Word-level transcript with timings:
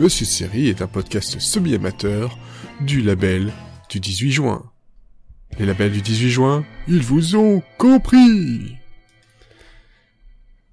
Monsieur 0.00 0.24
Série 0.24 0.68
est 0.68 0.80
un 0.82 0.86
podcast 0.86 1.38
semi-amateur 1.38 2.36
du 2.80 3.02
label 3.02 3.52
du 3.90 4.00
18 4.00 4.30
juin. 4.32 4.64
Les 5.58 5.66
labels 5.66 5.92
du 5.92 6.00
18 6.00 6.30
juin, 6.30 6.64
ils 6.88 7.02
vous 7.02 7.36
ont 7.36 7.62
compris 7.76 8.76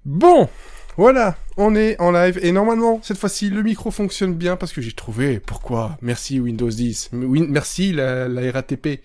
Bon, 0.06 0.48
voilà, 0.96 1.36
on 1.58 1.74
est 1.74 2.00
en 2.00 2.10
live 2.10 2.38
et 2.42 2.52
normalement, 2.52 3.00
cette 3.02 3.18
fois-ci, 3.18 3.50
le 3.50 3.62
micro 3.62 3.90
fonctionne 3.90 4.34
bien 4.34 4.56
parce 4.56 4.72
que 4.72 4.80
j'ai 4.80 4.92
trouvé 4.92 5.38
pourquoi. 5.40 5.98
Merci 6.00 6.40
Windows 6.40 6.70
10. 6.70 7.10
Win- 7.12 7.48
merci 7.50 7.92
la, 7.92 8.28
la 8.28 8.50
RATP. 8.50 9.02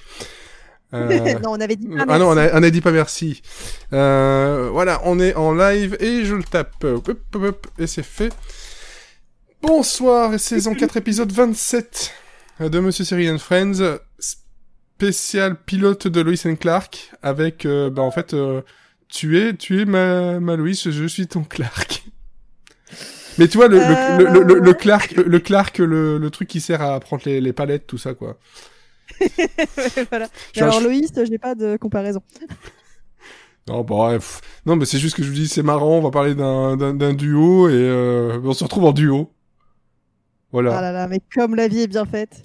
Euh, 0.94 1.40
non, 1.44 1.50
on 1.52 1.60
avait 1.60 1.76
dit 1.76 1.88
pas 1.90 2.06
ah 2.08 2.18
non, 2.18 2.30
on 2.30 2.36
merci. 2.36 2.56
a, 2.56 2.60
on 2.60 2.64
a 2.64 2.70
dit 2.70 2.82
pas 2.82 2.92
merci. 2.92 3.42
Euh, 3.92 4.70
voilà, 4.72 5.02
on 5.04 5.20
est 5.20 5.36
en 5.36 5.54
live 5.54 5.98
et 6.00 6.24
je 6.24 6.36
le 6.36 6.44
tape. 6.44 6.86
Et 7.78 7.88
c'est 7.88 8.04
fait. 8.06 8.32
Bonsoir, 9.64 10.34
et 10.34 10.40
saison 10.40 10.76
4, 10.76 10.98
épisode 10.98 11.32
27 11.32 12.14
de 12.60 12.80
Monsieur 12.82 13.06
Série 13.06 13.32
and 13.32 13.38
Friends, 13.38 13.98
spécial 14.20 15.56
pilote 15.56 16.10
de 16.10 16.20
Lois 16.20 16.34
and 16.46 16.58
Clark, 16.58 17.12
avec, 17.22 17.66
euh, 17.66 17.90
bah 17.90 18.02
en 18.02 18.12
fait, 18.12 18.34
euh, 18.34 18.62
tu 19.08 19.40
es, 19.40 19.56
tu 19.56 19.82
es 19.82 19.86
ma, 19.86 20.42
ma 20.42 20.58
Lois, 20.58 20.74
je 20.74 21.08
suis 21.08 21.28
ton 21.28 21.44
Clark. 21.46 22.04
Mais 23.38 23.48
tu 23.48 23.58
vois, 23.58 23.70
le, 23.70 23.78
le, 23.80 24.44
le, 24.44 24.60
le, 24.60 24.74
Clark, 24.74 25.14
le 25.14 25.40
Clark, 25.40 25.78
le, 25.78 26.18
le 26.18 26.30
truc 26.30 26.50
qui 26.50 26.60
sert 26.60 26.82
à 26.82 27.00
prendre 27.00 27.24
les, 27.26 27.40
les 27.40 27.54
palettes, 27.54 27.88
tout 27.88 27.98
ça, 27.98 28.14
quoi. 28.14 28.38
voilà. 30.10 30.28
Je 30.54 30.60
un 30.62 30.64
Alors 30.64 30.74
ch- 30.82 30.84
Loïs, 30.84 31.12
j'ai 31.30 31.38
pas 31.38 31.56
de 31.56 31.78
comparaison. 31.78 32.22
Non, 33.66 33.82
bref. 33.82 34.42
Non, 34.66 34.76
mais 34.76 34.84
c'est 34.84 35.00
juste 35.00 35.16
que 35.16 35.24
je 35.24 35.30
vous 35.30 35.34
dis, 35.36 35.48
c'est 35.48 35.64
marrant, 35.64 36.00
on 36.00 36.02
va 36.02 36.12
parler 36.12 36.36
d'un, 36.36 36.76
d'un, 36.76 36.94
d'un 36.94 37.14
duo, 37.14 37.70
et 37.70 37.72
euh, 37.74 38.38
on 38.44 38.52
se 38.52 38.62
retrouve 38.66 38.84
en 38.84 38.92
duo. 38.92 39.32
Voilà. 40.54 40.78
Ah 40.78 40.82
là 40.82 40.92
là, 40.94 41.08
mais 41.10 41.20
comme 41.36 41.56
la 41.56 41.68
vie 41.68 41.82
est 41.82 41.88
bien 41.88 42.06
faite. 42.06 42.42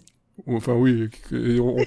Enfin, 0.49 0.73
oui. 0.75 1.09
on- 1.33 1.77
on- 1.79 1.85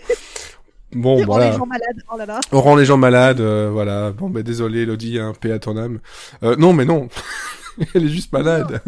Bon, 0.94 1.18
Il 1.20 1.26
rend 1.26 1.38
les 1.40 1.52
gens 1.54 1.66
malades. 1.66 2.04
Oh 2.14 2.18
là 2.18 2.26
là. 2.26 2.40
On 2.52 2.62
rend 2.62 2.76
les 2.76 2.86
gens 2.86 2.98
malades, 2.98 3.40
euh, 3.42 3.70
voilà. 3.72 4.12
Bon, 4.12 4.30
bah, 4.30 4.44
désolé, 4.44 4.82
Elodie, 4.82 5.20
un 5.20 5.34
paix 5.34 5.52
à 5.52 5.60
ton 5.60 5.78
âme. 5.78 6.00
Euh, 6.44 6.56
non, 6.58 6.74
mais 6.74 6.86
non. 6.86 7.08
Elle 7.96 8.06
est 8.06 8.10
juste 8.10 8.32
malade. 8.34 8.82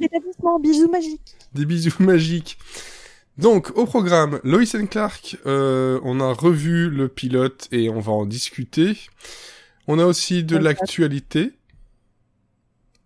L'établissement, 0.00 0.60
bijoux 0.60 0.90
magiques. 0.90 1.36
Des 1.54 1.64
bisous 1.64 1.94
magiques. 2.02 2.58
Donc, 3.38 3.70
au 3.76 3.86
programme, 3.86 4.38
Lois 4.44 4.76
and 4.76 4.86
Clark, 4.86 5.36
euh, 5.46 5.98
on 6.04 6.20
a 6.20 6.32
revu 6.34 6.90
le 6.90 7.08
pilote 7.08 7.68
et 7.72 7.88
on 7.88 8.00
va 8.00 8.12
en 8.12 8.26
discuter. 8.26 8.98
On 9.86 9.98
a 9.98 10.04
aussi 10.04 10.44
de 10.44 10.56
l'actualité. 10.58 11.52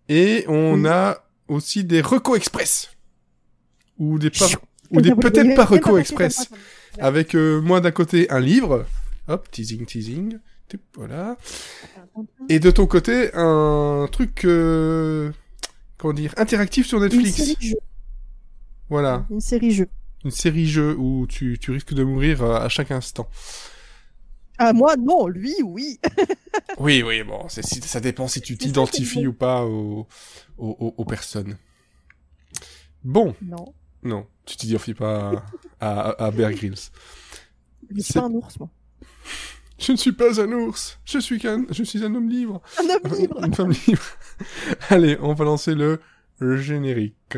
Et 0.09 0.43
on 0.49 0.73
Oui. 0.81 0.87
a 0.89 1.23
aussi 1.47 1.83
des 1.85 2.01
recos 2.01 2.35
express. 2.35 2.89
Ou 3.99 4.19
des, 4.19 4.29
par- 4.29 4.49
ou 4.91 5.01
des 5.01 5.13
peut-être 5.15 5.55
passé 5.55 5.99
express. 5.99 6.49
Avec 6.99 7.35
euh, 7.35 7.61
moi 7.61 7.81
d'un 7.81 7.91
côté 7.91 8.29
un 8.31 8.39
livre. 8.39 8.85
Hop, 9.27 9.49
teasing, 9.51 9.85
teasing. 9.85 10.37
Voilà. 10.95 11.37
Et 12.49 12.59
de 12.59 12.71
ton 12.71 12.87
côté, 12.87 13.29
un 13.35 14.07
truc, 14.11 14.43
euh, 14.45 15.31
comment 15.97 16.13
dire, 16.13 16.33
interactif 16.37 16.87
sur 16.87 16.97
Une 16.97 17.03
Netflix. 17.05 17.35
série 17.37 17.57
jeu. 17.59 17.75
Voilà. 18.89 19.25
Une 19.29 19.39
série 19.41 19.71
jeu. 19.71 19.87
Une 20.25 20.31
série 20.31 20.65
jeu 20.67 20.95
où 20.97 21.27
tu, 21.27 21.59
tu 21.59 21.71
risques 21.71 21.93
de 21.93 22.03
mourir 22.03 22.41
euh, 22.43 22.55
à 22.55 22.69
chaque 22.69 22.89
instant. 22.91 23.29
Ah 24.57 24.73
moi 24.73 24.95
non, 24.97 25.27
lui 25.27 25.53
oui. 25.63 25.99
Oui, 26.79 27.03
oui, 27.05 27.23
bon, 27.23 27.47
si- 27.49 27.61
ça 27.81 27.99
dépend 27.99 28.27
si 28.27 28.39
tu 28.41 28.57
t'identifies 28.57 29.27
ou 29.27 29.33
pas 29.33 29.63
aux, 29.65 30.07
aux, 30.57 30.69
aux- 30.79 30.93
aux 30.97 31.05
personnes. 31.05 31.57
Bon, 33.03 33.35
Non, 33.41 33.73
non, 34.03 34.27
tu 34.45 34.55
t'identifies 34.57 34.93
pas 34.93 35.43
à, 35.79 35.99
à, 36.11 36.25
à 36.25 36.31
Bear 36.31 36.51
Grylls. 36.51 36.75
je 37.89 38.01
suis 38.01 38.03
C'est- 38.03 38.19
pas 38.19 38.25
un 38.25 38.31
ours 38.31 38.59
moi. 38.59 38.69
Je 39.79 39.91
ne 39.91 39.97
suis 39.97 40.11
pas 40.13 40.39
un 40.39 40.51
ours, 40.51 40.99
je 41.03 41.19
suis 41.19 41.39
qu'un, 41.39 41.65
je 41.69 41.83
suis 41.83 42.03
un 42.03 42.13
homme 42.15 42.29
libre. 42.29 42.61
Un 42.79 42.89
homme 42.89 43.17
libre. 43.19 43.43
Une 43.43 43.53
femme 43.53 43.73
libre. 43.87 44.03
Allez, 44.89 45.17
on 45.21 45.33
va 45.33 45.45
lancer 45.45 45.75
le 45.75 45.99
générique. 46.57 47.37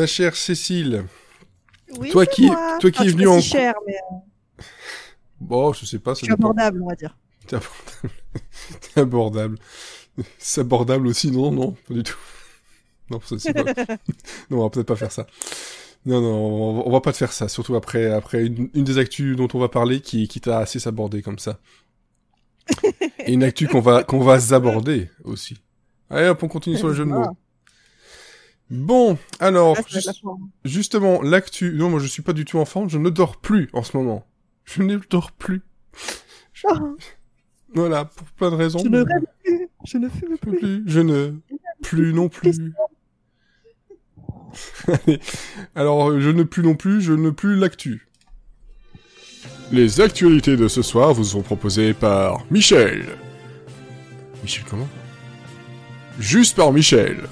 Ma 0.00 0.06
chère 0.06 0.34
Cécile, 0.36 1.04
Oui, 1.98 2.10
Toi 2.10 2.24
qui- 2.26 2.46
moi. 2.46 2.78
toi 2.80 2.90
qui 2.90 2.98
Ah, 3.00 3.02
es 3.02 3.04
je 3.06 3.10
suis 3.10 3.16
venu 3.18 3.26
pas 3.26 3.32
en 3.32 3.40
si 3.40 3.48
cher, 3.50 3.74
mais 3.86 3.94
euh, 3.96 4.62
bon, 5.40 5.72
je 5.72 5.84
sais 5.84 5.98
pas, 5.98 6.12
je 6.14 6.20
ça 6.20 6.24
suis 6.26 6.28
dépend. 6.28 6.50
abordable, 6.50 6.82
on 6.82 6.88
va 6.88 6.94
dire. 6.94 7.16
C'est 7.46 7.56
abordable. 7.56 8.10
C'est 8.80 9.00
abordable. 9.00 9.58
C'est 10.38 10.60
abordable 10.60 11.06
aussi, 11.08 11.30
non, 11.30 11.50
non, 11.50 11.72
pas 11.86 11.94
du 11.94 12.02
tout. 12.02 12.16
Non, 13.10 13.20
ça, 13.24 13.36
c'est 13.38 13.52
pas... 13.52 13.64
non, 14.50 14.58
on 14.60 14.62
va 14.62 14.70
peut-être 14.70 14.86
pas 14.86 14.94
faire 14.96 15.10
ça. 15.10 15.26
Non, 16.06 16.20
non, 16.20 16.82
on 16.86 16.90
va, 16.90 17.00
pas 17.00 17.12
te 17.12 17.16
faire 17.18 17.32
ça, 17.32 17.48
surtout 17.48 17.74
après, 17.74 18.06
après 18.10 18.46
une, 18.46 18.70
une 18.72 18.84
des 18.84 18.98
actus 18.98 19.36
dont 19.36 19.48
on 19.52 19.58
va 19.58 19.68
parler 19.68 20.00
qui, 20.00 20.28
qui 20.28 20.40
t'a 20.40 20.58
assez 20.58 20.78
s'aborder 20.78 21.20
comme 21.22 21.38
ça. 21.38 21.58
Et 23.26 23.32
une 23.32 23.42
actu 23.42 23.66
qu'on 23.66 23.80
va, 23.80 24.04
qu'on 24.04 24.20
va 24.20 24.38
s'aborder 24.38 25.10
aussi. 25.24 25.56
Allez 26.08 26.28
hop, 26.28 26.42
on 26.42 26.48
continue 26.48 26.76
sur 26.76 26.88
le 26.88 26.94
jeu 26.94 27.04
de 27.04 27.10
mots. 27.10 27.36
Bon, 28.70 29.18
alors, 29.40 29.76
Ah, 29.78 29.82
la 30.06 30.12
forme. 30.12 30.48
justement, 30.64 31.22
l'actu, 31.22 31.72
non, 31.74 31.90
moi 31.90 31.98
je 31.98 32.06
suis 32.06 32.22
pas 32.22 32.32
du 32.32 32.44
tout 32.44 32.58
enfant, 32.58 32.88
je 32.88 32.98
ne 32.98 33.10
dors 33.10 33.36
plus 33.38 33.68
en 33.72 33.82
ce 33.82 33.96
moment. 33.96 34.24
Je 34.64 34.82
ne 34.82 34.98
dors 35.10 35.32
plus. 35.32 35.62
Je- 36.52 36.66
Ah, 36.70 36.78
Voilà, 37.74 38.04
pour 38.04 38.26
plein 38.28 38.50
de 38.50 38.56
raisons. 38.56 38.78
je 38.80 38.88
ne 38.88 38.98
rêve 38.98 39.22
plus. 39.44 39.68
Je 39.84 39.98
ne 39.98 40.08
fume 40.08 40.38
plus. 40.38 40.58
plus. 40.58 40.82
Je 40.86 41.00
ne 41.00 41.34
plus 41.82 42.12
non 42.12 42.28
plus. 42.28 42.52
Allez. 44.88 45.20
Alors, 45.74 46.10
euh, 46.10 46.20
je 46.20 46.30
ne 46.30 46.42
plus 46.42 46.62
non 46.62 46.74
plus, 46.74 47.00
je 47.00 47.12
ne 47.12 47.30
plus 47.30 47.56
l'actu. 47.56 48.08
Les 49.72 50.00
actualités 50.00 50.56
de 50.56 50.66
ce 50.68 50.82
soir 50.82 51.14
vous 51.14 51.24
sont 51.24 51.42
proposées 51.42 51.94
par 51.94 52.44
Michel. 52.50 53.04
Michel 54.42 54.64
comment? 54.68 54.88
Juste 56.18 56.56
par 56.56 56.72
Michel. 56.72 57.28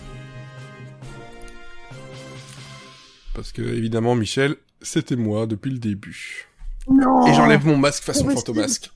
Parce 3.38 3.52
que, 3.52 3.62
évidemment, 3.62 4.16
Michel, 4.16 4.56
c'était 4.82 5.14
moi 5.14 5.46
depuis 5.46 5.70
le 5.70 5.78
début. 5.78 6.48
Non. 6.90 7.24
Et 7.24 7.34
j'enlève 7.34 7.64
mon 7.64 7.76
masque 7.76 8.02
façon 8.02 8.28
fantomasque. 8.28 8.90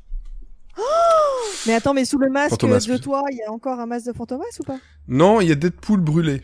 Mais 1.69 1.75
attends, 1.75 1.95
mais 1.95 2.05
sous 2.05 2.19
le 2.19 2.29
masque 2.29 2.51
Fantomas, 2.51 2.85
de 2.89 2.97
toi, 2.97 3.23
il 3.31 3.39
y 3.39 3.43
a 3.45 3.53
encore 3.53 3.79
un 3.79 3.87
masque 3.87 4.07
de 4.09 4.13
Fantomas 4.13 4.43
ou 4.59 4.65
pas? 4.65 4.79
Non, 5.07 5.41
il 5.41 5.49
y 5.49 5.53
a 5.53 5.55
Deadpool 5.55 6.01
brûlé. 6.01 6.43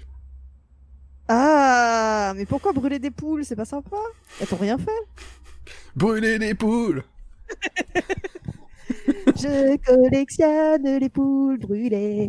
Ah, 1.26 2.34
mais 2.36 2.46
pourquoi 2.46 2.72
brûler 2.72 3.00
des 3.00 3.10
poules? 3.10 3.44
C'est 3.44 3.56
pas 3.56 3.64
sympa 3.64 3.96
Elles 4.40 4.46
t'ont 4.46 4.58
rien 4.58 4.78
fait 4.78 4.86
Brûler 5.96 6.38
des 6.38 6.54
poules 6.54 7.02
Je 9.08 9.76
collectionne 9.84 10.98
les 11.00 11.08
poules 11.08 11.58
brûlées. 11.58 12.28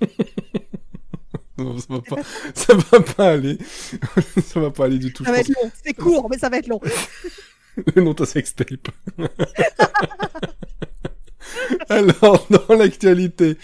Non, 1.58 1.76
ça 1.78 1.86
va 1.90 2.00
pas, 2.00 2.16
ça 2.54 2.74
va 2.74 3.00
pas 3.00 3.30
aller. 3.32 3.58
ça 4.46 4.60
va 4.60 4.70
pas 4.70 4.84
aller 4.84 4.98
du 4.98 5.12
tout. 5.12 5.24
Ça 5.24 5.32
va 5.32 5.38
être 5.38 5.48
long. 5.48 5.70
C'est 5.84 5.94
court, 5.94 6.28
mais 6.30 6.38
ça 6.38 6.48
va 6.48 6.58
être 6.58 6.68
long. 6.68 6.80
Le 7.94 8.02
nom 8.02 8.10
de 8.10 8.16
ta 8.16 8.26
sextape. 8.26 8.88
Alors, 11.88 12.46
dans 12.50 12.74
l'actualité. 12.74 13.56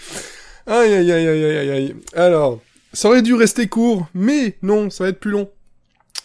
Aïe, 0.67 0.93
aïe, 0.93 1.11
aïe, 1.11 1.27
aïe, 1.27 1.45
aïe, 1.45 1.69
aïe. 1.71 1.95
Alors, 2.13 2.61
ça 2.93 3.09
aurait 3.09 3.21
dû 3.21 3.33
rester 3.33 3.67
court, 3.67 4.07
mais 4.13 4.57
non, 4.61 4.89
ça 4.89 5.03
va 5.03 5.09
être 5.09 5.19
plus 5.19 5.31
long. 5.31 5.49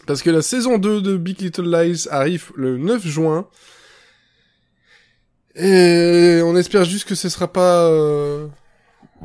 Parce 0.07 0.21
que 0.21 0.29
la 0.29 0.41
saison 0.41 0.77
2 0.77 1.01
de 1.01 1.17
Big 1.17 1.39
Little 1.39 1.69
Lies 1.69 2.07
arrive 2.09 2.51
le 2.55 2.77
9 2.77 3.05
juin. 3.05 3.47
Et 5.55 6.41
on 6.43 6.55
espère 6.55 6.85
juste 6.85 7.07
que 7.07 7.15
ce 7.15 7.29
sera 7.29 7.51
pas 7.51 7.85
euh, 7.85 8.47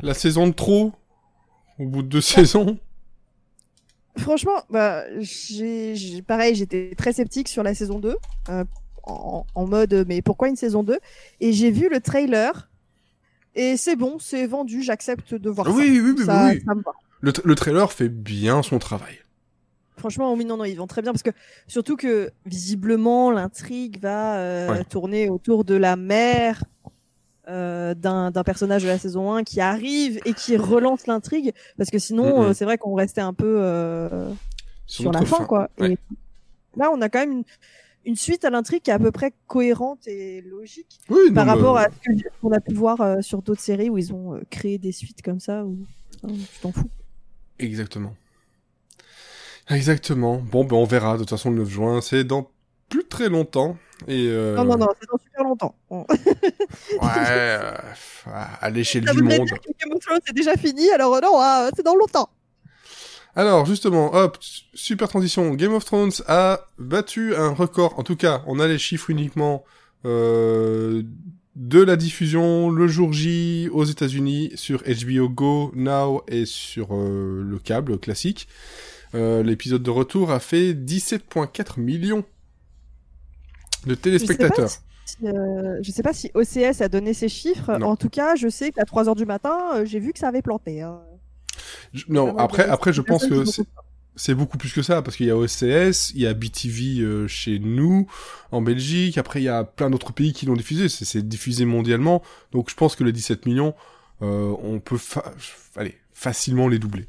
la 0.01 0.13
saison 0.13 0.47
de 0.47 0.53
trop 0.53 0.93
au 1.79 1.85
bout 1.85 2.01
de 2.03 2.07
deux 2.07 2.21
saisons. 2.21 2.77
Franchement, 4.17 4.63
bah, 4.69 5.03
j'ai, 5.19 5.95
j'ai- 5.95 6.21
pareil, 6.23 6.55
j'étais 6.55 6.93
très 6.97 7.13
sceptique 7.13 7.47
sur 7.47 7.61
la 7.63 7.75
saison 7.75 7.99
2. 7.99 8.17
euh, 8.49 8.63
en, 9.03 9.45
en 9.55 9.65
mode, 9.67 10.03
mais 10.07 10.21
pourquoi 10.21 10.49
une 10.49 10.57
saison 10.57 10.83
2 10.83 10.99
Et 11.39 11.53
j'ai 11.53 11.71
vu 11.71 11.87
le 11.89 12.01
trailer. 12.01 12.69
Et 13.55 13.77
c'est 13.77 13.95
bon, 13.95 14.17
c'est 14.19 14.45
vendu, 14.47 14.83
j'accepte 14.83 15.33
de 15.33 15.49
voir 15.49 15.67
ça. 15.67 15.73
Oui, 15.73 15.99
oui, 16.03 16.13
oui, 16.17 16.25
ça, 16.25 16.49
oui. 16.51 16.61
ça 16.65 16.75
me 16.75 16.81
va. 16.81 16.91
Le, 17.21 17.31
le 17.43 17.55
trailer 17.55 17.91
fait 17.91 18.09
bien 18.09 18.61
son 18.63 18.79
travail. 18.79 19.19
Franchement, 19.97 20.33
oui, 20.33 20.43
non, 20.45 20.57
non, 20.57 20.65
ils 20.65 20.75
vont 20.75 20.85
très 20.87 21.01
bien 21.01 21.11
parce 21.13 21.23
que 21.23 21.31
surtout 21.67 21.95
que 21.95 22.31
visiblement 22.45 23.31
l'intrigue 23.31 23.99
va 24.01 24.37
euh, 24.39 24.69
Ouais. 24.71 24.83
tourner 24.83 25.29
autour 25.29 25.63
de 25.63 25.73
la 25.75 25.95
mère 25.95 26.63
euh, 27.47 27.93
d'un 27.93 28.31
personnage 28.43 28.83
de 28.83 28.87
la 28.87 28.97
saison 28.99 29.33
1 29.33 29.43
qui 29.43 29.61
arrive 29.61 30.19
et 30.25 30.33
qui 30.33 30.57
relance 30.57 31.07
l'intrigue 31.07 31.53
parce 31.77 31.89
que 31.89 31.99
sinon, 31.99 32.43
euh, 32.43 32.53
c'est 32.53 32.65
vrai 32.65 32.77
qu'on 32.77 32.93
restait 32.93 33.21
un 33.21 33.33
peu 33.33 33.57
euh, 33.59 34.29
sur, 34.85 35.11
la 35.11 35.23
fin, 35.25 35.45
quoi. 35.45 35.69
Ouais. 35.79 35.93
Et 35.93 35.97
là, 36.75 36.91
on 36.91 37.01
a 37.01 37.09
quand 37.09 37.19
même 37.19 37.31
une, 37.31 37.43
une 38.05 38.15
suite 38.15 38.43
à 38.45 38.49
l'intrigue 38.49 38.81
qui 38.81 38.89
est 38.89 38.93
à 38.93 38.99
peu 38.99 39.11
près 39.11 39.33
cohérente 39.47 40.07
et 40.07 40.41
logique 40.41 40.99
Oui, 41.09 41.31
par 41.33 41.45
non, 41.45 41.53
rapport 41.53 41.75
mais- 41.75 41.81
à 41.85 41.89
ce 42.19 42.41
qu'on 42.41 42.51
a 42.51 42.59
pu 42.59 42.73
voir 42.73 43.01
euh, 43.01 43.21
sur 43.21 43.41
d'autres 43.41 43.61
séries 43.61 43.89
où 43.89 43.97
ils 43.97 44.13
ont 44.13 44.35
euh, 44.35 44.41
créé 44.49 44.77
des 44.77 44.91
suites 44.91 45.21
comme 45.21 45.39
ça. 45.39 45.63
Ou 45.63 45.77
enfin, 46.23 46.33
tu 46.33 46.59
t'en 46.61 46.71
fous. 46.71 46.89
Exactement. 47.59 48.13
Exactement. 49.69 50.37
Bon, 50.37 50.63
ben 50.63 50.75
on 50.77 50.85
verra. 50.85 51.13
De 51.13 51.19
toute 51.19 51.29
façon, 51.29 51.49
le 51.49 51.57
9 51.57 51.69
juin, 51.69 52.01
c'est 52.01 52.23
dans 52.23 52.49
plus 52.89 53.05
très 53.05 53.29
longtemps. 53.29 53.77
Et 54.07 54.27
euh... 54.29 54.55
Non, 54.55 54.63
non, 54.63 54.77
non, 54.77 54.87
c'est 54.99 55.09
dans 55.09 55.17
super 55.17 55.43
longtemps. 55.43 55.75
On- 55.89 56.05
Ouais, 57.01 57.07
euh, 57.29 57.71
à 58.25 58.69
l'échelle 58.69 59.05
du 59.05 59.21
monde. 59.23 59.47
Game 59.47 59.91
of 59.93 59.99
Thrones 60.01 60.19
c'est 60.25 60.35
déjà 60.35 60.55
fini, 60.55 60.89
alors 60.91 61.15
euh, 61.15 61.21
non, 61.21 61.33
ah, 61.39 61.69
c'est 61.75 61.83
dans 61.83 61.95
longtemps. 61.95 62.29
Alors, 63.35 63.65
justement, 63.67 64.13
hop, 64.15 64.37
super 64.73 65.07
transition. 65.09 65.53
Game 65.53 65.73
of 65.73 65.85
Thrones 65.85 66.11
a 66.27 66.61
battu 66.79 67.35
un 67.35 67.49
record. 67.53 67.97
En 67.99 68.03
tout 68.03 68.15
cas, 68.15 68.41
on 68.47 68.59
a 68.59 68.67
les 68.67 68.79
chiffres 68.79 69.11
uniquement 69.11 69.63
euh, 70.05 71.03
de 71.55 71.81
la 71.83 71.95
diffusion 71.97 72.69
le 72.71 72.87
jour 72.87 73.13
J 73.13 73.69
aux 73.71 73.83
États-Unis 73.83 74.51
sur 74.55 74.81
HBO 74.83 75.29
Go, 75.29 75.71
Now 75.75 76.23
et 76.27 76.45
sur 76.45 76.95
euh, 76.95 77.43
le 77.47 77.59
câble 77.59 77.99
classique. 77.99 78.47
Euh, 79.13 79.43
L'épisode 79.43 79.83
de 79.83 79.89
retour 79.91 80.31
a 80.31 80.39
fait 80.39 80.73
17,4 80.73 81.79
millions 81.79 82.25
de 83.87 83.95
téléspectateurs. 83.95 84.69
Si, 84.69 85.17
euh, 85.25 85.79
je 85.81 85.91
sais 85.91 86.03
pas 86.03 86.13
si 86.13 86.29
OCS 86.33 86.81
a 86.81 86.89
donné 86.89 87.13
ces 87.13 87.29
chiffres. 87.29 87.77
Non. 87.77 87.87
En 87.91 87.95
tout 87.95 88.09
cas, 88.09 88.35
je 88.35 88.49
sais 88.49 88.71
qu'à 88.71 88.83
3h 88.83 89.15
du 89.15 89.25
matin, 89.25 89.57
euh, 89.75 89.85
j'ai 89.85 89.99
vu 89.99 90.11
que 90.13 90.19
ça 90.19 90.27
avait 90.27 90.41
planté. 90.41 90.81
hein. 90.81 90.99
Je- 91.93 92.05
Non, 92.09 92.37
après, 92.37 92.65
après, 92.67 92.91
je 92.93 93.01
pense 93.01 93.25
que 93.25 93.43
c'est- 94.15 94.33
beaucoup 94.35 94.57
plus 94.57 94.73
que 94.73 94.81
ça, 94.81 95.01
parce 95.01 95.15
qu'il 95.15 95.27
y 95.27 95.31
a 95.31 95.37
OCS, 95.37 96.11
il 96.13 96.21
y 96.21 96.27
a 96.27 96.33
BTV 96.33 97.01
euh, 97.01 97.27
chez 97.27 97.59
nous, 97.59 98.07
en 98.51 98.61
Belgique, 98.61 99.17
après 99.17 99.39
il 99.41 99.43
y 99.45 99.49
a 99.49 99.63
plein 99.63 99.89
d'autres 99.89 100.11
pays 100.11 100.33
qui 100.33 100.45
l'ont 100.45 100.55
diffusé, 100.55 100.89
c'est- 100.89 101.21
diffusé 101.21 101.65
mondialement, 101.65 102.21
donc 102.51 102.69
je 102.69 102.75
pense 102.75 102.95
que 102.95 103.03
les 103.03 103.11
17 103.13 103.45
millions, 103.45 103.73
euh, 104.21 104.53
on 104.61 104.79
peut 104.79 104.97
fa- 104.97 105.33
allez, 105.75 105.95
facilement 106.13 106.67
les 106.67 106.79
doubler. 106.79 107.07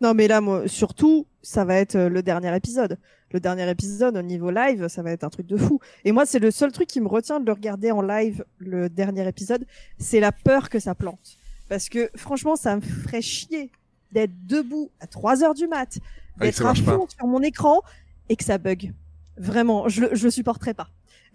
Non, 0.00 0.12
mais 0.14 0.28
là, 0.28 0.40
moi, 0.40 0.66
surtout, 0.68 1.26
ça 1.42 1.64
va 1.64 1.76
être 1.76 1.94
euh, 1.96 2.08
le 2.08 2.22
dernier 2.22 2.54
épisode. 2.54 2.98
Le 3.32 3.40
dernier 3.40 3.68
épisode 3.70 4.16
au 4.16 4.22
niveau 4.22 4.50
live, 4.50 4.88
ça 4.88 5.02
va 5.02 5.10
être 5.12 5.24
un 5.24 5.28
truc 5.28 5.46
de 5.46 5.56
fou. 5.56 5.80
Et 6.04 6.12
moi, 6.12 6.24
c'est 6.24 6.38
le 6.38 6.50
seul 6.50 6.72
truc 6.72 6.88
qui 6.88 7.00
me 7.00 7.08
retient 7.08 7.40
de 7.40 7.46
le 7.46 7.52
regarder 7.52 7.90
en 7.90 8.00
live, 8.02 8.44
le 8.58 8.88
dernier 8.88 9.26
épisode, 9.28 9.66
c'est 9.98 10.20
la 10.20 10.32
peur 10.32 10.70
que 10.70 10.78
ça 10.78 10.94
plante. 10.94 11.36
Parce 11.68 11.88
que 11.90 12.10
franchement, 12.16 12.56
ça 12.56 12.76
me 12.76 12.80
ferait 12.80 13.20
chier 13.20 13.70
d'être 14.12 14.32
debout 14.46 14.90
à 15.00 15.06
3 15.06 15.44
heures 15.44 15.52
du 15.54 15.66
mat, 15.66 15.98
Ah, 16.40 16.44
d'être 16.44 16.64
à 16.64 16.74
fond 16.74 17.06
sur 17.08 17.26
mon 17.26 17.42
écran 17.42 17.82
et 18.30 18.36
que 18.36 18.44
ça 18.44 18.56
bug. 18.56 18.92
Vraiment, 19.36 19.88
je, 19.88 20.00
le- 20.02 20.14
je 20.14 20.24
le 20.24 20.30
supporterais 20.30 20.72
pas. 20.74 20.88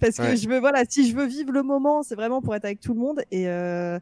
Parce 0.00 0.16
que 0.16 0.22
Ouais. 0.22 0.36
je 0.36 0.48
veux, 0.48 0.60
voilà, 0.60 0.84
si 0.88 1.08
je 1.10 1.16
veux 1.16 1.26
vivre 1.26 1.50
le 1.50 1.64
moment, 1.64 2.04
c'est 2.04 2.14
vraiment 2.14 2.40
pour 2.40 2.54
être 2.54 2.64
avec 2.64 2.78
tout 2.80 2.94
le 2.94 3.00
monde 3.00 3.20
et 3.32 3.48
euh, 3.48 3.98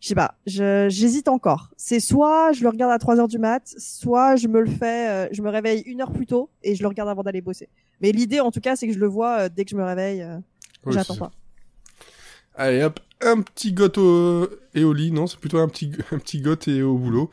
je 0.00 0.08
sais 0.08 0.14
pas, 0.14 0.36
j'hésite 0.46 1.28
encore. 1.28 1.70
C'est 1.76 2.00
soit 2.00 2.52
je 2.52 2.62
le 2.62 2.68
regarde 2.68 2.92
à 2.92 2.98
3 2.98 3.18
heures 3.20 3.28
du 3.28 3.38
mat, 3.38 3.62
soit 3.78 4.36
je 4.36 4.46
me 4.48 4.60
le 4.60 4.70
fais, 4.70 5.08
euh, 5.08 5.28
je 5.32 5.42
me 5.42 5.50
réveille 5.50 5.82
une 5.86 6.00
heure 6.00 6.12
plus 6.12 6.26
tôt 6.26 6.50
et 6.62 6.74
je 6.74 6.82
le 6.82 6.88
regarde 6.88 7.08
avant 7.08 7.22
d'aller 7.22 7.40
bosser. 7.40 7.68
Mais 8.00 8.12
l'idée, 8.12 8.40
en 8.40 8.50
tout 8.52 8.60
cas, 8.60 8.76
c'est 8.76 8.86
que 8.86 8.92
je 8.94 8.98
le 8.98 9.08
vois 9.08 9.38
euh, 9.40 9.48
dès 9.54 9.64
que 9.64 9.70
je 9.70 9.76
me 9.76 9.84
réveille. 9.84 10.22
euh, 10.22 10.38
Oui, 10.86 10.92
J'attends 10.94 11.16
pas. 11.16 11.32
Allez 12.54 12.82
hop, 12.82 12.98
un 13.20 13.40
petit 13.40 13.72
goth 13.72 13.98
au... 13.98 14.48
et 14.74 14.82
au 14.82 14.92
lit, 14.92 15.12
non, 15.12 15.26
c'est 15.28 15.38
plutôt 15.38 15.58
un 15.58 15.68
petit, 15.68 15.92
un 16.12 16.18
petit 16.18 16.40
goth 16.40 16.66
et 16.68 16.82
au 16.82 16.96
boulot. 16.96 17.30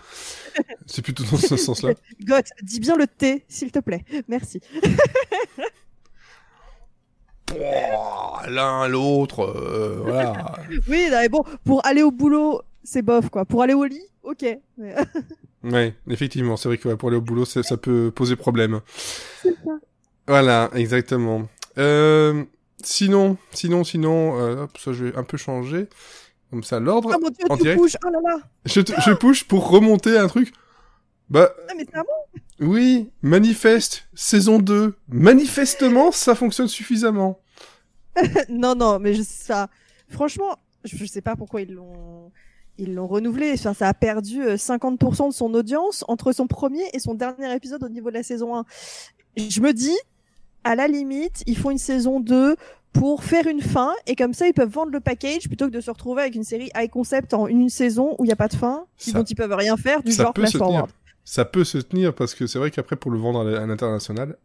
c'est 0.86 1.02
plutôt 1.02 1.24
dans 1.24 1.38
ce 1.38 1.58
sens-là. 1.58 1.94
Goth, 2.24 2.46
dis 2.62 2.80
bien 2.80 2.96
le 2.96 3.08
T, 3.08 3.44
s'il 3.48 3.72
te 3.72 3.80
plaît. 3.80 4.06
Merci. 4.28 4.60
L'un, 8.48 8.88
l'autre, 8.88 9.42
euh, 9.44 10.00
voilà. 10.04 10.56
Oui, 10.88 11.08
non, 11.10 11.18
mais 11.22 11.30
bon, 11.30 11.44
pour 11.64 11.86
aller 11.86 12.04
au 12.04 12.12
boulot, 12.12 12.62
c'est 12.84 13.02
bof, 13.02 13.30
quoi. 13.30 13.46
Pour 13.46 13.62
aller 13.64 13.74
au 13.74 13.86
lit, 13.86 14.06
ok. 14.24 14.46
Mais- 14.78 14.96
Ouais, 15.64 15.96
effectivement, 16.10 16.58
c'est 16.58 16.70
vrai 16.70 16.78
que 16.78 16.88
ouais, 16.88 16.96
pour 16.96 17.10
aller 17.10 17.18
au 17.18 17.22
boulot, 17.22 17.44
ça, 17.46 17.62
peut 17.78 18.12
poser 18.14 18.36
problème. 18.36 18.82
Voilà, 20.28 20.70
exactement. 20.76 21.48
Euh, 21.80 22.44
sinon, 22.84 23.38
sinon, 23.52 23.84
sinon, 23.84 24.40
euh, 24.40 24.64
hop, 24.64 24.78
ça 24.78 24.94
je 24.94 25.06
vais 25.06 25.16
un 25.18 25.24
peu 25.24 25.38
changer. 25.38 25.88
Comme 26.52 26.64
ça, 26.64 26.80
l'ordre. 26.80 27.10
Ah 27.14 27.18
mon 27.20 27.30
dieu, 27.30 27.46
en 27.50 27.58
tu 27.58 27.64
direct. 27.64 27.80
bouges. 27.82 27.98
Oh 28.06 28.10
là 28.10 28.20
là. 28.24 28.38
Je, 28.66 28.80
te- 28.82 28.94
je 29.02 29.12
push 29.14 29.44
pour 29.46 29.68
remonter 29.70 30.18
un 30.20 30.28
truc. 30.28 30.54
Bah, 31.32 31.50
Ah, 31.68 31.74
mais 31.76 31.84
c'est 31.92 31.96
à 31.98 32.04
moi. 32.04 32.16
Oui, 32.60 33.10
Manifeste, 33.22 34.08
saison 34.14 34.60
2. 34.60 34.96
Manifestement, 35.10 36.12
ça 36.12 36.36
fonctionne 36.36 36.68
suffisamment. 36.68 37.40
non, 38.50 38.76
non, 38.76 39.00
mais 39.00 39.14
je, 39.14 39.24
ça, 39.24 39.70
franchement, 40.10 40.58
je, 40.84 40.96
je 40.96 41.06
sais 41.06 41.22
pas 41.22 41.36
pourquoi 41.36 41.62
ils 41.62 41.74
l'ont, 41.74 42.32
ils 42.78 42.94
l'ont 42.94 43.08
renouvelé. 43.08 43.52
Enfin, 43.54 43.74
ça 43.74 43.90
a 43.90 43.94
perdu 43.94 44.42
euh, 44.42 44.56
50% 44.56 45.30
de 45.30 45.34
son 45.34 45.54
audience 45.54 46.06
entre 46.08 46.32
son 46.32 46.48
premier 46.48 46.84
et 46.94 47.00
son 47.00 47.14
dernier 47.14 47.54
épisode 47.54 47.84
au 47.84 47.90
niveau 47.90 48.10
de 48.10 48.16
la 48.16 48.24
saison 48.24 48.56
1. 48.56 48.66
Je 49.38 49.60
me 49.60 49.74
dis, 49.74 49.98
à 50.64 50.76
la 50.76 50.88
limite, 50.88 51.44
ils 51.46 51.58
font 51.58 51.72
une 51.72 51.78
saison 51.78 52.20
2 52.22 52.56
pour 52.94 53.26
faire 53.26 53.48
une 53.48 53.62
fin 53.62 53.92
et 54.08 54.16
comme 54.16 54.34
ça 54.34 54.48
ils 54.48 54.54
peuvent 54.54 54.70
vendre 54.70 54.94
le 54.94 55.02
package 55.02 55.48
plutôt 55.50 55.66
que 55.66 55.72
de 55.72 55.82
se 55.82 55.92
retrouver 55.92 56.22
avec 56.22 56.36
une 56.36 56.46
série 56.46 56.70
high 56.78 56.90
concept 56.90 57.34
en 57.34 57.46
une 57.48 57.68
saison 57.68 58.16
où 58.18 58.24
il 58.24 58.28
n'y 58.28 58.32
a 58.32 58.38
pas 58.38 58.48
de 58.48 58.56
fin, 58.56 58.86
Ça- 58.96 59.12
dont 59.12 59.24
ils 59.26 59.36
peuvent 59.36 59.52
rien 59.54 59.76
faire 59.76 60.02
du 60.02 60.14
ça 60.14 60.24
genre 60.24 60.34
Flash. 60.34 60.56
Forward. 60.56 60.90
Ça 61.26 61.44
peut 61.44 61.64
se 61.64 61.80
tenir 61.80 62.14
parce 62.16 62.36
que 62.36 62.46
c'est 62.48 62.60
vrai 62.60 62.72
qu'après, 62.72 62.96
pour 62.96 63.12
le 63.12 63.18
vendre 63.18 63.42
à 63.42 63.66
l'international, 63.66 64.38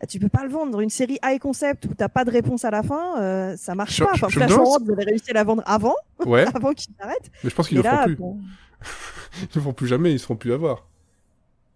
Ah, 0.00 0.06
Tu 0.06 0.18
peux 0.18 0.28
pas 0.28 0.42
le 0.44 0.50
vendre. 0.50 0.80
Une 0.80 0.90
série 0.90 1.18
high 1.24 1.38
concept 1.38 1.86
où 1.86 1.94
t'as 1.94 2.08
pas 2.08 2.24
de 2.24 2.30
réponse 2.30 2.64
à 2.64 2.70
la 2.70 2.82
fin, 2.82 3.20
euh, 3.22 3.56
ça 3.56 3.74
marche 3.76 3.96
Je- 3.96 4.04
pas. 4.04 4.10
Enfin, 4.14 4.26
je 4.28 4.34
Flash 4.40 4.50
Forward, 4.50 4.82
vous 4.84 4.92
avez 4.92 5.04
réussi 5.04 5.30
à 5.30 5.34
la 5.34 5.44
vendre 5.44 5.62
avant, 5.64 5.94
ouais, 6.26 6.44
avant 6.54 6.72
qu'il 6.74 6.92
s'arrête. 7.00 7.30
mais 7.42 7.50
je 7.50 7.54
pense 7.54 7.68
qu'ils 7.68 7.78
le 7.78 7.84
feront 7.84 8.04
plus. 8.04 8.16
bon, 8.16 8.38
Ils 9.42 9.48
le 9.54 9.60
feront 9.60 9.72
plus 9.72 9.86
jamais, 9.86 10.12
ils 10.12 10.18
seront 10.18 10.36
plus 10.36 10.52
à 10.52 10.56
voir. 10.56 10.86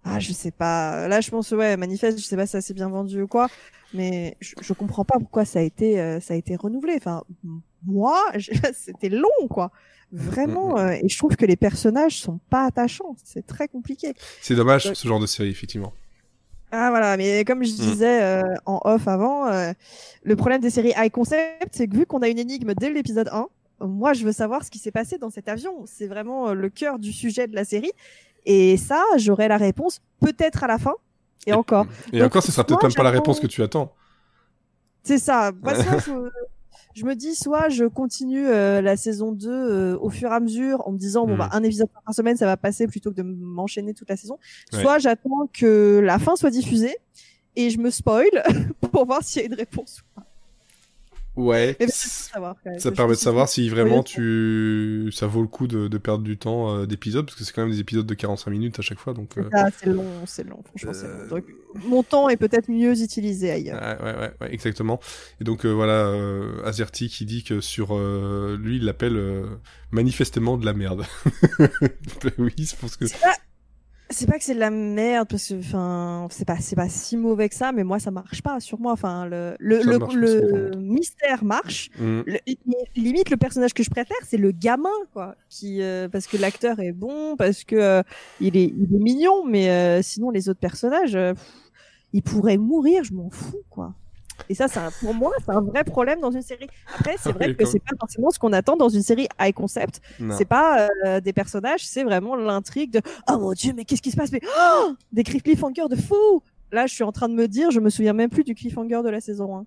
ah, 0.05 0.19
je 0.19 0.32
sais 0.32 0.50
pas. 0.50 1.06
Là, 1.08 1.20
je 1.20 1.31
pense, 1.31 1.50
ouais, 1.52 1.76
manifeste, 1.76 2.19
je 2.19 2.25
sais 2.25 2.37
pas 2.37 2.46
si 2.46 2.52
ça 2.52 2.60
s'est 2.60 2.75
bien 2.75 2.88
vendu 2.88 3.22
ou 3.22 3.28
quoi, 3.28 3.49
mais 3.94 4.37
je, 4.40 4.55
je 4.60 4.72
comprends 4.72 5.05
pas 5.05 5.19
pourquoi 5.20 5.44
ça 5.44 5.60
a 5.60 5.62
été, 5.62 6.00
euh, 6.00 6.19
ça 6.20 6.34
a 6.34 6.36
été 6.36 6.56
renouvelé. 6.56 6.94
Enfin, 6.96 7.22
moi, 7.86 8.20
c'était 8.74 9.08
long, 9.10 9.46
quoi. 9.48 9.70
Vraiment, 10.12 10.74
Mm, 10.74 10.79
euh, 10.79 10.91
et 11.03 11.08
je 11.08 11.19
trouve 11.19 11.36
que 11.36 11.44
les 11.44 11.56
personnages 11.56 12.19
sont 12.19 12.41
pas 12.50 12.65
attachants. 12.65 13.15
C'est 13.24 13.46
très 13.46 13.69
compliqué. 13.69 14.15
C'est 14.41 14.55
dommage, 14.55 14.86
Ouais. 14.86 14.94
ce 14.94 15.06
genre 15.06 15.20
de 15.20 15.27
série, 15.27 15.50
effectivement. 15.50 15.93
Ah 16.72 16.91
voilà, 16.91 17.17
mais 17.17 17.44
comme 17.44 17.62
je 17.65 17.72
Mm. 17.72 17.77
disais 17.77 18.22
euh, 18.22 18.43
en 18.67 18.81
off 18.84 19.06
avant, 19.08 19.46
euh, 19.48 19.72
le 20.22 20.36
problème 20.36 20.60
des 20.60 20.70
séries 20.70 20.93
high 20.96 21.10
concept, 21.10 21.69
c'est 21.72 21.88
que 21.88 21.96
vu 21.96 22.06
qu'on 22.06 22.20
a 22.20 22.29
une 22.29 22.38
énigme 22.38 22.74
dès 22.74 22.91
l'épisode 22.91 23.29
1, 23.32 23.48
euh, 23.82 23.86
moi 23.86 24.12
je 24.12 24.24
veux 24.24 24.32
savoir 24.32 24.65
ce 24.65 24.70
qui 24.70 24.79
s'est 24.79 24.91
passé 24.91 25.19
dans 25.19 25.31
cet 25.31 25.48
avion. 25.48 25.84
C'est 25.86 26.06
vraiment 26.06 26.48
euh, 26.48 26.55
le 26.55 26.69
cœur 26.69 26.98
du 26.98 27.12
sujet 27.12 27.46
de 27.46 27.55
la 27.55 27.65
série. 27.65 27.93
Et 28.46 28.77
ça, 28.79 29.03
j'aurai 29.17 29.48
la 29.48 29.56
réponse 29.58 30.00
peut-être 30.20 30.65
à 30.65 30.67
la 30.67 30.79
fin. 30.79 30.94
Et 31.46 31.53
encore. 31.53 31.86
Et 32.12 32.19
Donc, 32.19 32.29
encore, 32.29 32.43
ce 32.43 32.50
sera 32.53 32.65
peut-être 32.65 32.82
même 32.82 32.93
pas 32.94 33.03
la 33.03 33.10
réponse 33.10 33.41
que 33.41 33.46
tu 33.46 33.62
attends. 33.62 33.94
C'est 35.03 35.19
ça. 35.19 35.53
Moi, 35.62 35.74
soit 35.82 35.98
je, 36.00 36.31
je 36.98 37.05
me 37.06 37.14
dis, 37.14 37.34
soit 37.34 37.69
je 37.69 37.84
continue 37.84 38.46
euh, 38.46 38.81
la 38.81 38.96
saison 38.96 39.32
2 39.32 39.48
euh, 39.50 39.98
au 40.00 40.10
fur 40.10 40.31
et 40.31 40.34
à 40.34 40.40
mesure 40.40 40.86
en 40.86 40.93
me 40.93 40.98
disant, 40.98 41.26
bon, 41.26 41.34
Mm. 41.34 41.38
bah, 41.38 41.48
un 41.52 41.62
épisode 41.62 41.88
par 42.05 42.12
semaine, 42.14 42.36
ça 42.36 42.46
va 42.46 42.56
passer 42.56 42.86
plutôt 42.86 43.10
que 43.10 43.17
de 43.17 43.22
m'enchaîner 43.22 43.94
toute 43.94 44.08
la 44.10 44.17
saison. 44.17 44.38
Ouais. 44.72 44.81
Soit 44.82 44.98
j'attends 44.98 45.48
que 45.52 46.00
la 46.02 46.19
fin 46.19 46.34
soit 46.36 46.50
diffusée 46.50 46.96
et 47.56 47.70
je 47.70 47.78
me 47.78 47.90
spoil 47.90 48.28
pour 48.93 49.06
voir 49.06 49.22
s'il 49.22 49.43
y 49.43 49.44
a 49.44 49.48
une 49.48 49.55
réponse. 49.55 50.00
ou 50.00 50.20
pas. 50.20 50.26
Ouais. 51.38 51.76
Mais 51.78 51.86
c'est 51.88 52.08
pour 52.08 52.34
savoir, 52.34 52.56
quand 52.64 52.70
même. 52.70 52.78
Ça 52.80 52.90
permet 52.90 53.10
me 53.10 53.14
de 53.14 53.20
savoir 53.20 53.48
si 53.48 53.68
vraiment 53.68 54.02
tu 54.02 55.10
ça 55.12 55.26
vaut 55.26 55.40
le 55.42 55.46
coup 55.48 55.66
de, 55.66 55.86
de 55.88 55.98
perdre 55.98 56.24
du 56.24 56.36
temps 56.36 56.74
euh, 56.74 56.86
d'épisodes 56.86 57.24
parce 57.24 57.36
que 57.38 57.44
c'est 57.44 57.52
quand 57.52 57.62
même 57.62 57.70
des 57.70 57.80
épisodes 57.80 58.06
de 58.06 58.14
45 58.14 58.50
minutes 58.50 58.78
à 58.78 58.82
chaque 58.82 58.98
fois 58.98 59.14
donc 59.14 59.38
euh, 59.38 59.48
Ah, 59.52 59.66
c'est 59.78 59.86
long, 59.86 60.04
c'est 60.26 60.44
long, 60.44 60.62
franchement, 60.64 60.92
c'est 60.92 61.06
Euh, 61.06 61.22
long. 61.28 61.36
Donc, 61.36 61.44
mon 61.86 62.02
temps 62.02 62.28
est 62.28 62.36
peut-être 62.36 62.68
mieux 62.70 63.00
utilisé 63.00 63.50
ailleurs. 63.50 63.80
ouais, 63.80 64.04
ouais, 64.04 64.18
ouais, 64.18 64.30
ouais, 64.40 64.52
exactement 64.54 64.98
et 65.40 65.44
donc 65.44 65.64
euh, 65.64 65.70
voilà 65.70 66.06
euh, 66.08 66.62
Azerty 66.64 67.08
qui 67.08 67.24
dit 67.24 67.44
que 67.44 67.60
sur 67.60 67.96
euh, 67.96 68.56
lui 68.60 68.76
il 68.78 68.84
l'appelle 68.84 69.16
euh, 69.16 69.44
manifestement 69.92 70.56
de 70.56 70.66
la 70.66 70.72
merde 70.72 71.04
oui 72.38 72.52
je 72.58 72.74
pense 72.76 72.96
que 72.96 73.06
C'est 73.06 73.20
pas- 73.20 73.36
c'est 74.10 74.27
pas 74.27 74.38
que 74.38 74.44
c'est 74.44 74.55
de 74.55 74.60
la 74.60 74.70
merde 74.70 75.29
parce 75.29 75.48
que 75.48 75.58
enfin 75.58 76.27
c'est 76.31 76.46
pas 76.46 76.58
c'est 76.58 76.77
pas 76.77 76.88
si 76.88 77.17
mauvais 77.17 77.48
que 77.48 77.55
ça 77.55 77.72
mais 77.72 77.84
moi 77.84 77.98
ça 77.98 78.10
marche 78.10 78.43
pas 78.43 78.58
sur 78.60 78.81
moi. 78.81 78.93
Enfin 78.93 79.27
le 79.27 79.56
le, 79.58 79.82
le, 79.82 79.98
marche 79.98 80.15
mystère 80.79 81.44
marche. 81.44 81.91
Mm. 81.98 82.20
Le- 82.27 82.38
limite 82.96 83.31
le 83.31 83.36
personnage 83.36 83.74
que 83.74 83.82
je 83.82 83.91
préfère 83.91 84.17
c'est 84.27 84.36
le 84.38 84.50
gamin 84.50 84.88
quoi 85.12 85.36
qui 85.48 85.82
euh, 85.82 86.08
parce 86.08 86.27
que 86.27 86.36
l'acteur 86.36 86.81
est 86.81 86.93
bon 86.93 87.36
parce 87.36 87.65
que 87.65 87.77
euh, 87.77 88.03
il 88.41 88.56
est 88.56 88.72
il 88.77 88.94
est 88.94 88.98
mignon 88.98 89.44
mais 89.46 89.70
euh, 89.70 90.03
sinon 90.03 90.31
les 90.31 90.48
autres 90.48 90.60
personnages 90.60 91.15
euh, 91.17 91.34
pff, 91.34 91.44
ils 92.12 92.22
pourraient 92.22 92.56
mourir 92.58 93.05
je 93.05 93.12
m'en 93.12 93.31
fous 93.31 93.62
quoi 93.70 93.94
et 94.48 94.54
ça 94.54 94.68
c'est 94.68 94.80
pour 95.00 95.14
moi 95.14 95.32
c'est 95.44 95.50
un 95.50 95.60
vrai 95.60 95.84
problème 95.84 96.20
dans 96.20 96.30
une 96.30 96.42
série 96.42 96.68
après 96.96 97.16
c'est 97.18 97.32
vrai 97.32 97.48
Oui, 97.48 97.56
que 97.56 97.64
c'est 97.64 97.80
pas 97.80 97.96
forcément 97.98 98.30
ce 98.30 98.38
qu'on 98.38 98.52
attend 98.52 98.76
dans 98.76 98.88
une 98.88 99.02
série 99.02 99.28
high 99.40 99.54
concept 99.54 100.00
c'est 100.36 100.44
pas 100.44 100.88
euh, 101.04 101.20
des 101.20 101.32
personnages, 101.32 101.86
c'est 101.86 102.04
vraiment 102.04 102.36
l'intrigue 102.36 102.92
de 102.92 103.00
oh 103.30 103.38
mon 103.38 103.52
dieu, 103.52 103.72
mais 103.74 103.84
qu'est-ce 103.84 104.02
qui 104.02 104.10
se 104.10 104.16
passe? 104.16 104.32
Mais 104.32 104.40
oh 104.58 104.92
des 105.12 105.22
cliffhangers 105.24 105.88
de 105.88 105.96
fou. 105.96 106.42
Là, 106.70 106.86
je 106.86 106.94
suis 106.94 107.04
en 107.04 107.12
train 107.12 107.28
de 107.28 107.34
me 107.34 107.48
dire, 107.48 107.70
je 107.70 107.80
me 107.80 107.88
souviens 107.88 108.12
même 108.12 108.28
plus 108.28 108.44
du 108.44 108.54
cliffhanger 108.54 109.02
de 109.02 109.08
la 109.08 109.20
saison 109.20 109.66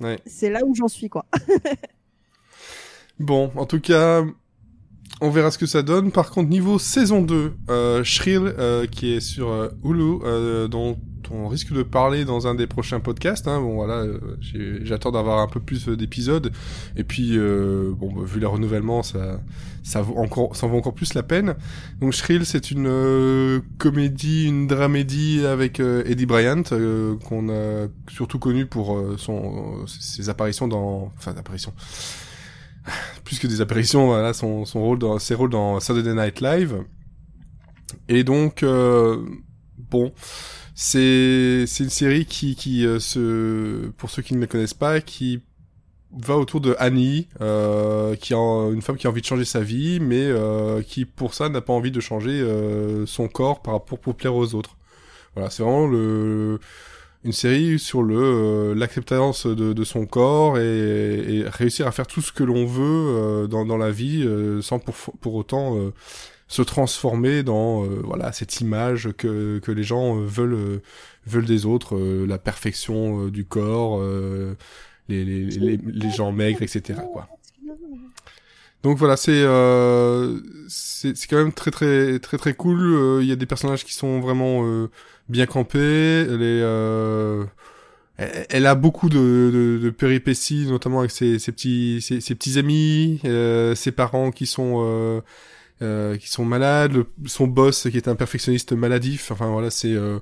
1. 0.00 0.04
Ouais. 0.04 0.18
C'est 0.26 0.50
là 0.50 0.60
où 0.64 0.74
j'en 0.74 0.88
suis 0.88 1.08
quoi. 1.08 1.24
Bon, 3.18 3.52
en 3.54 3.66
tout 3.66 3.78
cas, 3.78 4.24
on 5.20 5.30
verra 5.30 5.50
ce 5.50 5.58
que 5.58 5.66
ça 5.66 5.82
donne. 5.82 6.10
Par 6.10 6.30
contre, 6.30 6.48
niveau 6.48 6.78
saison 6.78 7.22
2, 7.22 7.52
euh, 7.70 8.04
Shrill, 8.04 8.54
euh, 8.58 8.86
qui 8.86 9.12
est 9.14 9.20
sur 9.20 9.50
euh, 9.50 9.68
Hulu, 9.84 10.18
euh, 10.24 10.68
dont 10.68 10.98
on 11.30 11.48
risque 11.48 11.72
de 11.72 11.82
parler 11.82 12.24
dans 12.24 12.46
un 12.46 12.54
des 12.54 12.66
prochains 12.66 13.00
podcasts. 13.00 13.46
Hein. 13.46 13.60
Bon, 13.60 13.74
voilà, 13.74 14.00
euh, 14.02 14.18
j'attends 14.82 15.12
d'avoir 15.12 15.38
un 15.38 15.46
peu 15.46 15.60
plus 15.60 15.88
euh, 15.88 15.96
d'épisodes. 15.96 16.52
Et 16.96 17.04
puis, 17.04 17.38
bon, 17.38 18.12
bah, 18.12 18.22
vu 18.24 18.40
les 18.40 18.46
renouvellements, 18.46 19.02
ça, 19.02 19.40
ça 19.82 20.02
vaut 20.02 20.16
encore, 20.16 20.56
ça 20.56 20.66
vaut 20.66 20.76
encore 20.76 20.94
plus 20.94 21.14
la 21.14 21.22
peine. 21.22 21.54
Donc, 22.00 22.12
Shrill, 22.12 22.44
c'est 22.44 22.70
une 22.70 23.62
comédie, 23.78 24.46
une 24.46 24.66
dramédie 24.66 25.46
avec 25.46 25.80
Eddie 25.80 26.26
Bryant, 26.26 26.64
qu'on 27.24 27.48
a 27.48 27.86
surtout 28.10 28.38
connu 28.38 28.66
pour 28.66 29.00
son, 29.18 29.86
ses 29.86 30.28
apparitions 30.28 30.68
dans, 30.68 31.12
enfin, 31.16 31.34
apparitions 31.38 31.72
plus 33.24 33.38
que 33.38 33.46
des 33.46 33.60
apparitions, 33.60 34.06
voilà, 34.06 34.32
son, 34.32 34.64
son 34.64 34.80
rôle 34.80 34.98
dans, 34.98 35.18
ses 35.18 35.34
rôles 35.34 35.50
dans 35.50 35.80
Saturday 35.80 36.14
Night 36.14 36.40
Live. 36.40 36.84
Et 38.08 38.24
donc, 38.24 38.62
euh, 38.62 39.24
bon, 39.76 40.12
c'est 40.74 41.64
c'est 41.66 41.84
une 41.84 41.90
série 41.90 42.26
qui, 42.26 42.56
qui 42.56 42.86
euh, 42.86 42.98
se, 42.98 43.88
pour 43.90 44.10
ceux 44.10 44.22
qui 44.22 44.34
ne 44.34 44.40
la 44.40 44.46
connaissent 44.46 44.74
pas, 44.74 45.00
qui 45.00 45.42
va 46.12 46.36
autour 46.36 46.60
de 46.60 46.76
Annie, 46.78 47.28
euh, 47.40 48.16
qui 48.16 48.34
a 48.34 48.70
une 48.70 48.82
femme 48.82 48.96
qui 48.96 49.06
a 49.06 49.10
envie 49.10 49.22
de 49.22 49.26
changer 49.26 49.44
sa 49.44 49.60
vie, 49.60 49.98
mais 50.00 50.30
qui 50.86 51.04
pour 51.04 51.34
ça 51.34 51.48
n'a 51.48 51.60
pas 51.60 51.72
envie 51.72 51.90
de 51.90 52.00
changer 52.00 52.44
son 53.06 53.28
corps 53.28 53.62
par 53.62 53.74
rapport 53.74 53.98
pour 53.98 54.14
plaire 54.14 54.34
aux 54.34 54.54
autres. 54.54 54.76
Voilà, 55.34 55.48
c'est 55.48 55.62
vraiment 55.62 55.86
le 55.86 56.60
une 57.24 57.32
série 57.32 57.78
sur 57.78 58.02
le 58.02 58.16
euh, 58.16 58.74
l'acceptance 58.74 59.46
de, 59.46 59.72
de 59.72 59.84
son 59.84 60.06
corps 60.06 60.58
et, 60.58 60.62
et 61.36 61.44
réussir 61.48 61.86
à 61.86 61.92
faire 61.92 62.06
tout 62.06 62.20
ce 62.20 62.32
que 62.32 62.42
l'on 62.42 62.66
veut 62.66 62.82
euh, 62.84 63.46
dans, 63.46 63.64
dans 63.64 63.76
la 63.76 63.90
vie 63.90 64.24
euh, 64.24 64.60
sans 64.60 64.78
pour, 64.78 64.94
pour 65.20 65.34
autant 65.34 65.78
euh, 65.78 65.92
se 66.48 66.62
transformer 66.62 67.42
dans 67.42 67.84
euh, 67.84 68.00
voilà 68.04 68.32
cette 68.32 68.60
image 68.60 69.10
que, 69.16 69.60
que 69.60 69.70
les 69.70 69.84
gens 69.84 70.18
euh, 70.18 70.24
veulent 70.24 70.80
veulent 71.26 71.46
des 71.46 71.64
autres 71.66 71.96
la 72.26 72.38
perfection 72.38 73.28
du 73.28 73.44
corps 73.44 74.02
les, 75.08 75.24
les, 75.24 75.44
les, 75.44 75.76
les 75.76 76.10
gens 76.10 76.32
maigres 76.32 76.62
etc 76.62 76.94
quoi 77.12 77.28
donc 78.82 78.98
voilà, 78.98 79.16
c'est 79.16 79.30
euh, 79.30 80.40
c'est 80.66 81.14
quand 81.30 81.36
même 81.36 81.52
très 81.52 81.70
très 81.70 82.18
très 82.18 82.36
très 82.36 82.52
cool. 82.54 83.20
Il 83.22 83.28
y 83.28 83.32
a 83.32 83.36
des 83.36 83.46
personnages 83.46 83.84
qui 83.84 83.94
sont 83.94 84.18
vraiment 84.18 84.64
euh, 84.64 84.90
bien 85.28 85.46
campés. 85.46 85.78
Elle 86.28 86.42
est 86.42 86.62
euh, 86.62 87.44
elle, 88.18 88.66
a 88.66 88.74
beaucoup 88.74 89.08
de, 89.08 89.18
de, 89.18 89.78
de 89.82 89.90
péripéties, 89.90 90.66
notamment 90.66 91.00
avec 91.00 91.10
ses, 91.10 91.38
ses 91.38 91.52
petits 91.52 92.00
ses, 92.02 92.20
ses 92.20 92.34
petits 92.34 92.58
amis, 92.58 93.20
euh, 93.24 93.74
ses 93.74 93.92
parents 93.92 94.30
qui 94.30 94.46
sont 94.46 94.82
euh, 94.84 95.20
euh, 95.82 96.16
qui 96.18 96.30
sont 96.30 96.44
malades, 96.44 96.92
le- 96.92 97.06
son 97.26 97.46
boss 97.46 97.88
qui 97.90 97.96
est 97.96 98.08
un 98.08 98.14
perfectionniste 98.14 98.72
maladif. 98.72 99.30
Enfin 99.32 99.46
voilà, 99.50 99.70
c'est 99.70 99.92
euh, 99.94 100.18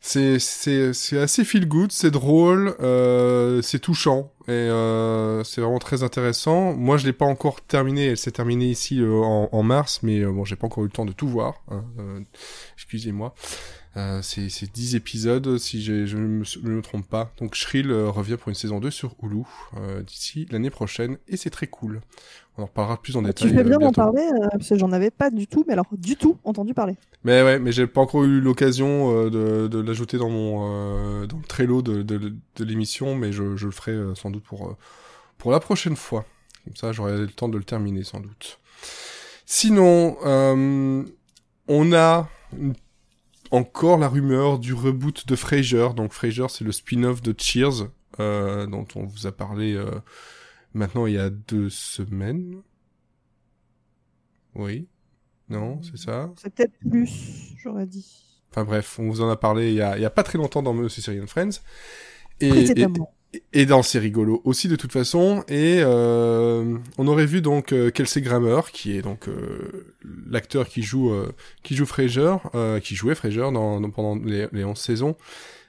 c'est 0.00 0.38
c'est 0.38 0.92
c'est 0.92 1.18
assez 1.18 1.44
feel 1.44 1.66
good, 1.66 1.90
c'est 1.90 2.10
drôle, 2.10 2.74
euh, 2.80 3.62
c'est 3.62 3.78
touchant 3.78 4.32
et 4.46 4.50
euh, 4.52 5.42
c'est 5.44 5.62
vraiment 5.62 5.78
très 5.78 6.02
intéressant. 6.02 6.74
Moi, 6.74 6.98
je 6.98 7.06
l'ai 7.06 7.14
pas 7.14 7.24
encore 7.24 7.62
terminé. 7.62 8.08
Elle 8.08 8.18
s'est 8.18 8.30
terminée 8.32 8.66
ici 8.66 9.00
euh, 9.00 9.10
en, 9.22 9.62
mars, 9.62 10.00
mais 10.02 10.22
bon, 10.26 10.44
j'ai 10.44 10.56
pas 10.56 10.66
encore 10.66 10.84
eu 10.84 10.88
le 10.88 10.92
temps 10.92 11.06
de 11.06 11.12
tout 11.12 11.26
voir. 11.28 11.62
hein, 11.70 11.82
Excusez-moi. 12.76 13.34
Euh, 13.96 14.20
c'est 14.22 14.48
c'est 14.48 14.72
10 14.72 14.96
épisodes 14.96 15.56
si 15.58 15.82
je 15.82 16.16
ne 16.16 16.42
me, 16.68 16.82
trompe 16.82 17.06
pas. 17.08 17.32
Donc 17.38 17.54
Shrill 17.54 17.90
euh, 17.92 18.10
revient 18.10 18.36
pour 18.36 18.48
une 18.48 18.56
saison 18.56 18.80
2 18.80 18.90
sur 18.90 19.14
Hulu 19.22 19.42
euh, 19.76 20.02
d'ici 20.02 20.48
l'année 20.50 20.70
prochaine 20.70 21.16
et 21.28 21.36
c'est 21.36 21.50
très 21.50 21.68
cool. 21.68 22.00
On 22.58 22.62
en 22.62 22.66
reparlera 22.66 23.00
plus 23.00 23.16
en 23.16 23.22
détail. 23.22 23.48
tu 23.50 23.54
fais 23.54 23.60
euh, 23.60 23.64
bien 23.64 23.74
d'en 23.74 23.78
bientôt. 23.78 24.00
parler 24.00 24.22
euh, 24.22 24.48
parce 24.50 24.68
que 24.68 24.76
j'en 24.78 24.90
avais 24.90 25.10
pas 25.12 25.30
du 25.30 25.46
tout, 25.46 25.64
mais 25.68 25.74
alors 25.74 25.86
du 25.92 26.16
tout 26.16 26.38
entendu 26.42 26.74
parler. 26.74 26.96
Mais 27.22 27.42
ouais, 27.44 27.58
mais 27.60 27.70
j'ai 27.70 27.86
pas 27.86 28.00
encore 28.00 28.24
eu 28.24 28.40
l'occasion 28.40 29.12
euh, 29.26 29.30
de, 29.30 29.68
de 29.68 29.78
l'ajouter 29.80 30.18
dans 30.18 30.30
mon 30.30 31.22
euh, 31.22 31.26
dans 31.26 31.36
le 31.38 31.44
Trello 31.44 31.80
de, 31.80 32.02
de, 32.02 32.18
de 32.56 32.64
l'émission, 32.64 33.14
mais 33.14 33.30
je, 33.30 33.56
je 33.56 33.66
le 33.66 33.72
ferai 33.72 33.92
euh, 33.92 34.14
sans 34.16 34.30
doute 34.30 34.42
pour 34.44 34.68
euh, 34.68 34.76
pour 35.38 35.52
la 35.52 35.60
prochaine 35.60 35.94
fois. 35.96 36.24
Comme 36.64 36.74
ça, 36.76 36.90
j'aurai 36.92 37.16
le 37.18 37.28
temps 37.28 37.48
de 37.48 37.58
le 37.58 37.64
terminer 37.64 38.02
sans 38.02 38.18
doute. 38.20 38.58
Sinon, 39.46 40.16
euh, 40.24 41.04
on 41.68 41.92
a 41.92 42.28
une- 42.58 42.74
encore 43.54 43.98
la 43.98 44.08
rumeur 44.08 44.58
du 44.58 44.74
reboot 44.74 45.26
de 45.26 45.36
Frasier. 45.36 45.88
Donc 45.94 46.12
Frasier, 46.12 46.46
c'est 46.48 46.64
le 46.64 46.72
spin-off 46.72 47.22
de 47.22 47.34
Cheers, 47.36 47.88
euh, 48.20 48.66
dont 48.66 48.86
on 48.96 49.04
vous 49.04 49.26
a 49.26 49.32
parlé 49.32 49.74
euh, 49.74 49.90
maintenant 50.72 51.06
il 51.06 51.14
y 51.14 51.18
a 51.18 51.30
deux 51.30 51.70
semaines. 51.70 52.60
Oui. 54.54 54.88
Non, 55.48 55.80
c'est 55.82 55.98
ça? 55.98 56.32
C'est 56.36 56.52
peut-être 56.54 56.78
plus, 56.88 57.54
j'aurais 57.58 57.86
dit. 57.86 58.06
Enfin 58.50 58.64
bref, 58.64 58.98
on 58.98 59.08
vous 59.08 59.20
en 59.20 59.28
a 59.28 59.36
parlé 59.36 59.70
il 59.70 59.74
y 59.74 59.82
a, 59.82 59.96
il 59.96 60.02
y 60.02 60.06
a 60.06 60.10
pas 60.10 60.22
très 60.22 60.38
longtemps 60.38 60.62
dans 60.62 60.72
Monsieur 60.72 61.02
Serial 61.02 61.24
and 61.24 61.28
Friends. 61.28 61.60
Et. 62.40 62.74
Et 63.52 63.66
dans 63.66 63.82
C'est 63.82 63.98
rigolo 63.98 64.40
aussi 64.44 64.68
de 64.68 64.76
toute 64.76 64.92
façon. 64.92 65.44
Et 65.48 65.80
euh, 65.80 66.76
on 66.98 67.06
aurait 67.06 67.26
vu 67.26 67.40
donc 67.40 67.72
euh, 67.72 67.90
Kelsey 67.90 68.22
Grammer, 68.22 68.60
qui 68.72 68.96
est 68.96 69.02
donc 69.02 69.28
euh, 69.28 69.94
l'acteur 70.30 70.68
qui 70.68 70.82
joue 70.82 71.10
euh, 71.10 71.32
qui 71.62 71.74
joue 71.74 71.86
Frasier, 71.86 72.36
euh, 72.54 72.80
qui 72.80 72.94
jouait 72.94 73.14
Frasier 73.14 73.50
dans, 73.52 73.80
pendant 73.90 74.16
les, 74.24 74.48
les 74.52 74.64
11 74.64 74.78
saisons. 74.78 75.16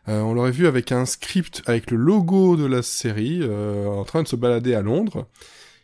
On 0.07 0.35
l'aurait 0.35 0.51
vu 0.51 0.67
avec 0.67 0.91
un 0.91 1.07
script 1.07 1.63
avec 1.65 1.89
le 1.89 1.97
logo 1.97 2.57
de 2.57 2.65
la 2.65 2.83
série 2.83 3.41
en 3.43 4.03
train 4.03 4.21
de 4.21 4.27
se 4.27 4.35
balader 4.35 4.75
à 4.75 4.83
Londres. 4.83 5.27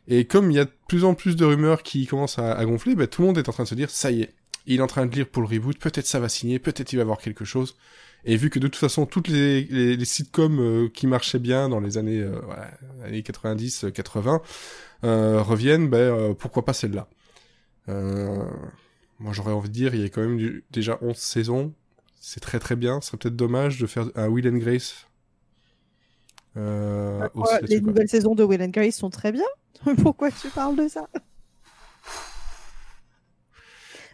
Et 0.08 0.26
comme 0.26 0.52
il 0.52 0.58
y 0.58 0.60
a 0.60 0.66
de 0.66 0.72
plus 0.88 1.06
en 1.06 1.16
plus 1.16 1.36
de 1.36 1.44
rumeurs 1.44 1.82
qui 1.82 2.06
commencent 2.06 2.38
à, 2.38 2.54
à 2.54 2.66
gonfler, 2.66 2.94
bah, 2.94 3.08
tout 3.08 3.24
le 3.24 3.30
monde 3.30 3.40
est 3.40 3.50
en 3.50 3.52
train 3.52 3.64
de 3.64 3.68
se 3.68 3.74
dire 3.74 3.90
ça 3.90 4.12
y 4.12 4.22
est, 4.22 4.34
il 4.68 4.80
est 4.80 4.84
en 4.84 4.88
train 4.88 5.08
de 5.08 5.16
lire 5.16 5.28
pour 5.28 5.42
le 5.42 5.48
reboot, 5.48 5.78
peut-être 5.80 6.06
ça 6.06 6.20
va 6.20 6.30
signer, 6.30 6.60
peut-être 6.60 6.94
il 6.94 6.98
va 6.98 7.02
avoir 7.02 7.18
quelque 7.18 7.46
chose. 7.46 7.76
Et 8.26 8.38
vu 8.38 8.50
que 8.50 8.60
de 8.60 8.68
toute 8.68 8.76
façon 8.80 9.06
toutes 9.06 9.28
les, 9.28 9.64
les, 9.66 9.96
les 9.98 10.06
sitcoms 10.06 10.60
euh, 10.60 10.90
qui 10.94 11.08
marchaient 11.08 11.40
bien 11.40 11.70
dans 11.70 11.80
les 11.80 11.98
années, 11.98 12.22
euh, 12.22 12.40
années 13.04 13.24
90, 13.24 13.86
euh, 13.86 13.90
80 13.92 14.42
euh, 15.04 15.42
reviennent, 15.42 15.90
ben 15.90 16.36
pourquoi 16.36 16.64
pas 16.66 16.74
celle-là. 16.74 17.08
Moi 17.88 19.34
j'aurais 19.34 19.52
envie 19.54 19.70
de 19.70 19.74
dire, 19.74 19.94
il 19.96 20.02
y 20.02 20.06
a 20.06 20.10
quand 20.10 20.22
même 20.22 20.38
du- 20.38 20.64
déjà 20.72 20.98
11 21.02 21.16
saisons, 21.18 21.74
c'est 22.20 22.40
très 22.40 22.60
très 22.60 22.76
bien. 22.76 23.02
Ce 23.02 23.08
serait 23.08 23.18
peut-être 23.18 23.36
dommage 23.36 23.80
de 23.80 23.88
faire 23.88 24.10
un 24.16 24.28
Will 24.28 24.48
and 24.48 24.58
Grace. 24.58 25.08
Euh, 26.58 27.28
aussi 27.36 27.54
les 27.68 27.80
nouvelles 27.82 28.10
saisons 28.10 28.36
de 28.36 28.44
Will 28.44 28.62
and 28.62 28.70
Grace 28.70 28.96
sont 28.96 29.10
très 29.10 29.32
bien. 29.32 29.46
Pourquoi 30.04 30.32
tu 30.32 30.50
parles 30.50 30.76
de 30.76 30.88
ça? 30.88 31.08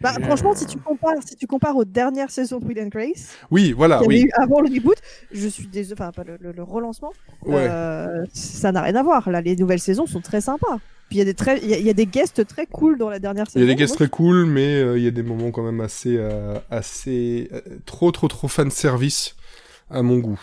Bah, 0.01 0.13
Euh. 0.19 0.23
Franchement, 0.25 0.53
si 0.55 0.65
tu 0.65 0.77
compares, 0.77 1.15
si 1.25 1.35
tu 1.35 1.47
compares 1.47 1.75
aux 1.75 1.85
dernières 1.85 2.29
saisons 2.31 2.59
de 2.59 2.65
Will 2.65 2.79
and 2.81 2.87
Grace, 2.87 3.35
Oui, 3.51 3.71
voilà, 3.71 4.01
oui. 4.03 4.23
eu 4.23 4.31
avant 4.35 4.61
le 4.61 4.69
reboot, 4.73 4.97
je 5.31 5.47
suis 5.47 5.67
désolée, 5.67 5.99
enfin 5.99 6.11
pas 6.11 6.23
le, 6.23 6.37
le- 6.39 6.51
le 6.51 6.63
relancement, 6.63 7.13
Ouais. 7.45 7.67
euh, 7.69 8.25
ça 8.33 8.71
n'a 8.71 8.81
rien 8.81 8.95
à 8.95 9.03
voir. 9.03 9.29
Là, 9.29 9.41
les 9.41 9.55
nouvelles 9.55 9.79
saisons 9.79 10.05
sont 10.05 10.21
très 10.21 10.41
sympas. 10.41 10.77
Puis 11.09 11.15
il 11.15 11.19
y 11.19 11.21
a 11.21 11.25
des 11.25 11.33
très, 11.33 11.57
il 11.59 11.69
y, 11.69 11.73
a- 11.73 11.77
il 11.77 11.85
y 11.85 11.89
a 11.89 11.93
des 11.93 12.05
guests 12.05 12.45
très 12.45 12.65
cool 12.65 12.97
dans 12.97 13.09
la 13.09 13.19
dernière 13.19 13.45
Il 13.47 13.51
saison. 13.51 13.65
y 13.65 13.69
a 13.69 13.73
des 13.73 13.75
guests 13.77 13.95
très 13.95 14.09
cool, 14.09 14.45
mais 14.45 14.81
euh, 14.81 14.97
il 14.97 15.03
y 15.03 15.07
a 15.07 15.11
des 15.11 15.23
moments 15.23 15.51
quand 15.51 15.63
même 15.63 15.79
assez, 15.79 16.17
euh, 16.17 16.59
assez 16.69 17.49
euh, 17.53 17.61
trop, 17.85 18.11
trop, 18.11 18.27
trop 18.27 18.47
fan 18.49 18.69
service 18.69 19.35
à 19.89 20.01
mon 20.01 20.17
goût. 20.17 20.39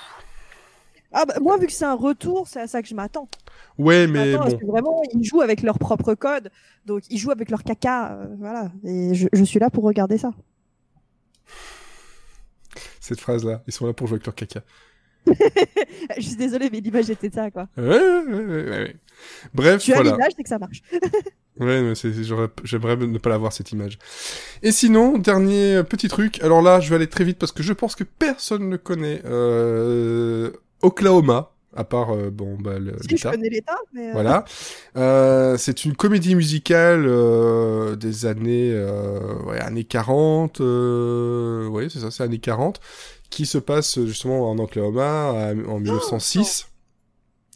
Ah 1.14 1.25
bah, 1.26 1.35
moi, 1.40 1.56
vu 1.59 1.66
que 1.66 1.73
c'est 1.73 1.85
un 1.85 1.94
retour, 1.94 2.49
c'est 2.49 2.61
à 2.61 2.66
ça 2.66 2.83
que 2.83 2.88
je 2.88 2.94
m'attends. 2.94 3.28
Ouais, 3.78 4.06
Je 4.06 4.12
mais 4.12 4.37
bon. 4.37 4.59
que 4.59 4.66
vraiment, 4.66 5.00
ils 5.14 5.25
jouent 5.25 5.40
avec 5.42 5.62
leur 5.62 5.78
propre 5.78 6.14
code. 6.14 6.50
Donc, 6.87 7.02
ils 7.11 7.18
jouent 7.18 7.30
avec 7.30 7.50
leur 7.50 7.62
caca. 7.62 8.12
euh, 8.14 8.26
voilà. 8.38 8.71
Et 8.85 9.14
je, 9.14 9.28
je 9.33 9.44
suis 9.44 9.61
là 9.61 9.71
pour 9.71 9.85
regarder 9.85 10.18
ça. 10.18 10.33
Cette 13.00 13.21
phrase-là, 13.21 13.62
ils 13.66 13.73
sont 13.73 13.87
là 13.87 13.92
pour 13.92 14.06
jouer 14.06 14.16
avec 14.16 14.26
leur 14.26 14.35
caca. 14.35 14.61
je 16.16 16.21
suis 16.23 16.37
désolée, 16.37 16.68
mais 16.71 16.80
l'image 16.80 17.09
était 17.11 17.30
ça, 17.30 17.50
quoi. 17.50 17.68
Ouais, 17.76 17.85
ouais, 17.87 18.23
ouais, 18.44 18.68
ouais. 18.68 18.97
Bref, 19.54 19.83
Tu 19.83 19.92
as 19.92 19.97
voilà. 19.97 20.12
l'image, 20.12 20.33
c'est 20.37 20.42
que 20.42 20.49
ça 20.49 20.59
marche. 20.59 20.83
Ouais, 21.61 21.92
j'aimerais 22.64 22.97
ne 22.97 23.16
pas 23.18 23.30
l'avoir 23.30 23.52
cette 23.52 23.71
image. 23.71 23.97
Et 24.64 24.73
sinon, 24.73 25.18
dernier 25.18 25.85
petit 25.85 26.09
truc. 26.09 26.42
Alors 26.42 26.62
là, 26.62 26.80
je 26.80 26.90
vais 26.90 26.97
aller 26.97 27.06
très 27.06 27.23
vite 27.23 27.38
parce 27.38 27.52
que 27.52 27.62
je 27.62 27.73
pense 27.73 27.94
que 27.94 28.02
personne 28.02 28.68
ne 28.68 28.76
connaît 28.76 29.23
euh, 29.25 30.50
Oklahoma, 30.85 31.50
à 31.76 31.83
part 31.85 32.11
euh, 32.12 32.31
bon 32.31 32.57
bah 32.61 32.79
le, 32.79 32.95
Si 33.09 33.17
je 33.17 33.29
connais 33.29 33.49
l'état, 33.49 33.79
mais. 33.93 34.09
euh, 34.11 34.12
Voilà. 34.12 34.45
Euh, 34.97 35.57
c'est 35.57 35.85
une 35.85 35.95
comédie 35.97 36.35
musicale 36.37 37.05
euh, 37.07 37.97
des 37.97 38.26
années 38.26 38.71
euh, 38.73 39.35
ouais, 39.45 39.59
années 39.61 39.85
40. 39.85 40.61
Euh, 40.61 41.67
ouais, 41.69 41.88
c'est 41.88 42.00
ça, 42.00 42.11
c'est 42.11 42.23
années 42.23 42.38
40 42.38 42.81
qui 43.31 43.47
se 43.47 43.59
passe 43.59 43.99
justement 44.05 44.49
en 44.50 44.59
Oklahoma 44.59 45.53
en 45.67 45.81
1906. 45.81 46.69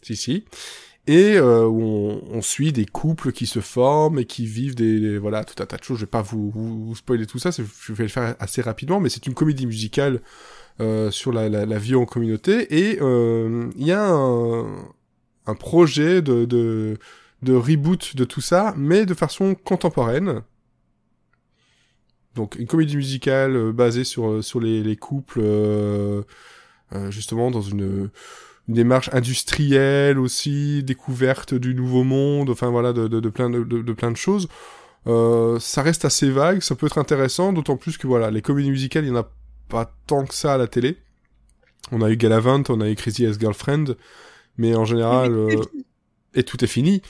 si 0.01 0.15
si. 0.17 0.43
Et 1.07 1.37
euh, 1.37 1.65
où 1.65 1.81
on, 1.81 2.21
on 2.33 2.41
suit 2.41 2.71
des 2.73 2.85
couples 2.85 3.31
qui 3.31 3.47
se 3.47 3.61
forment 3.61 4.19
et 4.19 4.25
qui 4.25 4.45
vivent 4.45 4.75
des, 4.75 4.99
des- 4.99 5.17
voilà 5.17 5.43
tout 5.43 5.63
un 5.63 5.65
tas 5.65 5.77
de 5.77 5.83
choses. 5.83 5.97
Je 5.97 6.03
vais 6.03 6.09
pas 6.09 6.21
vous, 6.21 6.51
vous, 6.51 6.85
vous 6.85 6.95
spoiler 6.95 7.25
tout 7.25 7.39
ça, 7.39 7.51
c'est- 7.51 7.63
je 7.81 7.93
vais 7.93 8.03
le 8.03 8.09
faire 8.09 8.35
assez 8.39 8.61
rapidement, 8.61 8.99
mais 8.99 9.09
c'est 9.09 9.25
une 9.25 9.33
comédie 9.33 9.65
musicale 9.65 10.21
sur 11.11 11.33
la, 11.33 11.49
la, 11.49 11.65
la 11.65 11.77
vie 11.77 11.95
en 11.95 12.05
communauté 12.05 12.67
et 12.73 12.99
euh, 13.01 13.69
il 13.75 13.85
y 13.85 13.91
a 13.91 14.09
un, 14.09 14.65
un 15.45 15.55
projet 15.55 16.21
de, 16.21 16.45
de 16.45 16.97
de 17.41 17.53
reboot 17.53 18.15
de 18.15 18.25
tout 18.25 18.41
ça, 18.41 18.73
mais 18.77 19.05
de 19.05 19.13
façon 19.13 19.55
contemporaine. 19.55 20.41
Donc 22.35 22.55
une 22.55 22.67
comédie 22.67 22.97
musicale 22.97 23.55
euh, 23.55 23.71
basée 23.73 24.03
sur 24.03 24.43
sur 24.43 24.59
les, 24.59 24.83
les 24.83 24.95
couples 24.95 25.39
euh, 25.41 26.21
euh, 26.93 27.11
justement 27.11 27.51
dans 27.51 27.61
une 27.61 28.09
une 28.67 28.75
démarche 28.75 29.09
industrielle 29.13 30.19
aussi, 30.19 30.83
découverte 30.83 31.55
du 31.55 31.73
nouveau 31.73 32.03
monde, 32.03 32.51
enfin 32.51 32.69
voilà, 32.69 32.93
de, 32.93 33.07
de, 33.07 33.19
de 33.19 33.29
plein 33.29 33.49
de, 33.49 33.63
de 33.63 33.93
plein 33.93 34.11
de 34.11 34.17
choses. 34.17 34.47
Euh, 35.07 35.59
ça 35.59 35.81
reste 35.81 36.05
assez 36.05 36.29
vague, 36.29 36.61
ça 36.61 36.75
peut 36.75 36.85
être 36.85 36.99
intéressant, 36.99 37.51
d'autant 37.51 37.77
plus 37.77 37.97
que 37.97 38.05
voilà, 38.05 38.29
les 38.29 38.41
comédies 38.41 38.69
musicales, 38.69 39.05
il 39.05 39.09
y 39.09 39.11
en 39.11 39.15
a 39.15 39.31
pas 39.69 39.93
tant 40.07 40.25
que 40.25 40.33
ça 40.33 40.55
à 40.55 40.57
la 40.57 40.67
télé. 40.67 40.97
On 41.91 42.01
a 42.01 42.09
eu 42.09 42.17
Galavant, 42.17 42.63
on 42.69 42.81
a 42.81 42.89
eu 42.89 42.95
Crazy 42.95 43.25
Ex-Girlfriend, 43.25 43.95
mais 44.57 44.75
en 44.75 44.85
général, 44.85 45.31
euh, 45.31 45.61
et 46.33 46.43
tout 46.43 46.63
est 46.63 46.67
fini. 46.67 47.01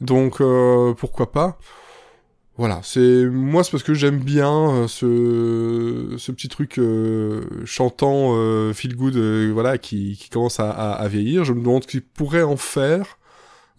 Donc 0.00 0.40
euh, 0.40 0.94
pourquoi 0.94 1.32
pas? 1.32 1.58
Voilà, 2.56 2.80
c'est 2.82 3.24
moi 3.26 3.62
c'est 3.62 3.70
parce 3.70 3.84
que 3.84 3.94
j'aime 3.94 4.18
bien 4.18 4.52
euh, 4.52 4.88
ce 4.88 6.16
ce 6.18 6.32
petit 6.32 6.48
truc 6.48 6.78
euh, 6.78 7.44
chantant 7.64 8.34
euh, 8.36 8.72
feel 8.72 8.96
good 8.96 9.16
voilà 9.52 9.78
qui 9.78 10.16
qui 10.20 10.28
commence 10.28 10.58
à, 10.60 10.70
à, 10.70 10.92
à 10.92 11.08
vieillir. 11.08 11.44
Je 11.44 11.52
me 11.52 11.60
demande 11.60 11.84
ce 11.84 11.88
qu'ils 11.88 12.02
pourraient 12.02 12.42
en 12.42 12.56
faire. 12.56 13.18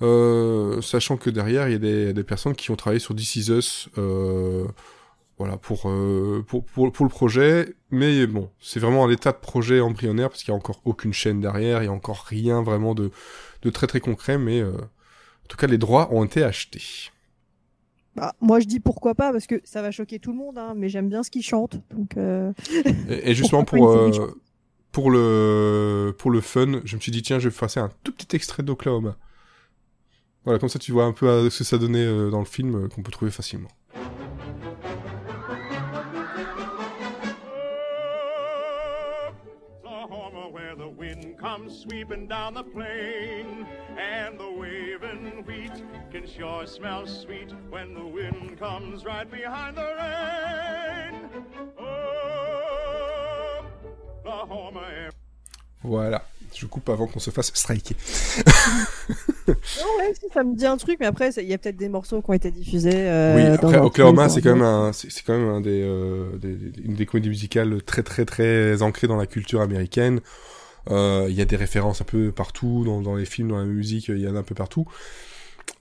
Euh, 0.01 0.81
sachant 0.81 1.17
que 1.17 1.29
derrière 1.29 1.67
il 1.67 1.73
y 1.73 1.75
a 1.75 1.77
des, 1.77 2.13
des 2.13 2.23
personnes 2.23 2.55
qui 2.55 2.71
ont 2.71 2.77
travaillé 2.77 3.01
sur 3.01 3.13
This 3.13 3.35
Is 3.35 3.51
Us 3.51 3.89
euh, 3.97 4.63
voilà 5.39 5.57
pour, 5.57 5.89
euh, 5.89 6.43
pour 6.47 6.63
pour 6.65 6.91
pour 6.91 7.05
le 7.05 7.09
projet. 7.09 7.73
Mais 7.89 8.27
bon 8.27 8.49
c'est 8.59 8.79
vraiment 8.79 9.05
à 9.05 9.07
l'état 9.07 9.31
de 9.31 9.37
projet 9.37 9.79
embryonnaire 9.79 10.29
parce 10.29 10.43
qu'il 10.43 10.51
y 10.51 10.55
a 10.55 10.57
encore 10.57 10.81
aucune 10.85 11.13
chaîne 11.13 11.39
derrière. 11.41 11.81
Il 11.81 11.85
y 11.85 11.89
a 11.89 11.93
encore 11.93 12.25
rien 12.27 12.61
vraiment 12.61 12.93
de 12.93 13.09
de 13.63 13.69
très 13.69 13.87
très 13.87 13.99
concret. 13.99 14.37
Mais 14.37 14.59
euh, 14.59 14.73
en 14.73 15.47
tout 15.47 15.57
cas 15.57 15.67
les 15.67 15.77
droits 15.77 16.13
ont 16.13 16.23
été 16.23 16.43
achetés. 16.43 17.09
Bah, 18.15 18.35
moi, 18.41 18.59
je 18.59 18.65
dis 18.65 18.79
pourquoi 18.79 19.15
pas, 19.15 19.31
parce 19.31 19.47
que 19.47 19.61
ça 19.63 19.81
va 19.81 19.91
choquer 19.91 20.19
tout 20.19 20.31
le 20.31 20.37
monde, 20.37 20.57
hein, 20.57 20.73
mais 20.75 20.89
j'aime 20.89 21.07
bien 21.09 21.23
ce 21.23 21.31
qu'ils 21.31 21.43
chantent. 21.43 21.77
Donc, 21.91 22.17
euh, 22.17 22.51
et, 23.07 23.31
et 23.31 23.33
justement 23.35 23.63
pour 23.63 23.91
euh, 23.91 24.11
pour 24.91 25.11
le 25.11 26.15
pour 26.17 26.31
le 26.31 26.41
fun 26.41 26.81
je 26.83 26.95
me 26.95 27.01
suis 27.01 27.11
dit 27.11 27.21
tiens 27.21 27.39
je 27.39 27.49
vais 27.49 27.55
passer 27.55 27.79
un 27.79 27.89
tout 28.03 28.11
petit 28.11 28.35
extrait 28.35 28.63
d'Oklahoma. 28.63 29.15
Voilà 30.45 30.59
comme 30.59 30.69
ça 30.69 30.79
tu 30.79 30.91
vois 30.91 31.05
un 31.05 31.11
peu 31.11 31.49
ce 31.49 31.59
que 31.59 31.63
ça 31.63 31.77
donnait 31.77 32.05
euh, 32.05 32.29
dans 32.29 32.39
le 32.39 32.45
film 32.45 32.75
euh, 32.75 32.87
qu'on 32.87 33.03
peut 33.03 33.11
trouver 33.11 33.31
facilement 33.31 33.69
comes 41.49 41.79
sweeping 41.81 42.27
down 42.27 42.53
the 42.53 42.63
plain, 42.63 43.65
and 43.97 44.37
the 44.37 44.51
waving 44.59 45.43
wheat 45.47 45.71
can 46.11 46.27
sure 46.27 46.65
smell 46.67 47.07
sweet 47.07 47.51
when 47.71 47.93
the 47.95 48.05
wind 48.05 48.59
comes 48.59 49.03
right 49.05 49.29
behind 49.31 49.75
the 49.75 49.87
rain. 49.99 51.15
Oh, 51.79 53.63
Oklahoma, 54.25 54.81
voilà 55.83 56.21
je 56.53 56.65
coupe 56.65 56.89
avant 56.89 57.05
qu'on 57.07 57.19
se 57.19 57.29
fasse 57.29 57.51
striker 57.53 57.95
Non, 59.47 59.53
ouais, 59.99 60.13
si, 60.19 60.25
ça 60.33 60.43
me 60.43 60.55
dit 60.55 60.65
un 60.65 60.77
truc, 60.77 60.97
mais 60.99 61.05
après, 61.05 61.29
il 61.37 61.45
y 61.47 61.53
a 61.53 61.57
peut-être 61.59 61.77
des 61.77 61.89
morceaux 61.89 62.21
qui 62.23 62.29
ont 62.29 62.33
été 62.33 62.49
diffusés. 62.51 62.89
euh, 62.93 63.35
Oui, 63.35 63.43
après 63.43 63.77
Oklahoma, 63.77 64.29
c'est 64.29 64.41
quand 64.41 64.53
même 64.55 64.63
un- 64.63 64.91
c'est 64.91 65.23
quand 65.23 65.37
même 65.37 65.47
un 65.47 65.61
des, 65.61 65.81
euh, 65.83 66.37
des, 66.37 66.55
des- 66.55 66.81
une 66.81 66.95
des 66.95 67.05
comédies 67.05 67.29
musicales 67.29 67.81
très 67.83 68.01
très 68.03 68.25
très 68.25 68.81
ancrées 68.81 69.07
dans 69.07 69.15
la 69.15 69.27
culture 69.27 69.61
américaine. 69.61 70.21
Euh, 70.89 71.27
Il 71.29 71.35
y 71.35 71.41
a 71.41 71.45
des 71.45 71.55
références 71.55 72.01
un 72.01 72.05
peu 72.05 72.31
partout 72.31 72.83
dans, 72.85 73.01
dans 73.01 73.15
les 73.15 73.25
films, 73.25 73.49
dans 73.49 73.57
la 73.57 73.65
musique, 73.65 74.07
il 74.07 74.19
y 74.19 74.27
en 74.27 74.35
a 74.35 74.39
un 74.39 74.43
peu 74.43 74.55
partout. 74.55 74.85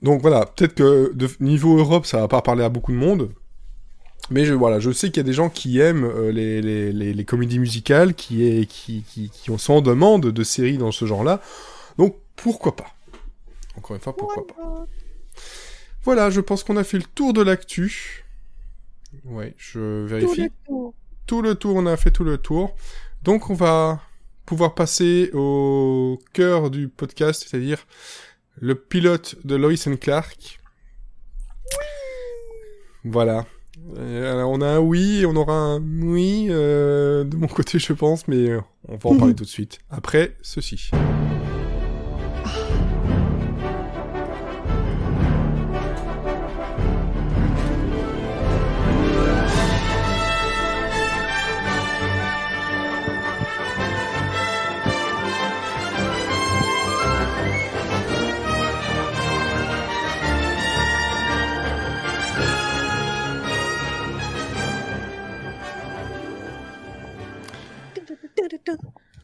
Donc 0.02 0.20
voilà, 0.20 0.46
peut-être 0.46 0.74
que 0.74 1.12
de 1.14 1.28
niveau 1.40 1.78
Europe, 1.78 2.06
ça 2.06 2.18
va 2.18 2.28
pas 2.28 2.42
parler 2.42 2.64
à 2.64 2.68
beaucoup 2.68 2.92
de 2.92 2.98
monde. 2.98 3.30
Mais 4.30 4.44
je, 4.44 4.52
voilà, 4.52 4.78
je 4.78 4.90
sais 4.90 5.08
qu'il 5.08 5.16
y 5.18 5.20
a 5.20 5.22
des 5.24 5.32
gens 5.32 5.48
qui 5.48 5.80
aiment 5.80 6.04
euh, 6.04 6.30
les, 6.30 6.60
les, 6.60 6.92
les, 6.92 7.14
les 7.14 7.24
comédies 7.24 7.58
musicales, 7.58 8.14
qui, 8.14 8.44
est, 8.46 8.66
qui, 8.66 9.02
qui, 9.08 9.30
qui 9.30 9.50
sont 9.58 9.72
en 9.74 9.80
demande 9.80 10.26
de 10.26 10.42
séries 10.44 10.76
dans 10.76 10.92
ce 10.92 11.06
genre-là. 11.06 11.40
Donc 11.96 12.16
pourquoi 12.36 12.76
pas? 12.76 12.94
Encore 13.76 13.96
une 13.96 14.02
fois, 14.02 14.14
pourquoi 14.14 14.46
pas? 14.46 14.86
Voilà, 16.02 16.30
je 16.30 16.40
pense 16.40 16.62
qu'on 16.64 16.76
a 16.76 16.84
fait 16.84 16.98
le 16.98 17.04
tour 17.04 17.32
de 17.32 17.42
l'actu. 17.42 18.24
Ouais, 19.24 19.54
je 19.56 20.02
Tout 20.02 20.08
vérifie. 20.08 20.42
le 20.42 20.50
tour. 20.66 20.94
Tout 21.26 21.42
le 21.42 21.54
tour, 21.54 21.76
on 21.76 21.86
a 21.86 21.96
fait 21.96 22.10
tout 22.10 22.24
le 22.24 22.38
tour. 22.38 22.74
Donc 23.22 23.50
on 23.50 23.54
va 23.54 24.00
pouvoir 24.48 24.74
passer 24.74 25.30
au 25.34 26.18
cœur 26.32 26.70
du 26.70 26.88
podcast, 26.88 27.44
c'est-à-dire 27.46 27.86
le 28.58 28.74
pilote 28.74 29.36
de 29.44 29.56
Lois 29.56 29.86
and 29.86 29.96
Clark. 30.00 30.58
Voilà. 33.04 33.44
Euh, 33.98 34.32
alors, 34.32 34.50
on 34.50 34.62
a 34.62 34.68
un 34.68 34.78
oui 34.78 35.20
et 35.20 35.26
on 35.26 35.36
aura 35.36 35.52
un 35.52 35.80
oui 35.80 36.46
euh, 36.48 37.24
de 37.24 37.36
mon 37.36 37.46
côté, 37.46 37.78
je 37.78 37.92
pense, 37.92 38.26
mais 38.26 38.48
euh, 38.48 38.60
on 38.88 38.96
va 38.96 39.10
en 39.10 39.18
parler 39.18 39.34
tout 39.36 39.44
de 39.44 39.48
suite. 39.48 39.80
Après 39.90 40.34
ceci. 40.40 40.90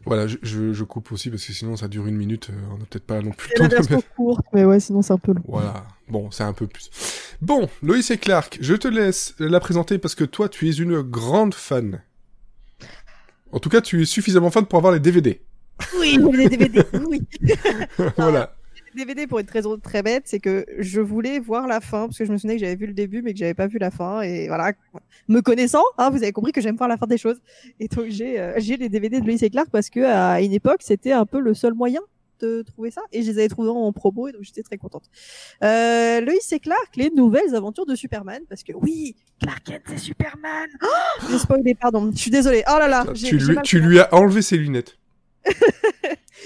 Voilà, 0.06 0.26
je, 0.26 0.36
je, 0.42 0.72
je 0.74 0.84
coupe 0.84 1.12
aussi 1.12 1.30
parce 1.30 1.44
que 1.46 1.52
sinon 1.52 1.76
ça 1.76 1.88
dure 1.88 2.06
une 2.06 2.16
minute. 2.16 2.50
euh, 2.50 2.74
on 2.74 2.78
n'a 2.78 2.84
peut-être 2.84 3.06
pas 3.06 3.22
non 3.22 3.30
plus 3.30 3.50
C'est 3.56 3.62
la 3.62 3.68
version 3.80 4.02
courte, 4.16 4.44
mais 4.52 4.64
ouais, 4.64 4.78
sinon 4.80 5.00
c'est 5.00 5.14
un 5.14 5.18
peu 5.18 5.32
long. 5.32 5.42
Voilà. 5.48 5.86
Bon, 6.08 6.30
c'est 6.30 6.42
un 6.42 6.52
peu 6.52 6.66
plus. 6.66 6.90
Bon, 7.40 7.68
Loïs 7.82 8.10
et 8.10 8.18
Clark, 8.18 8.58
je 8.60 8.74
te 8.74 8.86
laisse 8.86 9.34
la 9.38 9.60
présenter 9.60 9.98
parce 9.98 10.14
que 10.14 10.24
toi, 10.24 10.48
tu 10.50 10.68
es 10.68 10.72
une 10.72 11.00
grande 11.00 11.54
fan. 11.54 12.02
En 13.52 13.60
tout 13.60 13.70
cas, 13.70 13.80
tu 13.80 14.02
es 14.02 14.04
suffisamment 14.04 14.50
fan 14.50 14.66
pour 14.66 14.78
avoir 14.78 14.92
les 14.92 15.00
DVD. 15.00 15.40
Oui, 15.98 16.18
les 16.34 16.48
DVD, 16.48 16.82
oui. 17.08 17.22
voilà. 18.16 18.54
DVD 18.94 19.26
pour 19.26 19.38
une 19.38 19.48
raison 19.48 19.78
très 19.78 20.02
bête, 20.02 20.24
c'est 20.26 20.40
que 20.40 20.64
je 20.78 21.00
voulais 21.00 21.38
voir 21.38 21.66
la 21.66 21.80
fin, 21.80 22.06
parce 22.06 22.18
que 22.18 22.24
je 22.24 22.32
me 22.32 22.38
souvenais 22.38 22.54
que 22.54 22.60
j'avais 22.60 22.76
vu 22.76 22.86
le 22.86 22.94
début, 22.94 23.22
mais 23.22 23.32
que 23.32 23.38
j'avais 23.38 23.54
pas 23.54 23.66
vu 23.66 23.78
la 23.78 23.90
fin. 23.90 24.22
Et 24.22 24.48
voilà, 24.48 24.72
me 25.28 25.40
connaissant, 25.40 25.84
hein, 25.98 26.10
vous 26.10 26.22
avez 26.22 26.32
compris 26.32 26.52
que 26.52 26.60
j'aime 26.60 26.76
voir 26.76 26.88
la 26.88 26.96
fin 26.96 27.06
des 27.06 27.18
choses. 27.18 27.40
Et 27.80 27.88
donc 27.88 28.06
j'ai 28.08 28.40
euh, 28.40 28.54
j'ai 28.58 28.76
les 28.76 28.88
DVD 28.88 29.20
de 29.20 29.26
Lois 29.26 29.36
et 29.40 29.50
Clark 29.50 29.68
parce 29.70 29.90
que 29.90 30.00
à 30.00 30.40
une 30.40 30.52
époque, 30.52 30.80
c'était 30.80 31.12
un 31.12 31.26
peu 31.26 31.40
le 31.40 31.54
seul 31.54 31.74
moyen 31.74 32.00
de 32.40 32.62
trouver 32.62 32.90
ça. 32.90 33.02
Et 33.12 33.22
je 33.22 33.30
les 33.30 33.38
avais 33.38 33.48
trouvés 33.48 33.70
en 33.70 33.92
promo, 33.92 34.28
et 34.28 34.32
donc 34.32 34.42
j'étais 34.42 34.62
très 34.62 34.76
contente. 34.76 35.04
Euh, 35.62 36.20
et 36.50 36.60
Clark, 36.60 36.96
les 36.96 37.10
nouvelles 37.10 37.54
aventures 37.54 37.86
de 37.86 37.94
Superman, 37.94 38.42
parce 38.48 38.62
que 38.62 38.72
oui, 38.72 39.16
Clark 39.40 39.64
Kent, 39.64 39.82
c'est 39.88 39.98
Superman. 39.98 40.68
Oh 40.82 41.26
j'ai 41.30 41.38
spoilé, 41.38 41.74
pardon. 41.74 42.10
Je 42.12 42.18
suis 42.18 42.30
désolée. 42.30 42.62
Oh 42.68 42.78
là 42.78 42.88
là. 42.88 43.06
Tu 43.14 43.36
lui, 43.38 43.56
tu 43.62 43.80
lui 43.80 44.00
as 44.00 44.12
enlevé 44.12 44.42
ses 44.42 44.56
lunettes. 44.56 44.98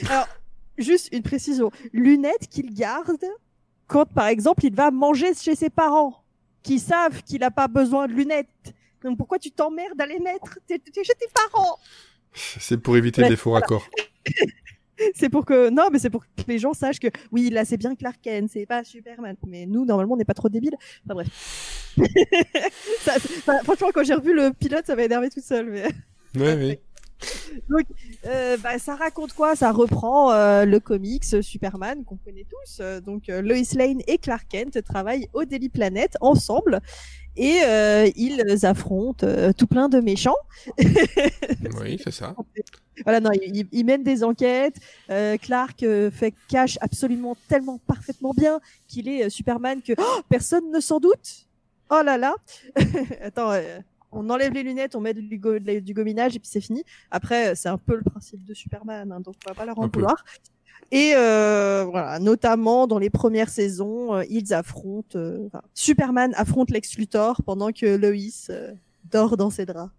Juste 0.78 1.08
une 1.12 1.22
précision. 1.22 1.70
Lunettes 1.92 2.48
qu'il 2.48 2.72
garde 2.72 3.24
quand, 3.86 4.06
par 4.06 4.26
exemple, 4.26 4.64
il 4.64 4.74
va 4.74 4.90
manger 4.90 5.34
chez 5.34 5.54
ses 5.54 5.70
parents, 5.70 6.22
qui 6.62 6.78
savent 6.78 7.22
qu'il 7.22 7.40
n'a 7.40 7.50
pas 7.50 7.68
besoin 7.68 8.06
de 8.06 8.12
lunettes. 8.12 8.74
Donc 9.02 9.16
pourquoi 9.16 9.38
tu 9.38 9.50
t'emmerdes 9.50 10.00
à 10.00 10.06
les 10.06 10.18
mettre? 10.18 10.58
T'es 10.66 10.78
chez 10.94 11.14
tes 11.14 11.28
parents. 11.34 11.78
C'est 12.32 12.76
pour 12.76 12.96
éviter 12.96 13.22
Ouais, 13.22 13.30
les 13.30 13.36
faux 13.36 13.52
raccords. 13.52 13.88
c'est 15.14 15.28
pour 15.28 15.44
que 15.44 15.70
non, 15.70 15.88
mais 15.90 15.98
c'est 15.98 16.10
pour 16.10 16.22
que 16.22 16.28
les 16.46 16.58
gens 16.58 16.74
sachent 16.74 17.00
que 17.00 17.08
oui, 17.32 17.50
là 17.50 17.64
c'est 17.64 17.76
bien 17.76 17.94
Clark 17.94 18.18
Kent, 18.20 18.50
c'est 18.52 18.66
pas 18.66 18.84
Superman. 18.84 19.36
Mais 19.46 19.66
nous, 19.66 19.84
normalement, 19.84 20.14
on 20.14 20.16
n'est 20.18 20.24
pas 20.24 20.34
trop 20.34 20.48
débiles. 20.48 20.76
Enfin 21.04 21.14
bref. 21.14 21.94
Ça, 23.00 23.16
enfin, 23.16 23.58
franchement, 23.64 23.88
quand 23.92 24.04
j'ai 24.04 24.14
revu 24.14 24.34
le 24.34 24.52
pilote, 24.52 24.86
ça 24.86 24.94
m'a 24.94 25.04
énervé 25.04 25.30
tout 25.30 25.40
seul. 25.40 25.70
Mais... 25.70 25.86
Ouais, 26.40 26.54
oui. 26.54 26.78
Donc, 27.68 27.86
euh, 28.26 28.56
bah, 28.58 28.78
ça 28.78 28.94
raconte 28.94 29.32
quoi? 29.32 29.56
Ça 29.56 29.72
reprend 29.72 30.32
euh, 30.32 30.64
le 30.64 30.80
comics 30.80 31.24
Superman 31.42 32.04
qu'on 32.04 32.16
connaît 32.16 32.46
tous. 32.48 32.80
Donc, 33.04 33.28
euh, 33.28 33.42
Lois 33.42 33.56
Lane 33.74 34.00
et 34.06 34.18
Clark 34.18 34.46
Kent 34.48 34.82
travaillent 34.82 35.28
au 35.32 35.44
Daily 35.44 35.68
Planet 35.68 36.16
ensemble 36.20 36.80
et 37.36 37.60
euh, 37.64 38.08
ils 38.16 38.66
affrontent 38.66 39.26
euh, 39.26 39.52
tout 39.52 39.66
plein 39.66 39.88
de 39.88 40.00
méchants. 40.00 40.36
Oui, 41.80 42.00
c'est 42.02 42.12
ça. 42.12 42.34
Voilà, 43.04 43.20
non, 43.20 43.30
ils, 43.32 43.66
ils 43.70 43.84
mènent 43.84 44.02
des 44.02 44.24
enquêtes. 44.24 44.76
Clark 45.40 45.84
fait 46.10 46.34
cache 46.48 46.76
absolument 46.80 47.36
tellement 47.48 47.78
parfaitement 47.86 48.32
bien 48.36 48.60
qu'il 48.88 49.08
est 49.08 49.30
Superman 49.30 49.80
que 49.82 49.92
oh, 49.96 50.20
personne 50.28 50.70
ne 50.72 50.80
s'en 50.80 50.98
doute. 50.98 51.46
Oh 51.90 52.02
là 52.04 52.18
là. 52.18 52.34
Attends, 53.22 53.52
on 54.12 54.28
enlève 54.30 54.52
les 54.52 54.62
lunettes, 54.62 54.94
on 54.96 55.00
met 55.00 55.14
du, 55.14 55.38
go- 55.38 55.58
du 55.58 55.94
gominage 55.94 56.36
et 56.36 56.38
puis 56.38 56.48
c'est 56.50 56.60
fini. 56.60 56.84
Après, 57.10 57.48
euh, 57.50 57.54
c'est 57.54 57.68
un 57.68 57.78
peu 57.78 57.96
le 57.96 58.02
principe 58.02 58.44
de 58.44 58.54
Superman, 58.54 59.12
hein, 59.12 59.20
donc 59.20 59.34
on 59.46 59.50
va 59.50 59.54
pas 59.54 59.64
leur 59.66 59.78
en 59.78 59.88
vouloir. 59.88 60.24
Et 60.90 61.12
euh, 61.14 61.84
voilà, 61.90 62.18
notamment 62.18 62.86
dans 62.86 62.98
les 62.98 63.10
premières 63.10 63.50
saisons, 63.50 64.14
euh, 64.14 64.24
ils 64.30 64.54
affrontent. 64.54 65.18
euh, 65.18 65.46
enfin, 65.48 65.60
Superman 65.74 66.32
affronte 66.36 66.70
Lex 66.70 66.96
Luthor 66.96 67.42
pendant 67.44 67.72
que 67.72 67.96
Lois 67.96 68.56
dort 69.10 69.36
dans 69.36 69.50
ses 69.50 69.66
draps. 69.66 69.92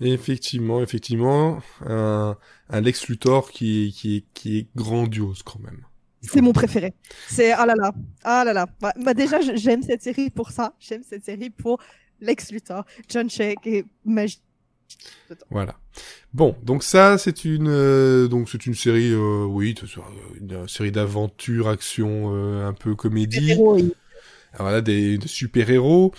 Effectivement, 0.00 0.82
effectivement, 0.82 1.60
un, 1.86 2.36
un 2.68 2.80
Lex 2.80 3.06
Luthor 3.06 3.50
qui, 3.52 3.86
est- 3.86 3.90
qui, 3.92 4.24
qui 4.34 4.58
est 4.58 4.68
grandiose 4.74 5.42
quand 5.44 5.60
même. 5.60 5.84
C'est 6.22 6.40
mon 6.40 6.52
préféré. 6.54 6.94
C'est 7.28 7.52
ah 7.52 7.66
là 7.66 7.74
là, 7.76 7.92
ah 8.24 8.44
là 8.44 8.52
là. 8.54 8.66
Bah, 8.80 8.92
bah, 8.96 9.12
déjà 9.14 9.40
j'aime 9.42 9.82
cette 9.82 10.02
série 10.02 10.30
pour 10.30 10.50
ça. 10.50 10.74
J'aime 10.80 11.02
cette 11.08 11.24
série 11.24 11.50
pour 11.50 11.78
Lex 12.20 12.52
Luthor, 12.52 12.84
John 13.08 13.28
Shake 13.28 13.66
et 13.66 13.84
magie. 14.04 14.40
Voilà. 15.50 15.76
Bon, 16.32 16.56
donc 16.62 16.82
ça, 16.82 17.18
c'est 17.18 17.44
une, 17.44 17.68
euh, 17.68 18.28
donc 18.28 18.48
c'est 18.48 18.66
une 18.66 18.74
série, 18.74 19.12
euh, 19.12 19.44
oui, 19.44 19.74
euh, 19.82 20.00
une 20.40 20.68
série 20.68 20.92
d'aventure, 20.92 21.68
action, 21.68 22.32
euh, 22.34 22.66
un 22.66 22.72
peu 22.72 22.94
comédie. 22.94 23.52
Héroïque. 23.52 23.94
Ah, 24.52 24.62
Voilà, 24.62 24.80
des, 24.80 25.18
des 25.18 25.26
super-héros 25.28 26.12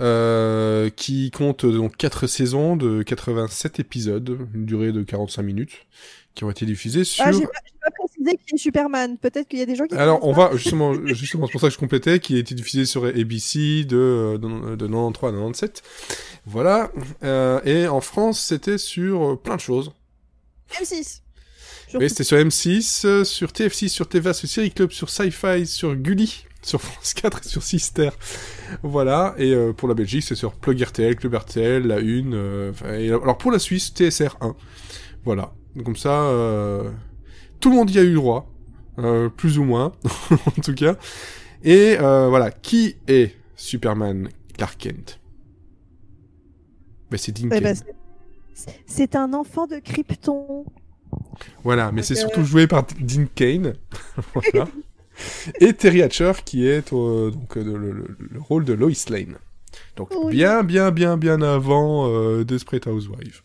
euh, 0.00 0.88
qui 0.90 1.30
comptent 1.30 1.66
donc 1.66 1.96
quatre 1.96 2.26
saisons 2.26 2.76
de 2.76 3.02
87 3.02 3.80
épisodes, 3.80 4.38
une 4.54 4.64
durée 4.64 4.92
de 4.92 5.02
45 5.02 5.42
minutes, 5.42 5.86
qui 6.34 6.44
ont 6.44 6.50
été 6.50 6.64
diffusés 6.64 7.04
sur. 7.04 7.24
Ah, 7.26 7.32
j'ai 7.32 7.46
pas, 7.84 7.90
précisé 7.90 8.38
qui 8.46 8.54
est 8.54 8.58
Superman. 8.58 9.18
Peut-être 9.18 9.48
qu'il 9.48 9.58
y 9.58 9.62
a 9.62 9.66
des 9.66 9.74
gens 9.76 9.86
qui. 9.86 9.94
Alors, 9.94 10.20
on 10.26 10.32
va 10.32 10.50
justement, 10.56 10.94
justement, 11.06 11.46
c'est 11.46 11.52
pour 11.52 11.60
ça 11.60 11.68
que 11.68 11.74
je 11.74 11.78
complétais, 11.78 12.18
qui 12.20 12.36
a 12.36 12.38
été 12.38 12.54
diffusé 12.54 12.84
sur 12.86 13.04
ABC 13.04 13.84
de, 13.84 13.96
euh, 13.96 14.38
de, 14.38 14.76
de 14.76 14.86
93 14.86 15.30
à 15.30 15.32
97. 15.32 15.82
Voilà. 16.46 16.90
Euh, 17.22 17.60
et 17.64 17.86
en 17.88 18.00
France, 18.00 18.40
c'était 18.40 18.78
sur 18.78 19.32
euh, 19.32 19.36
plein 19.36 19.56
de 19.56 19.60
choses. 19.60 19.92
pas. 20.68 20.82
M6. 20.84 21.20
Oui, 21.94 22.08
c'était 22.08 22.24
sur 22.24 22.38
M6, 22.38 23.06
euh, 23.06 23.24
sur 23.24 23.50
TF6, 23.50 23.88
sur 23.88 24.08
TVA, 24.08 24.32
sur 24.32 24.48
Série 24.48 24.70
Club, 24.70 24.92
sur 24.92 25.10
Sci-Fi, 25.10 25.66
sur 25.66 25.94
Gulli, 25.94 26.46
sur 26.62 26.80
France 26.80 27.12
4 27.12 27.40
et 27.44 27.48
sur 27.48 27.62
Sister. 27.62 28.08
Voilà. 28.82 29.34
Et 29.36 29.52
euh, 29.52 29.74
pour 29.74 29.88
la 29.88 29.94
Belgique, 29.94 30.22
c'est 30.22 30.34
sur 30.34 30.54
Plug 30.54 30.80
RTL, 30.82 31.16
Club 31.16 31.34
RTL, 31.34 31.86
La 31.86 31.98
Une. 32.00 32.32
euh, 32.34 32.72
et 32.98 33.08
alors 33.08 33.36
pour 33.36 33.52
la 33.52 33.58
Suisse, 33.58 33.92
TSR 33.94 34.36
1. 34.40 34.56
Voilà. 35.24 35.52
Donc, 35.76 35.84
comme 35.84 35.96
ça, 35.96 36.22
euh, 36.22 36.90
tout 37.62 37.70
le 37.70 37.76
monde 37.76 37.90
y 37.90 37.98
a 37.98 38.02
eu 38.04 38.14
droit. 38.14 38.48
Euh, 38.98 39.30
plus 39.30 39.58
ou 39.58 39.64
moins, 39.64 39.92
en 40.30 40.60
tout 40.62 40.74
cas. 40.74 40.96
Et 41.64 41.96
euh, 41.98 42.28
voilà. 42.28 42.50
Qui 42.50 42.96
est 43.08 43.34
Superman 43.56 44.28
Clark 44.58 44.76
Kent? 44.78 45.18
Ben, 47.10 47.16
C'est 47.16 47.32
Dean 47.32 47.48
Eh 47.52 47.60
ben, 47.60 47.74
c'est- 48.86 49.16
un 49.16 49.32
enfant 49.32 49.66
de 49.66 49.78
Krypton. 49.78 50.66
Voilà, 51.64 51.90
mais 51.92 52.02
c'est 52.02 52.14
euh, 52.14 52.20
surtout 52.20 52.44
joué 52.44 52.66
par 52.66 52.86
Dean 53.00 53.24
Kane. 53.34 53.74
voilà. 54.34 54.68
Et 55.60 55.72
Terry 55.72 56.02
Hatcher 56.02 56.32
qui 56.44 56.66
est 56.66 56.92
euh, 56.92 57.30
donc 57.30 57.56
le, 57.56 57.76
le- 57.76 58.16
le 58.18 58.40
rôle 58.40 58.64
de 58.66 58.72
Lois 58.74 58.90
Lane. 59.08 59.36
Donc 59.96 60.10
Oui. 60.22 60.34
bien, 60.36 60.62
bien, 60.64 60.90
bien, 60.90 61.16
bien 61.16 61.40
avant 61.40 62.08
euh, 62.10 62.44
Desperate 62.44 62.86
Housewives. 62.86 63.40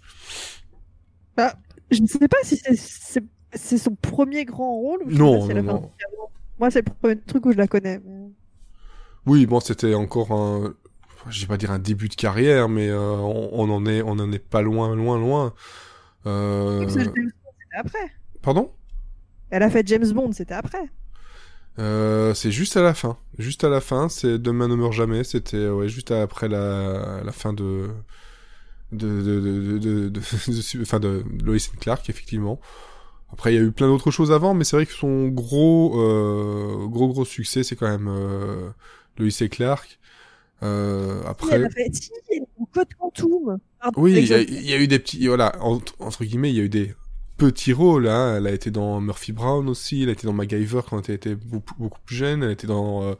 Je 1.89 2.01
ne 2.01 2.07
sais 2.07 2.27
pas 2.27 2.37
si 2.43 2.57
c'est- 2.57 3.23
c'est 3.57 3.77
son 3.77 3.95
premier 3.95 4.45
grand 4.45 4.73
rôle. 4.75 5.01
Ou 5.05 5.11
Non, 5.11 5.47
si 5.47 5.53
non. 5.55 5.91
Moi, 6.59 6.71
c'est 6.71 6.85
le 6.87 6.93
premier 6.93 7.19
truc 7.19 7.45
où 7.45 7.51
je 7.51 7.57
la 7.57 7.67
connais. 7.67 7.99
mais- 8.03 8.29
Oui, 9.25 9.45
bon, 9.45 9.59
c'était 9.59 9.93
encore 9.93 10.31
un, 10.31 10.73
je 11.29 11.41
vais 11.41 11.47
pas 11.47 11.57
dire 11.57 11.71
un 11.71 11.79
début 11.79 12.07
de 12.09 12.15
carrière, 12.15 12.69
mais 12.69 12.87
euh, 12.89 12.99
on, 13.17 13.49
on 13.51 13.69
en 13.69 13.85
est, 13.85 14.01
on 14.01 14.11
en 14.11 14.31
est 14.31 14.39
pas 14.39 14.61
loin, 14.61 14.95
loin, 14.95 15.19
loin. 15.19 15.53
Euh... 16.25 16.87
C'était 16.89 17.11
après. 17.77 18.11
Pardon 18.41 18.71
Elle 19.49 19.63
a 19.63 19.69
fait 19.69 19.85
James 19.87 20.09
Bond, 20.11 20.31
c'était 20.31 20.53
après. 20.55 20.89
Euh, 21.79 22.33
c'est 22.33 22.49
juste 22.51 22.75
à 22.75 22.81
la 22.81 22.93
fin. 22.95 23.17
Juste 23.37 23.63
à 23.63 23.69
la 23.69 23.81
fin, 23.81 24.09
c'est 24.09 24.39
Demain 24.39 24.67
ne 24.67 24.75
meurt 24.75 24.93
jamais. 24.93 25.23
C'était 25.23 25.57
euh, 25.57 25.73
ouais, 25.75 25.89
juste 25.89 26.09
après 26.11 26.47
la, 26.47 27.21
la 27.23 27.31
fin 27.31 27.53
de 27.53 27.89
de 28.93 29.07
de 29.21 29.39
de 29.41 29.77
de, 29.77 30.09
de, 30.09 30.09
de- 30.09 30.99
de 30.99 31.45
Lois 31.45 31.57
Clark 31.79 32.09
effectivement. 32.09 32.59
Après, 33.33 33.53
il 33.53 33.55
y 33.55 33.59
a 33.59 33.63
eu 33.63 33.71
plein 33.71 33.87
d'autres 33.87 34.11
choses 34.11 34.31
avant, 34.31 34.53
mais 34.53 34.63
c'est 34.63 34.75
vrai 34.75 34.85
que 34.85 34.93
son 34.93 35.27
gros 35.27 35.99
euh, 36.01 36.87
gros 36.87 37.07
gros 37.09 37.25
succès, 37.25 37.63
c'est 37.63 37.75
quand 37.75 37.89
même 37.89 38.07
euh, 38.07 38.69
Lois 39.17 39.29
et 39.41 39.49
Clark. 39.49 39.99
Euh, 40.63 41.21
après, 41.25 41.55
elle 41.57 41.65
a 41.65 41.69
fait 41.69 41.89
si, 41.93 42.09
Code 42.73 42.87
Quantum. 42.99 43.59
Pardon, 43.79 44.01
oui, 44.01 44.13
il 44.17 44.27
y, 44.27 44.33
a- 44.33 44.41
il 44.41 44.67
y 44.67 44.73
a 44.73 44.77
eu 44.77 44.87
des 44.87 44.97
petits, 44.99 45.27
voilà, 45.27 45.55
entre, 45.61 45.93
entre 45.99 46.23
guillemets, 46.25 46.49
il 46.51 46.55
y 46.57 46.59
a 46.59 46.63
eu 46.63 46.69
des 46.69 46.95
petits 47.37 47.73
rôles. 47.73 48.07
Hein. 48.07 48.35
Elle 48.37 48.47
a 48.47 48.51
été 48.51 48.71
dans 48.71 48.99
Murphy 48.99 49.31
Brown 49.33 49.69
aussi, 49.69 50.01
elle 50.03 50.09
a 50.09 50.13
été 50.13 50.25
dans 50.25 50.33
MacGyver 50.33 50.81
quand 50.89 51.07
elle 51.09 51.15
était 51.15 51.35
beaucoup, 51.35 51.75
beaucoup 51.77 51.99
plus 52.05 52.15
jeune, 52.15 52.41
elle 52.41 52.49
a 52.49 52.53
été 52.53 52.65
dans, 52.65 53.03
euh, 53.03 53.13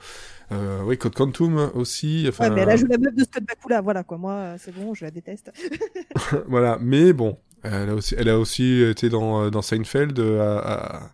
euh, 0.52 0.82
oui, 0.84 0.98
Code 0.98 1.14
Quantum 1.14 1.70
aussi. 1.76 2.26
Enfin, 2.28 2.46
Ouais, 2.50 2.56
mais 2.56 2.62
elle 2.62 2.70
a 2.72 2.76
joué 2.76 2.90
la 2.90 2.98
meuf 2.98 3.14
de 3.14 3.24
Scott 3.24 3.44
Bakula, 3.44 3.82
voilà 3.82 4.04
quoi. 4.04 4.18
Moi, 4.18 4.32
euh, 4.34 4.56
c'est 4.60 4.74
bon, 4.74 4.96
je 4.96 5.06
la 5.06 5.12
déteste. 5.12 5.52
voilà. 6.48 6.80
Mais 6.82 7.14
bon, 7.14 7.38
elle 7.64 7.90
a 7.90 7.96
aussi, 7.96 8.16
elle 8.18 8.30
a 8.30 8.38
aussi 8.40 8.82
été 8.82 9.10
dans, 9.10 9.44
euh, 9.44 9.50
dans 9.50 9.62
Seinfeld 9.62 10.18
euh, 10.20 10.42
à- 10.42 10.98
à- 10.98 11.12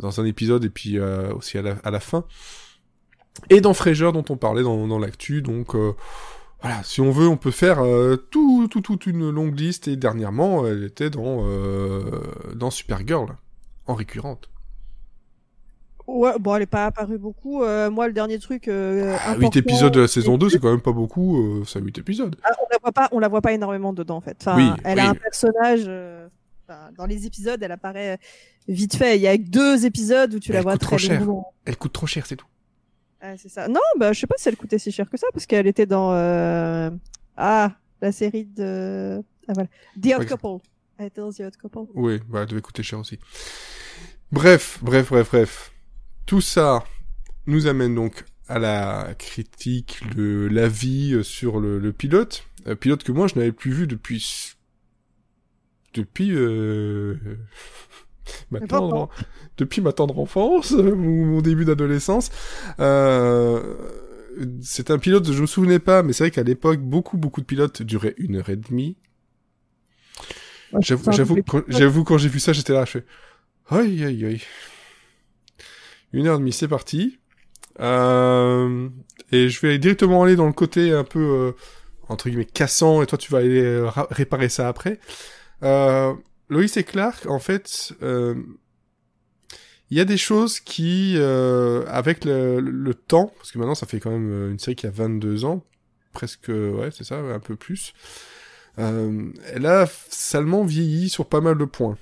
dans 0.00 0.20
un 0.20 0.24
épisode 0.24 0.64
et 0.64 0.70
puis 0.70 0.98
euh, 0.98 1.32
aussi 1.34 1.56
à 1.58 1.62
la, 1.62 1.76
à 1.84 1.90
la 1.90 2.00
fin. 2.00 2.24
Et 3.50 3.60
dans 3.60 3.74
Frasier 3.74 4.12
dont 4.12 4.24
on 4.28 4.36
parlait 4.36 4.62
dans, 4.62 4.86
dans 4.86 4.98
l'actu. 4.98 5.42
Donc 5.42 5.74
euh, 5.74 5.92
voilà, 6.62 6.82
si 6.82 7.00
on 7.00 7.10
veut, 7.10 7.28
on 7.28 7.36
peut 7.36 7.50
faire 7.50 7.80
euh, 7.80 8.16
tout, 8.16 8.68
tout, 8.68 8.80
toute 8.80 9.06
une 9.06 9.30
longue 9.30 9.58
liste. 9.58 9.88
Et 9.88 9.96
dernièrement, 9.96 10.66
elle 10.66 10.84
était 10.84 11.10
dans, 11.10 11.44
euh, 11.46 12.02
dans 12.54 12.70
Supergirl 12.70 13.36
en 13.86 13.94
récurrente. 13.94 14.48
Ouais, 16.06 16.38
bon, 16.38 16.54
elle 16.56 16.62
est 16.62 16.66
pas 16.66 16.86
apparue 16.86 17.16
beaucoup. 17.18 17.62
Euh, 17.62 17.90
moi, 17.90 18.06
le 18.06 18.12
dernier 18.12 18.38
truc. 18.38 18.68
Euh, 18.68 19.16
Ah, 19.20 19.30
important, 19.30 19.48
8 19.52 19.56
épisodes 19.56 19.92
de 19.94 20.00
la 20.00 20.08
saison 20.08 20.36
2, 20.36 20.46
que- 20.46 20.52
c'est 20.52 20.58
quand 20.58 20.70
même 20.70 20.80
pas 20.82 20.92
beaucoup. 20.92 21.60
Euh, 21.60 21.64
ça 21.64 21.80
8 21.80 21.96
épisodes. 21.98 22.36
Ah, 22.44 22.50
on 22.60 22.66
la 22.70 22.78
voit 22.82 22.92
pas, 22.92 23.08
on 23.12 23.18
la 23.18 23.28
voit 23.28 23.40
pas 23.40 23.52
énormément 23.52 23.92
dedans 23.92 24.16
en 24.16 24.20
fait. 24.20 24.36
Enfin, 24.40 24.56
Oui, 24.56 24.70
elle 24.84 24.98
oui. 24.98 25.04
a 25.04 25.10
un 25.10 25.14
personnage. 25.14 25.84
euh, 25.86 26.28
enfin, 26.68 26.90
dans 26.98 27.06
les 27.06 27.24
épisodes, 27.26 27.62
elle 27.62 27.72
apparaît 27.72 28.18
vite 28.68 28.96
fait. 28.96 29.16
Il 29.16 29.22
y 29.22 29.26
a 29.26 29.36
que 29.38 29.42
deux 29.48 29.86
épisodes 29.86 30.34
où 30.34 30.38
tu 30.38 30.50
Elle 30.50 30.56
la 30.56 30.62
vois 30.62 30.76
très 30.76 30.86
trop 30.88 30.98
cher. 30.98 31.22
Elle 31.64 31.76
coûte 31.76 31.92
trop 31.92 32.06
cher, 32.06 32.26
c'est 32.26 32.36
tout. 32.36 32.46
Ouais, 33.22 33.36
c'est 33.38 33.48
ça. 33.48 33.68
Non, 33.68 33.80
bah 33.98 34.12
je 34.12 34.20
sais 34.20 34.26
pas 34.26 34.34
si 34.36 34.50
elle 34.50 34.56
coûtait 34.56 34.78
si 34.78 34.92
cher 34.92 35.08
que 35.08 35.16
ça 35.16 35.26
parce 35.32 35.46
qu'elle 35.46 35.66
était 35.66 35.86
dans 35.86 36.12
euh... 36.12 36.90
ah 37.38 37.72
la 38.02 38.12
série 38.12 38.44
de 38.44 39.22
ah, 39.48 39.52
voilà 39.54 39.68
The 40.02 40.20
Odd. 40.20 40.28
Couple. 40.28 40.62
I 41.00 41.10
tell 41.10 41.32
The 41.34 41.40
Odd 41.40 41.56
Couple. 41.56 41.90
Oui, 41.94 42.20
bah, 42.28 42.40
elle 42.42 42.48
devait 42.48 42.60
coûter 42.60 42.82
cher 42.82 42.98
aussi. 42.98 43.18
Bref, 44.30 44.78
bref, 44.82 45.08
bref, 45.10 45.28
bref. 45.30 45.70
Tout 46.26 46.40
ça 46.40 46.84
nous 47.46 47.66
amène 47.66 47.94
donc 47.94 48.24
à 48.48 48.58
la 48.58 49.14
critique, 49.18 50.00
le 50.16 50.48
l'avis 50.48 51.14
euh, 51.14 51.22
sur 51.22 51.60
le, 51.60 51.78
le 51.78 51.92
pilote. 51.92 52.46
Un 52.66 52.76
pilote 52.76 53.02
que 53.02 53.12
moi 53.12 53.26
je 53.26 53.36
n'avais 53.36 53.52
plus 53.52 53.72
vu 53.72 53.86
depuis 53.86 54.54
depuis 55.94 56.30
euh... 56.32 57.14
ma 58.50 58.60
tendre... 58.60 59.08
depuis 59.56 59.80
ma 59.80 59.92
tendre 59.92 60.18
enfance, 60.18 60.72
euh, 60.72 60.94
mon, 60.94 61.26
mon 61.26 61.40
début 61.40 61.64
d'adolescence. 61.64 62.30
Euh... 62.80 63.74
C'est 64.62 64.90
un 64.90 64.98
pilote, 64.98 65.30
je 65.30 65.40
me 65.40 65.46
souvenais 65.46 65.78
pas, 65.78 66.02
mais 66.02 66.12
c'est 66.12 66.24
vrai 66.24 66.30
qu'à 66.32 66.42
l'époque, 66.42 66.80
beaucoup, 66.80 67.16
beaucoup 67.16 67.40
de 67.40 67.46
pilotes 67.46 67.82
duraient 67.82 68.14
une 68.18 68.36
heure 68.36 68.50
et 68.50 68.56
demie. 68.56 68.96
Ouais, 70.72 70.80
J'avoue, 70.82 71.36
quand, 71.46 71.62
j'avoue, 71.68 72.02
quand 72.02 72.18
j'ai 72.18 72.28
vu 72.28 72.40
ça, 72.40 72.52
j'étais 72.52 72.72
là, 72.72 72.84
je 72.84 72.90
fais, 72.90 73.04
aïe, 73.70 74.04
aïe, 74.04 74.24
aïe. 74.24 74.42
Une 76.14 76.28
heure 76.28 76.36
et 76.36 76.38
demie, 76.38 76.52
c'est 76.52 76.68
parti. 76.68 77.18
Euh, 77.80 78.88
et 79.32 79.48
je 79.48 79.60
vais 79.66 79.78
directement 79.78 80.22
aller 80.22 80.36
dans 80.36 80.46
le 80.46 80.52
côté 80.52 80.92
un 80.92 81.02
peu, 81.02 81.18
euh, 81.18 81.52
entre 82.08 82.28
guillemets, 82.28 82.44
cassant, 82.44 83.02
et 83.02 83.06
toi, 83.06 83.18
tu 83.18 83.32
vas 83.32 83.38
aller 83.38 83.60
euh, 83.64 83.90
réparer 84.10 84.48
ça 84.48 84.68
après. 84.68 85.00
Euh, 85.64 86.14
Loïs 86.48 86.76
et 86.76 86.84
Clark, 86.84 87.26
en 87.26 87.40
fait, 87.40 87.92
euh, 88.02 88.36
il 89.90 89.98
y 89.98 90.00
a 90.00 90.04
des 90.04 90.16
choses 90.16 90.60
qui, 90.60 91.18
avec 91.18 92.24
le, 92.24 92.60
le 92.60 92.94
temps, 92.94 93.32
parce 93.36 93.50
que 93.50 93.58
maintenant 93.58 93.74
ça 93.74 93.86
fait 93.86 93.98
quand 93.98 94.10
même 94.10 94.52
une 94.52 94.58
série 94.58 94.76
qui 94.76 94.86
a 94.86 94.90
22 94.90 95.44
ans, 95.44 95.64
presque, 96.12 96.48
ouais, 96.48 96.90
c'est 96.92 97.04
ça, 97.04 97.18
un 97.18 97.40
peu 97.40 97.56
plus, 97.56 97.92
elle 98.76 99.66
a 99.66 99.86
salement 100.08 100.64
vieilli 100.64 101.08
sur 101.08 101.26
pas 101.26 101.40
mal 101.40 101.58
de 101.58 101.64
points. 101.64 101.96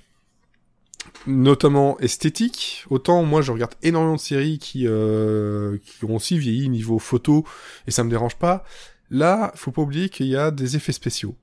Notamment 1.26 1.98
esthétique. 1.98 2.84
Autant 2.90 3.22
moi 3.24 3.42
je 3.42 3.52
regarde 3.52 3.74
énormément 3.82 4.16
de 4.16 4.20
séries 4.20 4.58
qui, 4.58 4.86
euh, 4.86 5.78
qui 5.84 6.04
ont 6.04 6.16
aussi 6.16 6.38
vieilli 6.38 6.68
niveau 6.68 6.98
photo 6.98 7.46
et 7.86 7.90
ça 7.90 8.04
me 8.04 8.10
dérange 8.10 8.36
pas. 8.36 8.64
Là, 9.10 9.52
faut 9.54 9.72
pas 9.72 9.82
oublier 9.82 10.08
qu'il 10.08 10.26
y 10.26 10.36
a 10.36 10.50
des 10.50 10.76
effets 10.76 10.92
spéciaux 10.92 11.36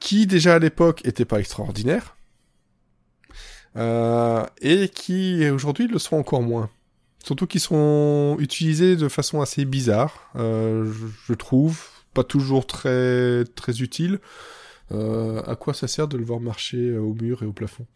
qui 0.00 0.26
déjà 0.26 0.54
à 0.54 0.58
l'époque 0.58 1.00
étaient 1.04 1.24
pas 1.24 1.40
extraordinaires 1.40 2.16
euh, 3.76 4.44
et 4.60 4.88
qui 4.88 5.48
aujourd'hui 5.50 5.86
le 5.86 5.98
sont 5.98 6.16
encore 6.16 6.42
moins. 6.42 6.70
Surtout 7.24 7.46
qu'ils 7.46 7.60
sont 7.60 8.36
utilisés 8.38 8.96
de 8.96 9.08
façon 9.08 9.40
assez 9.40 9.64
bizarre, 9.64 10.30
euh, 10.36 10.92
je, 10.92 11.06
je 11.26 11.32
trouve, 11.34 11.82
pas 12.14 12.24
toujours 12.24 12.66
très 12.66 13.44
très 13.56 13.80
utile. 13.82 14.20
Euh, 14.92 15.42
à 15.42 15.56
quoi 15.56 15.74
ça 15.74 15.88
sert 15.88 16.06
de 16.06 16.16
le 16.16 16.24
voir 16.24 16.38
marcher 16.38 16.96
au 16.96 17.14
mur 17.14 17.42
et 17.42 17.46
au 17.46 17.52
plafond? 17.52 17.86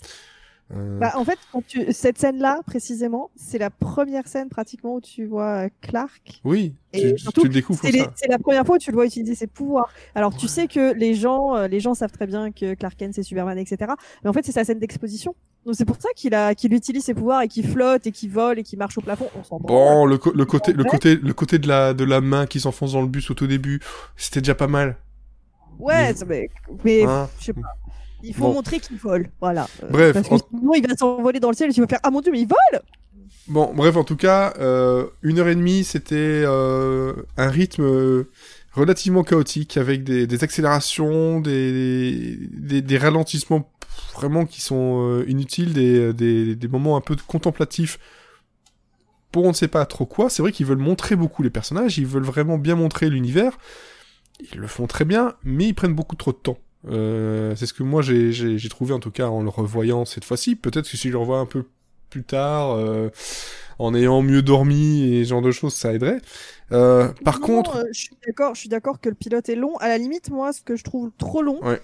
Euh, 0.73 0.99
Bah, 1.01 1.13
en 1.17 1.25
fait, 1.25 1.39
quand 1.53 1.65
tu... 1.67 1.93
cette 1.93 2.19
scène-là, 2.19 2.61
précisément, 2.67 3.31
c'est 3.35 3.59
la 3.59 3.71
première 3.71 4.29
scène 4.29 4.49
pratiquement 4.49 4.95
où 4.97 5.01
tu 5.01 5.27
vois 5.27 5.65
euh, 5.65 5.69
Clark. 5.81 6.41
Oui, 6.45 6.75
Et 6.93 7.15
tu, 7.15 7.19
surtout, 7.19 7.41
tu 7.43 7.49
le 7.49 7.55
découvres 7.55 7.81
C'est 7.83 7.91
les- 7.91 8.07
la 8.29 8.39
première 8.39 8.65
fois 8.65 8.77
où 8.77 8.79
tu 8.79 8.91
le 8.91 8.95
vois 8.97 9.07
utiliser 9.07 9.35
ses 9.35 9.47
pouvoirs. 9.49 9.89
Alors, 10.15 10.37
tu 10.37 10.47
sais 10.49 10.69
que 10.69 10.93
les 10.95 11.15
gens, 11.15 11.57
euh, 11.57 11.67
les 11.69 11.81
gens 11.81 11.95
savent 11.95 12.13
très 12.13 12.27
bien 12.27 12.53
que 12.53 12.75
Clark 12.75 12.97
Kent 12.97 13.15
c'est 13.15 13.23
Superman, 13.25 13.59
etc. 13.59 13.93
Mais 14.23 14.31
en 14.31 14.33
fait, 14.33 14.45
c'est 14.45 14.53
sa 14.53 14.65
scène 14.65 14.79
d'exposition. 14.79 15.35
Donc, 15.67 15.75
c'est 15.75 15.85
pour 15.85 15.97
ça 15.97 16.09
qu'il 16.15 16.35
a, 16.35 16.55
qu'il 16.55 16.73
utilise 16.73 17.05
ses 17.05 17.15
pouvoirs 17.15 17.43
et 17.43 17.49
qu'il 17.49 17.67
flotte 17.67 18.07
et 18.07 18.13
qu'il 18.13 18.31
vole 18.31 18.59
et 18.59 18.63
qu'il 18.63 18.79
marche 18.79 18.97
au 18.97 19.01
plafond. 19.03 19.29
On 19.39 19.43
s'en 19.45 19.59
branle. 19.59 19.69
Bon, 19.95 20.07
le, 20.07 20.19
co- 20.19 20.33
le 20.33 20.45
côté, 20.47 20.73
le 20.73 20.85
côté, 20.85 21.17
le 21.17 21.33
côté 21.35 21.59
de 21.59 21.67
la, 21.69 21.93
de 21.95 22.05
la 22.05 22.21
main 22.21 22.47
qui 22.47 22.61
s'enfonce 22.61 22.93
dans 22.93 23.03
le 23.03 23.09
bus 23.09 23.31
au 23.31 23.35
tout 23.35 23.47
début, 23.47 23.81
c'était 24.17 24.41
déjà 24.41 24.55
pas 24.55 24.69
mal. 24.69 24.97
Ouais, 25.79 25.95
mais- 26.09 26.15
ça- 26.15 26.25
mais, 26.27 26.51
mais 26.85 27.03
Hein 27.05 27.29
je 27.41 27.45
sais 27.47 27.53
pas. 27.55 27.61
Il 28.23 28.35
faut 28.35 28.43
Bon. 28.45 28.55
montrer 28.55 28.81
qu'il 28.81 28.97
vole. 28.97 29.29
Voilà. 29.41 29.67
Euh, 29.83 29.89
Bref, 29.91 30.13
Parce 30.15 30.29
que 30.29 30.35
en- 30.35 30.39
sinon, 30.59 30.75
il 30.75 30.87
va 30.87 30.95
s'envoler 30.97 31.41
dans 31.41 31.51
le 31.51 31.57
ciel 31.57 31.71
et 31.71 31.73
tu 31.73 31.81
vas 31.81 31.87
faire 31.87 32.01
Ah 32.03 32.11
mon 32.11 32.21
dieu, 32.21 32.33
mais 32.33 32.41
il 32.41 32.49
vole 32.49 32.81
Bon, 33.49 33.73
bref, 33.75 33.97
en 33.97 34.05
tout 34.05 34.17
cas, 34.17 34.55
euh, 34.61 35.07
une 35.23 35.39
heure 35.41 35.49
et 35.49 35.55
demie, 35.55 35.83
c'était 35.85 36.15
euh, 36.47 37.15
un 37.37 37.49
rythme 37.49 38.25
relativement 38.73 39.25
chaotique 39.25 39.77
avec 39.77 40.05
des, 40.05 40.27
des 40.29 40.45
accélérations, 40.45 41.41
des, 41.41 42.37
des, 42.53 42.83
des 42.83 42.99
ralentissements 42.99 43.69
vraiment 44.15 44.47
qui 44.47 44.61
sont 44.61 45.25
inutiles, 45.27 45.73
des 46.15 46.69
moments 46.71 46.97
un 46.97 47.01
peu 47.01 47.17
contemplatifs 47.27 47.99
pour 49.33 49.45
on 49.45 49.49
ne 49.49 49.53
sait 49.55 49.69
pas 49.69 49.87
trop 49.87 50.07
quoi. 50.07 50.29
C'est 50.31 50.43
vrai 50.43 50.53
qu'ils 50.53 50.67
veulent 50.67 50.79
montrer 50.79 51.17
beaucoup 51.17 51.43
les 51.43 51.51
personnages, 51.51 51.99
ils 51.99 52.07
veulent 52.07 52.23
vraiment 52.25 52.59
bien 52.59 52.75
montrer 52.77 53.09
l'univers. 53.11 53.59
Ils 54.53 54.59
le 54.59 54.67
font 54.67 54.87
très 54.87 55.05
bien, 55.05 55.35
mais 55.45 55.67
ils 55.69 55.75
prennent 55.75 55.95
beaucoup 55.95 56.17
trop 56.17 56.33
de 56.33 56.37
temps. 56.39 56.59
Euh, 56.89 57.55
c'est 57.57 57.67
ce 57.67 57.75
que 57.75 57.83
moi 57.83 58.01
j'ai 58.03 58.69
trouvé 58.71 58.95
en 58.95 59.01
tout 59.01 59.11
cas 59.11 59.29
en 59.29 59.43
le 59.43 59.51
revoyant 59.51 60.05
cette 60.05 60.25
fois-ci. 60.25 60.57
Peut-être 60.57 60.89
que 60.91 60.97
si 60.97 61.09
je 61.09 61.13
le 61.13 61.19
revois 61.19 61.39
un 61.39 61.47
peu 61.47 61.65
plus 62.09 62.25
tard, 62.25 62.73
euh, 62.73 63.11
en 63.79 63.95
ayant 63.95 64.21
mieux 64.23 64.43
dormi 64.43 65.15
et 65.15 65.25
ce 65.25 65.31
genre 65.31 65.43
de 65.43 65.53
choses, 65.53 65.75
ça 65.75 65.93
aiderait. 65.93 66.21
Euh, 66.73 67.09
par 67.25 67.41
Non, 67.41 67.47
contre, 67.47 67.77
euh, 67.77 67.85
je 67.93 68.01
suis 68.01 68.17
d'accord, 68.27 68.55
je 68.55 68.61
suis 68.61 68.69
d'accord 68.69 69.01
que 69.01 69.09
le 69.09 69.15
pilote 69.15 69.49
est 69.49 69.55
long. 69.55 69.77
À 69.77 69.89
la 69.89 69.99
limite, 69.99 70.31
moi, 70.31 70.53
ce 70.53 70.61
que 70.63 70.77
je 70.77 70.85
trouve 70.85 71.11
trop 71.19 71.43
long, 71.43 71.63
Ouais. 71.65 71.81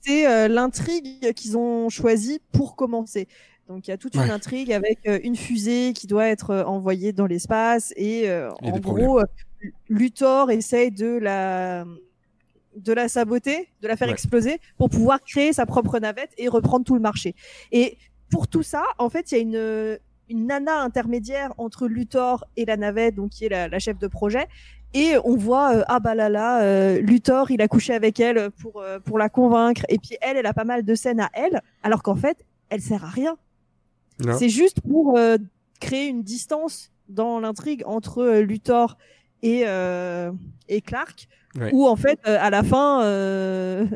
c'est 0.00 0.26
euh, 0.26 0.48
l'intrigue 0.48 1.32
qu'ils 1.34 1.56
ont 1.58 1.88
choisie 1.88 2.40
pour 2.52 2.74
commencer. 2.76 3.28
Donc 3.68 3.88
il 3.88 3.90
y 3.90 3.94
a 3.94 3.96
toute 3.98 4.14
une 4.14 4.20
Ouais. 4.22 4.30
intrigue 4.30 4.72
avec 4.72 5.00
une 5.24 5.34
fusée 5.36 5.92
qui 5.92 6.06
doit 6.06 6.28
être 6.28 6.54
envoyée 6.66 7.12
dans 7.12 7.26
l'espace 7.26 7.92
et 7.96 8.30
euh, 8.30 8.50
en 8.62 8.78
gros, 8.78 9.20
Luthor 9.88 10.52
essaye 10.52 10.92
de 10.92 11.18
la 11.18 11.84
de 12.76 12.92
la 12.92 13.08
saboter, 13.08 13.68
de 13.82 13.88
la 13.88 13.96
faire 13.96 14.08
Ouais. 14.08 14.12
exploser 14.14 14.60
pour 14.78 14.90
pouvoir 14.90 15.22
créer 15.22 15.52
sa 15.52 15.66
propre 15.66 15.98
navette 15.98 16.30
et 16.38 16.48
reprendre 16.48 16.84
tout 16.84 16.94
le 16.94 17.00
marché. 17.00 17.34
Et 17.72 17.96
pour 18.30 18.46
tout 18.48 18.62
ça, 18.62 18.84
en 18.98 19.08
fait, 19.08 19.32
il 19.32 19.34
y 19.34 19.38
a 19.38 19.42
une 19.42 19.98
une 20.28 20.46
nana 20.48 20.80
intermédiaire 20.82 21.54
entre 21.56 21.86
Luthor 21.86 22.44
et 22.56 22.64
la 22.64 22.76
navette, 22.76 23.14
donc 23.14 23.30
qui 23.30 23.44
est 23.44 23.48
la, 23.48 23.68
la 23.68 23.78
chef 23.78 23.96
de 23.98 24.08
projet. 24.08 24.48
Et 24.92 25.14
on 25.24 25.36
voit 25.36 25.76
euh, 25.76 25.84
ah 25.86 26.00
bah 26.00 26.14
là 26.16 26.28
là, 26.28 26.62
euh, 26.62 27.00
Luthor, 27.00 27.50
il 27.52 27.62
a 27.62 27.68
couché 27.68 27.94
avec 27.94 28.18
elle 28.18 28.50
pour 28.50 28.80
euh, 28.82 28.98
pour 28.98 29.18
la 29.18 29.28
convaincre. 29.28 29.82
Et 29.88 29.98
puis 29.98 30.16
elle, 30.20 30.36
elle 30.36 30.46
a 30.46 30.52
pas 30.54 30.64
mal 30.64 30.84
de 30.84 30.94
scènes 30.96 31.20
à 31.20 31.30
elle, 31.32 31.60
alors 31.84 32.02
qu'en 32.02 32.16
fait, 32.16 32.44
elle 32.70 32.80
sert 32.80 33.04
à 33.04 33.08
rien. 33.08 33.36
C'est 34.38 34.48
juste 34.48 34.80
pour 34.80 35.18
créer 35.80 36.06
une 36.08 36.22
distance 36.22 36.90
dans 37.08 37.38
l'intrigue 37.38 37.82
entre 37.86 38.38
Luthor 38.38 38.96
et 39.42 39.62
euh, 39.66 40.32
et 40.68 40.80
Clark, 40.80 41.28
Ouais. 41.58 41.70
où 41.72 41.86
en 41.86 41.96
fait 41.96 42.18
euh, 42.26 42.36
à 42.40 42.50
la 42.50 42.62
fin. 42.62 43.02
Euh, 43.04 43.86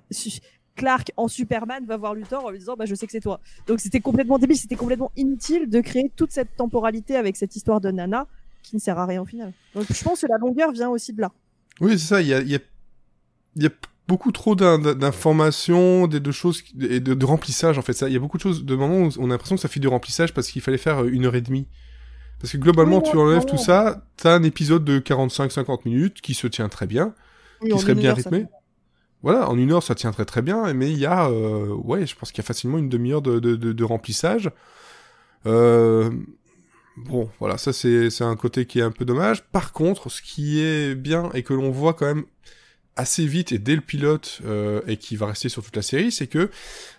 Clark 0.76 1.10
en 1.18 1.28
Superman 1.28 1.84
va 1.84 1.98
voir 1.98 2.14
Luthor 2.14 2.44
en 2.46 2.50
lui 2.50 2.58
disant 2.58 2.74
bah 2.74 2.86
je 2.86 2.94
sais 2.94 3.04
que 3.04 3.12
c'est 3.12 3.20
toi. 3.20 3.40
Donc 3.66 3.80
c'était 3.80 4.00
complètement 4.00 4.38
débile, 4.38 4.56
c'était 4.56 4.76
complètement 4.76 5.12
inutile 5.16 5.68
de 5.68 5.80
créer 5.80 6.10
toute 6.16 6.30
cette 6.32 6.56
temporalité 6.56 7.16
avec 7.16 7.36
cette 7.36 7.54
histoire 7.54 7.80
de 7.82 7.90
Nana 7.90 8.26
qui 8.62 8.76
ne 8.76 8.80
sert 8.80 8.98
à 8.98 9.04
rien 9.04 9.20
au 9.20 9.26
final. 9.26 9.52
Donc 9.74 9.84
je 9.92 10.02
pense 10.04 10.22
que 10.22 10.26
la 10.26 10.38
longueur 10.38 10.72
vient 10.72 10.88
aussi 10.88 11.12
de 11.12 11.20
là. 11.20 11.32
oui, 11.80 11.98
c'est 11.98 12.06
ça. 12.06 12.22
Il 12.22 12.28
y 12.28 12.34
a, 12.34 12.40
il 12.40 12.48
y 12.50 12.54
a, 12.54 12.60
il 13.56 13.62
y 13.64 13.66
a 13.66 13.70
beaucoup 14.08 14.32
trop 14.32 14.54
d'in- 14.54 14.78
d'informations, 14.78 16.06
de, 16.06 16.18
de 16.18 16.30
choses 16.32 16.62
et 16.80 17.00
de, 17.00 17.12
de 17.14 17.24
remplissage 17.26 17.76
en 17.76 17.82
fait. 17.82 17.92
Ça, 17.92 18.08
il 18.08 18.14
y 18.14 18.16
a 18.16 18.20
beaucoup 18.20 18.38
de 18.38 18.42
choses, 18.42 18.64
de 18.64 18.74
moments 18.74 19.00
où 19.06 19.10
on 19.18 19.26
a 19.26 19.28
l'impression 19.34 19.56
que 19.56 19.60
ça 19.62 19.68
fait 19.68 19.80
du 19.80 19.88
remplissage 19.88 20.32
parce 20.32 20.48
qu'il 20.48 20.62
fallait 20.62 20.78
faire 20.78 21.02
euh, 21.04 21.08
une 21.10 21.26
heure 21.26 21.34
et 21.34 21.42
demie. 21.42 21.66
Parce 22.40 22.52
que 22.52 22.56
globalement, 22.58 23.02
Oui, 23.04 23.10
tu 23.10 23.18
enlèves 23.18 23.40
non, 23.40 23.44
tout 23.44 23.56
non. 23.56 23.62
ça, 23.62 24.06
t'as 24.16 24.34
un 24.34 24.42
épisode 24.44 24.82
de 24.84 24.98
45-50 24.98 25.80
minutes 25.84 26.22
qui 26.22 26.32
se 26.32 26.46
tient 26.46 26.70
très 26.70 26.86
bien. 26.86 27.14
Oui, 27.62 27.70
qui 27.70 27.78
serait 27.78 27.94
bien 27.94 28.10
heure, 28.10 28.16
rythmé. 28.16 28.46
Voilà, 29.22 29.50
en 29.50 29.58
une 29.58 29.70
heure, 29.72 29.82
ça 29.82 29.94
tient 29.94 30.12
très 30.12 30.24
très 30.24 30.40
bien, 30.40 30.72
mais 30.72 30.90
il 30.90 30.98
y 30.98 31.06
a, 31.06 31.28
euh, 31.28 31.68
ouais, 31.74 32.06
je 32.06 32.16
pense 32.16 32.32
qu'il 32.32 32.42
y 32.42 32.44
a 32.44 32.46
facilement 32.46 32.78
une 32.78 32.88
demi-heure 32.88 33.20
de, 33.22 33.38
de, 33.38 33.54
de, 33.56 33.72
de 33.72 33.84
remplissage. 33.84 34.50
Euh, 35.46 36.10
bon, 36.96 37.28
voilà, 37.38 37.58
ça 37.58 37.72
c'est 37.72 38.08
c'est 38.08 38.24
un 38.24 38.36
côté 38.36 38.64
qui 38.64 38.78
est 38.78 38.82
un 38.82 38.90
peu 38.90 39.04
dommage. 39.04 39.44
Par 39.44 39.72
contre, 39.72 40.08
ce 40.10 40.22
qui 40.22 40.60
est 40.60 40.94
bien 40.94 41.30
et 41.34 41.42
que 41.42 41.52
l'on 41.52 41.70
voit 41.70 41.92
quand 41.92 42.06
même 42.06 42.24
assez 42.96 43.26
vite 43.26 43.52
et 43.52 43.58
dès 43.58 43.74
le 43.74 43.82
pilote 43.82 44.40
euh, 44.44 44.80
et 44.86 44.96
qui 44.96 45.16
va 45.16 45.26
rester 45.26 45.48
sur 45.48 45.62
toute 45.62 45.76
la 45.76 45.82
série, 45.82 46.12
c'est 46.12 46.26
que 46.26 46.50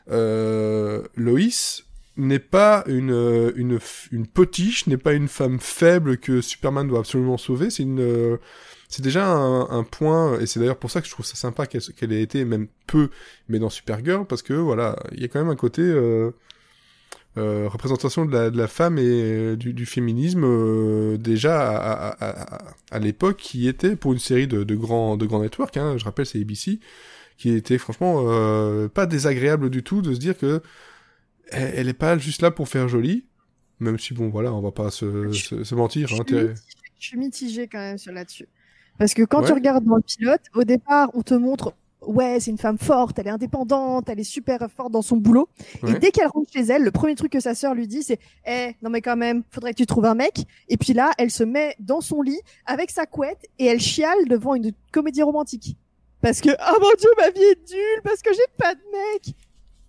euh, 0.09 1.03
Loïs 1.15 1.85
n'est 2.17 2.39
pas 2.39 2.83
une, 2.87 3.11
euh, 3.11 3.51
une, 3.55 3.79
une 4.11 4.27
potiche, 4.27 4.85
n'est 4.87 4.97
pas 4.97 5.13
une 5.13 5.27
femme 5.27 5.59
faible 5.59 6.17
que 6.17 6.41
Superman 6.41 6.87
doit 6.87 6.99
absolument 6.99 7.37
sauver, 7.37 7.69
c'est 7.69 7.83
une... 7.83 8.37
c'est 8.91 9.01
déjà 9.03 9.25
un, 9.27 9.69
un 9.71 9.83
point, 9.85 10.39
et 10.39 10.45
c'est 10.45 10.59
d'ailleurs 10.59 10.77
pour 10.79 10.91
ça 10.91 11.01
que 11.01 11.07
je 11.07 11.11
trouve 11.13 11.25
ça 11.25 11.35
sympa 11.35 11.65
qu'elle 11.67 12.13
ait 12.13 12.21
été, 12.21 12.45
même 12.45 12.67
peu, 12.87 13.09
mais 13.49 13.59
dans 13.59 13.71
Supergirl, 13.71 14.27
parce 14.27 14.43
que 14.43 14.53
voilà, 14.53 14.97
il 15.13 15.21
y 15.21 15.25
a 15.25 15.29
quand 15.29 15.39
même 15.39 15.49
un 15.51 15.57
côté 15.57 15.81
euh, 15.81 16.31
euh, 17.37 17.69
représentation 17.69 18.25
de 18.25 18.33
la, 18.33 18.49
de 18.49 18.57
la 18.57 18.67
femme 18.67 18.97
et 18.97 19.01
euh, 19.05 19.55
du, 19.55 19.73
du 19.73 19.85
féminisme 19.85 20.43
euh, 20.43 21.17
déjà 21.17 21.69
à, 21.69 22.09
à, 22.09 22.57
à, 22.59 22.75
à 22.91 22.99
l'époque 22.99 23.37
qui 23.37 23.67
était 23.69 23.95
pour 23.95 24.11
une 24.13 24.19
série 24.19 24.47
de, 24.47 24.63
de 24.65 24.75
grands 24.75 25.15
de 25.17 25.25
grands 25.25 25.41
networks, 25.41 25.77
hein, 25.77 25.97
je 25.97 26.03
rappelle 26.05 26.25
c'est 26.25 26.41
ABC, 26.41 26.79
qui 27.37 27.51
était 27.51 27.77
franchement 27.77 28.25
pas 28.89 29.05
désagréable 29.07 29.69
du 29.69 29.83
tout 29.83 30.01
de 30.01 30.13
se 30.13 30.19
dire 30.19 30.37
que 30.37 30.61
elle, 31.51 31.73
elle 31.75 31.89
est 31.89 31.93
pas 31.93 32.17
juste 32.17 32.41
là 32.41 32.51
pour 32.51 32.69
faire 32.69 32.87
joli, 32.89 33.25
même 33.79 33.99
si 33.99 34.13
bon 34.13 34.29
voilà, 34.29 34.53
on 34.53 34.61
va 34.61 34.71
pas 34.71 34.91
se, 34.91 35.33
se, 35.33 35.63
se 35.63 35.75
mentir. 35.75 36.09
Je 36.09 36.15
Hein, 36.15 36.23
suis, 36.25 36.25
t'es- 36.25 36.53
mitigée, 36.53 36.85
je 36.99 37.07
suis 37.07 37.17
mitigée 37.17 37.67
quand 37.67 37.79
même 37.79 37.97
sur 37.97 38.11
là-dessus. 38.11 38.47
Parce 39.01 39.15
que 39.15 39.23
quand 39.23 39.41
tu 39.41 39.51
regardes 39.51 39.83
dans 39.83 39.95
le 39.95 40.03
pilote, 40.03 40.41
au 40.53 40.63
départ, 40.63 41.09
on 41.15 41.23
te 41.23 41.33
montre, 41.33 41.73
ouais, 42.01 42.39
c'est 42.39 42.51
une 42.51 42.59
femme 42.59 42.77
forte, 42.77 43.17
elle 43.17 43.25
est 43.25 43.31
indépendante, 43.31 44.07
elle 44.07 44.19
est 44.19 44.23
super 44.23 44.59
forte 44.69 44.91
dans 44.91 45.01
son 45.01 45.17
boulot. 45.17 45.49
Et 45.87 45.93
dès 45.93 46.11
qu'elle 46.11 46.27
rentre 46.27 46.51
chez 46.53 46.59
elle, 46.59 46.83
le 46.83 46.91
premier 46.91 47.15
truc 47.15 47.31
que 47.31 47.39
sa 47.39 47.55
sœur 47.55 47.73
lui 47.73 47.87
dit, 47.87 48.03
c'est, 48.03 48.19
eh, 48.45 48.75
non 48.83 48.91
mais 48.91 49.01
quand 49.01 49.17
même, 49.17 49.41
faudrait 49.49 49.71
que 49.71 49.77
tu 49.77 49.87
trouves 49.87 50.05
un 50.05 50.13
mec. 50.13 50.45
Et 50.69 50.77
puis 50.77 50.93
là, 50.93 51.13
elle 51.17 51.31
se 51.31 51.43
met 51.43 51.75
dans 51.79 51.99
son 51.99 52.21
lit 52.21 52.39
avec 52.67 52.91
sa 52.91 53.07
couette 53.07 53.43
et 53.57 53.65
elle 53.65 53.79
chiale 53.79 54.27
devant 54.29 54.53
une 54.53 54.71
comédie 54.91 55.23
romantique. 55.23 55.75
Parce 56.21 56.39
que, 56.39 56.51
oh 56.51 56.77
mon 56.79 56.91
dieu, 56.99 57.09
ma 57.17 57.31
vie 57.31 57.41
est 57.41 57.71
nulle, 57.71 58.01
parce 58.03 58.21
que 58.21 58.31
j'ai 58.31 58.53
pas 58.55 58.75
de 58.75 58.81
mec. 58.91 59.35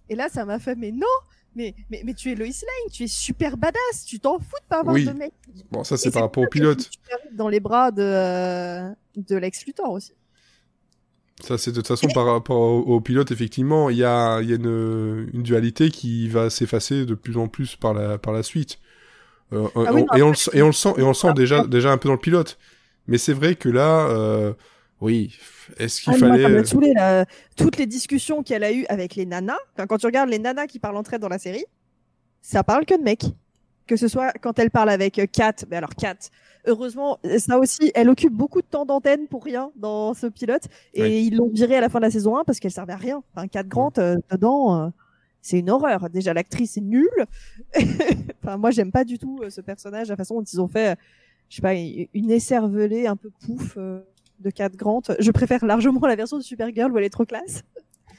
Et 0.09 0.15
là, 0.15 0.31
ça 0.31 0.47
m'a 0.47 0.59
fait, 0.59 0.75
mais 0.75 0.91
non, 0.91 1.07
mais, 1.55 1.75
mais, 1.91 2.03
mais 2.05 2.15
tu 2.15 2.31
es 2.31 2.35
Lois 2.35 2.47
Lane, 2.47 2.93
tu 2.93 3.05
es 3.05 3.07
super 3.07 3.57
badass, 3.57 4.05
tu 4.07 4.19
t'en 4.21 4.39
fous 4.39 4.45
de 4.63 4.67
pas 4.69 4.81
avoir 4.81 4.95
Oui. 4.95 5.05
de 5.05 5.13
mec. 5.13 5.33
Bon, 5.71 5.85
ça 5.85 5.97
c'est 5.97 6.11
par 6.11 6.23
rapport 6.23 6.43
au 6.45 6.47
pilote. 6.49 6.91
Dans 7.33 7.49
les 7.49 7.61
bras 7.61 7.91
de, 7.91 8.03
euh, 8.03 8.89
de 9.17 9.37
Lex 9.37 9.65
Luthor 9.67 9.91
aussi. 9.91 10.13
Ça, 11.43 11.59
c'est 11.59 11.71
de 11.73 11.77
toute 11.77 11.89
façon 11.89 12.07
par 12.15 12.27
rapport 12.27 12.61
au, 12.61 12.81
au 12.81 13.01
pilote, 13.01 13.33
effectivement, 13.33 13.91
il 13.91 13.97
y 13.97 14.05
a, 14.05 14.41
y 14.43 14.53
a 14.53 14.57
une, 14.57 15.29
une 15.33 15.43
dualité 15.43 15.91
qui 15.91 16.29
va 16.29 16.51
s'effacer 16.51 17.05
de 17.05 17.15
plus 17.15 17.37
en 17.37 17.49
plus 17.49 17.75
par 17.75 17.95
la, 17.95 18.17
par 18.19 18.33
la 18.33 18.43
suite. 18.45 18.79
Euh, 19.53 19.67
Ah 19.75 19.93
oui, 19.93 20.03
on- 20.03 20.07
non, 20.07 20.07
et, 20.17 20.23
on 20.23 20.29
le, 20.29 20.35
sent- 20.37 20.51
et 20.55 20.63
on 20.63 20.67
le 20.69 20.73
sent, 20.73 20.95
et 20.99 21.03
on 21.03 21.09
le 21.09 21.15
sent 21.15 21.33
déjà, 21.35 21.67
déjà 21.67 21.91
un 21.91 21.99
peu 21.99 22.09
dans 22.09 22.15
le 22.15 22.21
pilote. 22.21 22.59
Mais 23.09 23.19
c'est 23.19 23.33
vrai 23.33 23.57
que 23.57 23.69
là, 23.69 24.07
euh, 24.11 24.53
oui, 25.03 25.37
est-ce 25.79 26.01
qu'il 26.01 26.13
Ah, 26.15 26.19
moi, 26.19 26.29
fallait... 26.31 26.43
ça 26.45 26.49
m'a 26.49 26.65
saoulé, 26.65 26.93
là. 26.95 27.27
Toutes 27.57 27.77
les 27.77 27.87
discussions 27.87 28.43
qu'elle 28.43 28.65
a 28.65 28.73
eues 28.73 28.87
avec 28.89 29.15
les 29.17 29.27
nanas, 29.27 29.59
enfin, 29.75 29.87
quand 29.87 29.99
tu 29.99 30.07
regardes 30.07 30.31
les 30.31 30.39
nanas 30.39 30.67
qui 30.67 30.79
parlent 30.79 30.97
entre 30.97 31.13
elles 31.15 31.21
dans 31.21 31.29
la 31.29 31.39
série, 31.39 31.65
ça 32.41 32.65
parle 32.65 32.87
que 32.87 32.97
de 32.97 33.03
mecs. 33.03 33.27
Que 33.87 33.97
ce 33.97 34.09
soit 34.09 34.33
quand 34.41 34.59
elle 34.59 34.71
parle 34.71 34.89
avec 34.91 35.19
euh, 35.19 35.27
Kat, 35.31 35.55
mais 35.69 35.77
alors 35.77 35.95
Kat, 35.97 36.17
heureusement, 36.67 37.19
ça 37.39 37.59
aussi, 37.59 37.91
elle 37.95 38.09
occupe 38.09 38.33
beaucoup 38.33 38.63
de 38.63 38.67
temps 38.67 38.87
d'antenne 38.87 39.27
pour 39.27 39.45
rien 39.45 39.73
dans 39.77 40.15
ce 40.15 40.29
pilote. 40.29 40.63
Et 40.95 41.03
Oui. 41.03 41.27
ils 41.27 41.37
l'ont 41.37 41.51
virée 41.53 41.77
à 41.77 41.81
la 41.81 41.89
fin 41.89 41.99
de 41.99 42.05
la 42.05 42.11
saison 42.11 42.37
1 42.39 42.45
parce 42.45 42.61
qu'elle 42.61 42.71
servait 42.71 42.93
à 42.93 42.97
rien. 42.97 43.23
Enfin, 43.35 43.49
Kat 43.49 43.65
Grant, 43.65 43.93
euh, 43.99 44.17
dedans, 44.31 44.81
euh, 44.81 44.89
c'est 45.41 45.59
une 45.59 45.69
horreur. 45.71 46.09
Déjà, 46.11 46.33
l'actrice 46.33 46.77
est 46.77 46.81
nulle. 46.81 47.27
enfin, 48.43 48.57
moi, 48.57 48.71
j'aime 48.71 48.93
pas 48.93 49.05
du 49.05 49.19
tout 49.19 49.41
euh, 49.43 49.51
ce 49.51 49.61
personnage, 49.61 50.09
la 50.09 50.17
façon 50.17 50.37
dont 50.37 50.45
ils 50.45 50.61
ont 50.61 50.69
fait, 50.69 50.93
euh, 50.93 50.95
je 51.49 51.57
sais 51.57 51.63
pas, 51.63 51.75
une 51.75 52.31
écervelée 52.31 53.07
un 53.09 53.17
peu 53.17 53.31
pouf 53.45 53.75
euh, 53.77 54.01
de 54.43 54.51
Kat 54.51 54.69
Grant. 54.71 55.03
Je 55.19 55.31
préfère 55.31 55.65
largement 55.65 56.07
la 56.07 56.17
version 56.17 56.37
de 56.39 56.43
Supergirl 56.43 56.93
où 56.93 56.99
elle 56.99 57.05
est 57.05 57.11
trop 57.11 57.25
classe. 57.25 57.63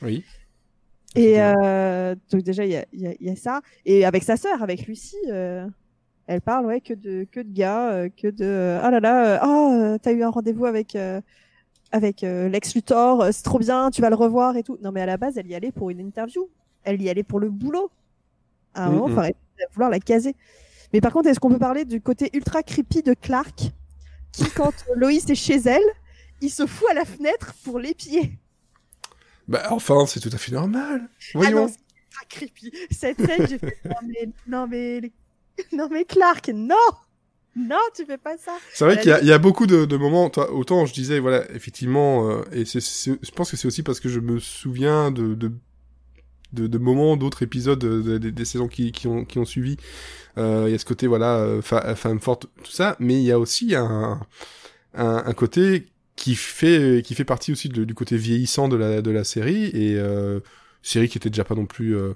Oui. 0.01 0.25
Et 1.15 1.39
euh, 1.41 2.15
donc 2.31 2.41
déjà 2.41 2.65
il 2.65 2.71
y 2.71 2.75
a, 2.75 2.85
il 2.91 3.01
y, 3.01 3.07
a, 3.07 3.13
il 3.19 3.27
y 3.27 3.29
a 3.29 3.35
ça 3.35 3.61
et 3.85 4.03
avec 4.05 4.23
sa 4.23 4.35
sœur, 4.35 4.63
avec 4.63 4.87
Lucie, 4.87 5.15
euh, 5.29 5.67
elle 6.25 6.41
parle 6.41 6.65
ouais 6.65 6.81
que 6.81 6.95
de 6.95 7.27
que 7.31 7.39
de 7.39 7.53
gars, 7.53 7.91
euh, 7.91 8.09
que 8.09 8.27
de 8.29 8.79
ah 8.81 8.89
là 8.89 8.99
là, 8.99 9.35
euh, 9.35 9.39
oh 9.45 9.73
euh, 9.79 9.97
t'as 10.01 10.11
eu 10.11 10.23
un 10.23 10.29
rendez-vous 10.31 10.65
avec 10.65 10.95
euh, 10.95 11.21
avec 11.91 12.23
euh, 12.23 12.49
Lex 12.49 12.73
Luthor, 12.73 13.21
euh, 13.21 13.29
c'est 13.31 13.43
trop 13.43 13.59
bien, 13.59 13.91
tu 13.91 14.01
vas 14.01 14.09
le 14.09 14.15
revoir 14.15 14.57
et 14.57 14.63
tout. 14.63 14.79
Non 14.81 14.91
mais 14.91 15.01
à 15.01 15.05
la 15.05 15.17
base 15.17 15.37
elle 15.37 15.45
y 15.47 15.53
allait 15.53 15.71
pour 15.71 15.91
une 15.91 15.99
interview, 15.99 16.49
elle 16.83 16.99
y 16.99 17.09
allait 17.09 17.23
pour 17.23 17.39
le 17.39 17.49
boulot. 17.51 17.91
À 18.73 18.87
un 18.87 18.89
Mm, 18.89 18.95
moment, 18.95 19.07
va 19.07 19.27
vouloir 19.73 19.91
la 19.91 19.99
caser. 19.99 20.35
Mais 20.93 21.01
par 21.01 21.11
contre, 21.13 21.29
est-ce 21.29 21.39
qu'on 21.39 21.49
peut 21.49 21.59
parler 21.59 21.85
du 21.85 22.01
côté 22.01 22.31
ultra 22.33 22.63
creepy 22.63 23.03
de 23.03 23.13
Clark 23.13 23.71
qui 24.31 24.49
quand 24.55 24.73
Loïs 24.95 25.29
est 25.29 25.35
chez 25.35 25.57
elle, 25.57 25.83
il 26.43 26.49
se 26.49 26.65
fout 26.67 26.87
à 26.91 26.93
la 26.93 27.05
fenêtre 27.05 27.53
pour 27.63 27.79
l'épier. 27.79 28.37
Bah, 29.47 29.63
enfin, 29.71 30.05
c'est 30.05 30.19
tout 30.19 30.29
à 30.31 30.37
fait 30.37 30.51
normal. 30.53 31.01
Ah 31.03 31.17
Voyons. 31.33 31.65
non, 31.65 31.67
c'est 31.67 31.77
pas 32.19 32.25
creepy. 32.29 32.71
Cette 32.91 33.19
scène, 33.19 33.47
j'ai 33.49 33.57
fait 33.59 33.77
non 33.85 33.95
mais 34.07 34.29
non 34.47 34.67
mais 34.67 35.11
non 35.73 35.87
mais 35.91 36.05
Clark, 36.05 36.49
non, 36.53 36.75
non, 37.55 37.79
tu 37.95 38.05
fais 38.05 38.17
pas 38.17 38.37
ça. 38.37 38.53
C'est 38.73 38.85
vrai 38.85 38.97
qu'il 38.99 39.09
y, 39.09 39.13
a- 39.13 39.21
il 39.21 39.27
y 39.27 39.33
a 39.33 39.37
beaucoup 39.39 39.67
de, 39.67 39.85
de 39.85 39.97
moments. 39.97 40.29
toi, 40.29 40.51
autant 40.51 40.85
je 40.85 40.93
disais, 40.93 41.19
voilà, 41.19 41.49
effectivement, 41.51 42.29
euh, 42.29 42.41
et 42.51 42.63
je 42.65 43.31
pense 43.31 43.51
que 43.51 43.57
c'est 43.57 43.67
aussi 43.67 43.83
parce 43.83 43.99
que 43.99 44.09
je 44.09 44.19
me 44.19 44.39
souviens 44.39 45.11
de 45.11 45.33
de, 45.35 45.51
de, 46.53 46.67
de 46.67 46.77
moments 46.77 47.17
d'autres 47.17 47.43
épisodes 47.43 47.79
de- 47.79 48.01
de- 48.17 48.29
des- 48.29 48.45
saisons 48.45 48.67
qui, 48.67 48.91
qui 48.91 49.07
ont 49.07 49.25
qui 49.25 49.39
ont 49.39 49.45
suivi. 49.45 49.75
Euh, 50.37 50.65
Il 50.67 50.71
y 50.71 50.75
a 50.75 50.79
ce 50.79 50.85
côté, 50.85 51.05
voilà, 51.07 51.37
euh, 51.37 51.61
fa- 51.61 51.95
femme 51.95 52.19
forte, 52.19 52.47
tout 52.63 52.71
ça, 52.71 52.95
mais 52.99 53.15
il 53.15 53.23
y 53.23 53.31
a 53.31 53.39
aussi 53.39 53.75
un 53.75 54.19
un, 54.95 55.23
un 55.25 55.33
côté 55.33 55.87
qui 56.15 56.35
fait 56.35 57.01
qui 57.05 57.15
fait 57.15 57.25
partie 57.25 57.51
aussi 57.51 57.69
du 57.69 57.93
côté 57.95 58.17
vieillissant 58.17 58.67
de 58.67 58.75
la 58.75 59.01
de 59.01 59.11
la 59.11 59.23
série. 59.23 59.65
Et 59.65 59.97
euh, 59.97 60.39
série 60.81 61.09
qui 61.09 61.17
était 61.17 61.29
déjà 61.29 61.43
pas 61.43 61.55
non 61.55 61.65
plus 61.65 61.95
euh, 61.95 62.13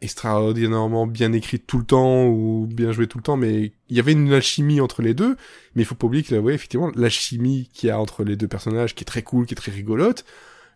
extraordinairement 0.00 1.06
bien 1.06 1.32
écrite 1.32 1.66
tout 1.66 1.78
le 1.78 1.84
temps 1.84 2.26
ou 2.26 2.68
bien 2.70 2.92
jouée 2.92 3.08
tout 3.08 3.18
le 3.18 3.22
temps, 3.24 3.36
mais 3.36 3.72
il 3.88 3.96
y 3.96 4.00
avait 4.00 4.12
une 4.12 4.32
alchimie 4.32 4.80
entre 4.80 5.02
les 5.02 5.14
deux. 5.14 5.36
Mais 5.74 5.82
il 5.82 5.84
faut 5.84 5.94
pas 5.96 6.06
oublier 6.06 6.22
que, 6.22 6.34
ouais, 6.36 6.54
effectivement, 6.54 6.92
l'alchimie 6.94 7.68
qu'il 7.72 7.88
y 7.88 7.90
a 7.90 7.98
entre 7.98 8.24
les 8.24 8.36
deux 8.36 8.48
personnages, 8.48 8.94
qui 8.94 9.02
est 9.02 9.06
très 9.06 9.22
cool, 9.22 9.46
qui 9.46 9.54
est 9.54 9.56
très 9.56 9.72
rigolote, 9.72 10.24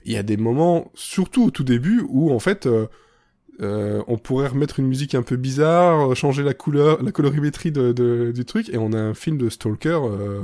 il 0.05 0.13
y 0.13 0.17
a 0.17 0.23
des 0.25 0.37
moments, 0.37 0.91
surtout 0.95 1.45
au 1.45 1.51
tout 1.51 1.65
début, 1.65 2.03
où 2.09 2.33
en 2.33 2.41
fait, 2.41 2.67
euh, 2.67 2.87
euh, 3.61 4.03
on 4.09 4.19
pourrait 4.19 4.49
remettre 4.49 4.81
une 4.81 4.89
musique 4.89 5.15
un 5.15 5.23
peu 5.23 5.37
bizarre, 5.37 6.17
changer 6.17 6.43
la 6.43 6.55
couleur, 6.55 7.03
la 7.03 7.13
colorimétrie 7.13 7.71
de, 7.73 7.93
de- 7.93 8.33
du 8.35 8.45
truc, 8.45 8.69
et 8.71 8.79
on 8.79 8.93
a 8.93 8.99
un 8.99 9.15
film 9.15 9.39
de 9.39 9.49
Stalker 9.49 10.01
euh, 10.03 10.41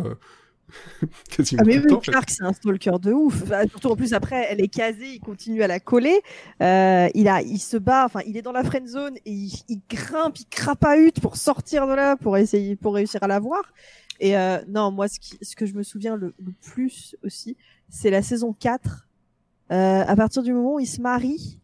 quasiment 1.37 1.63
Ah 1.63 1.67
mais 1.67 1.79
oui, 1.79 1.87
temps. 1.87 2.01
Clark 2.01 2.31
c'est 2.31 2.45
un 2.45 2.53
stalker 2.53 2.99
de 3.01 3.13
ouf. 3.13 3.45
Surtout 3.71 3.89
en 3.89 3.97
plus 3.97 4.13
après, 4.13 4.47
elle 4.51 4.61
est 4.61 4.69
casée, 4.69 5.15
il 5.15 5.21
continue 5.21 5.63
à 5.63 5.67
la 5.67 5.81
coller. 5.81 6.21
Euh, 6.63 7.09
il 7.15 7.29
a, 7.29 7.43
il 7.43 7.59
se 7.59 7.77
bat, 7.77 8.05
enfin 8.05 8.21
il 8.27 8.37
est 8.37 8.43
dans 8.43 8.53
la 8.53 8.65
friend 8.65 8.87
zone 8.87 9.17
et 9.25 9.33
il, 9.33 9.53
il 9.69 9.81
grimpe, 9.89 10.39
il 10.39 10.47
crapahute 10.47 11.21
pour 11.21 11.37
sortir 11.37 11.87
de 11.87 11.95
là, 11.95 12.17
pour 12.17 12.37
essayer, 12.37 12.77
pour 12.77 12.95
réussir 12.95 13.23
à 13.23 13.27
la 13.27 13.41
voir. 13.41 13.63
Et 14.21 14.37
euh, 14.37 14.59
non, 14.69 14.91
moi 14.91 15.09
ce, 15.09 15.21
qui, 15.21 15.39
ce 15.43 15.55
que 15.55 15.67
je 15.67 15.75
me 15.75 15.83
souviens 15.83 16.17
le, 16.17 16.35
le 16.39 16.53
plus 16.53 17.17
aussi, 17.25 17.57
c'est 17.89 18.11
la 18.11 18.23
saison 18.23 18.53
4. 18.53 19.09
Euh, 19.71 20.05
à 20.07 20.17
partir 20.17 20.43
du 20.43 20.53
moment 20.53 20.75
où 20.75 20.81
ils 20.81 20.87
se 20.87 21.01
marient, 21.01 21.61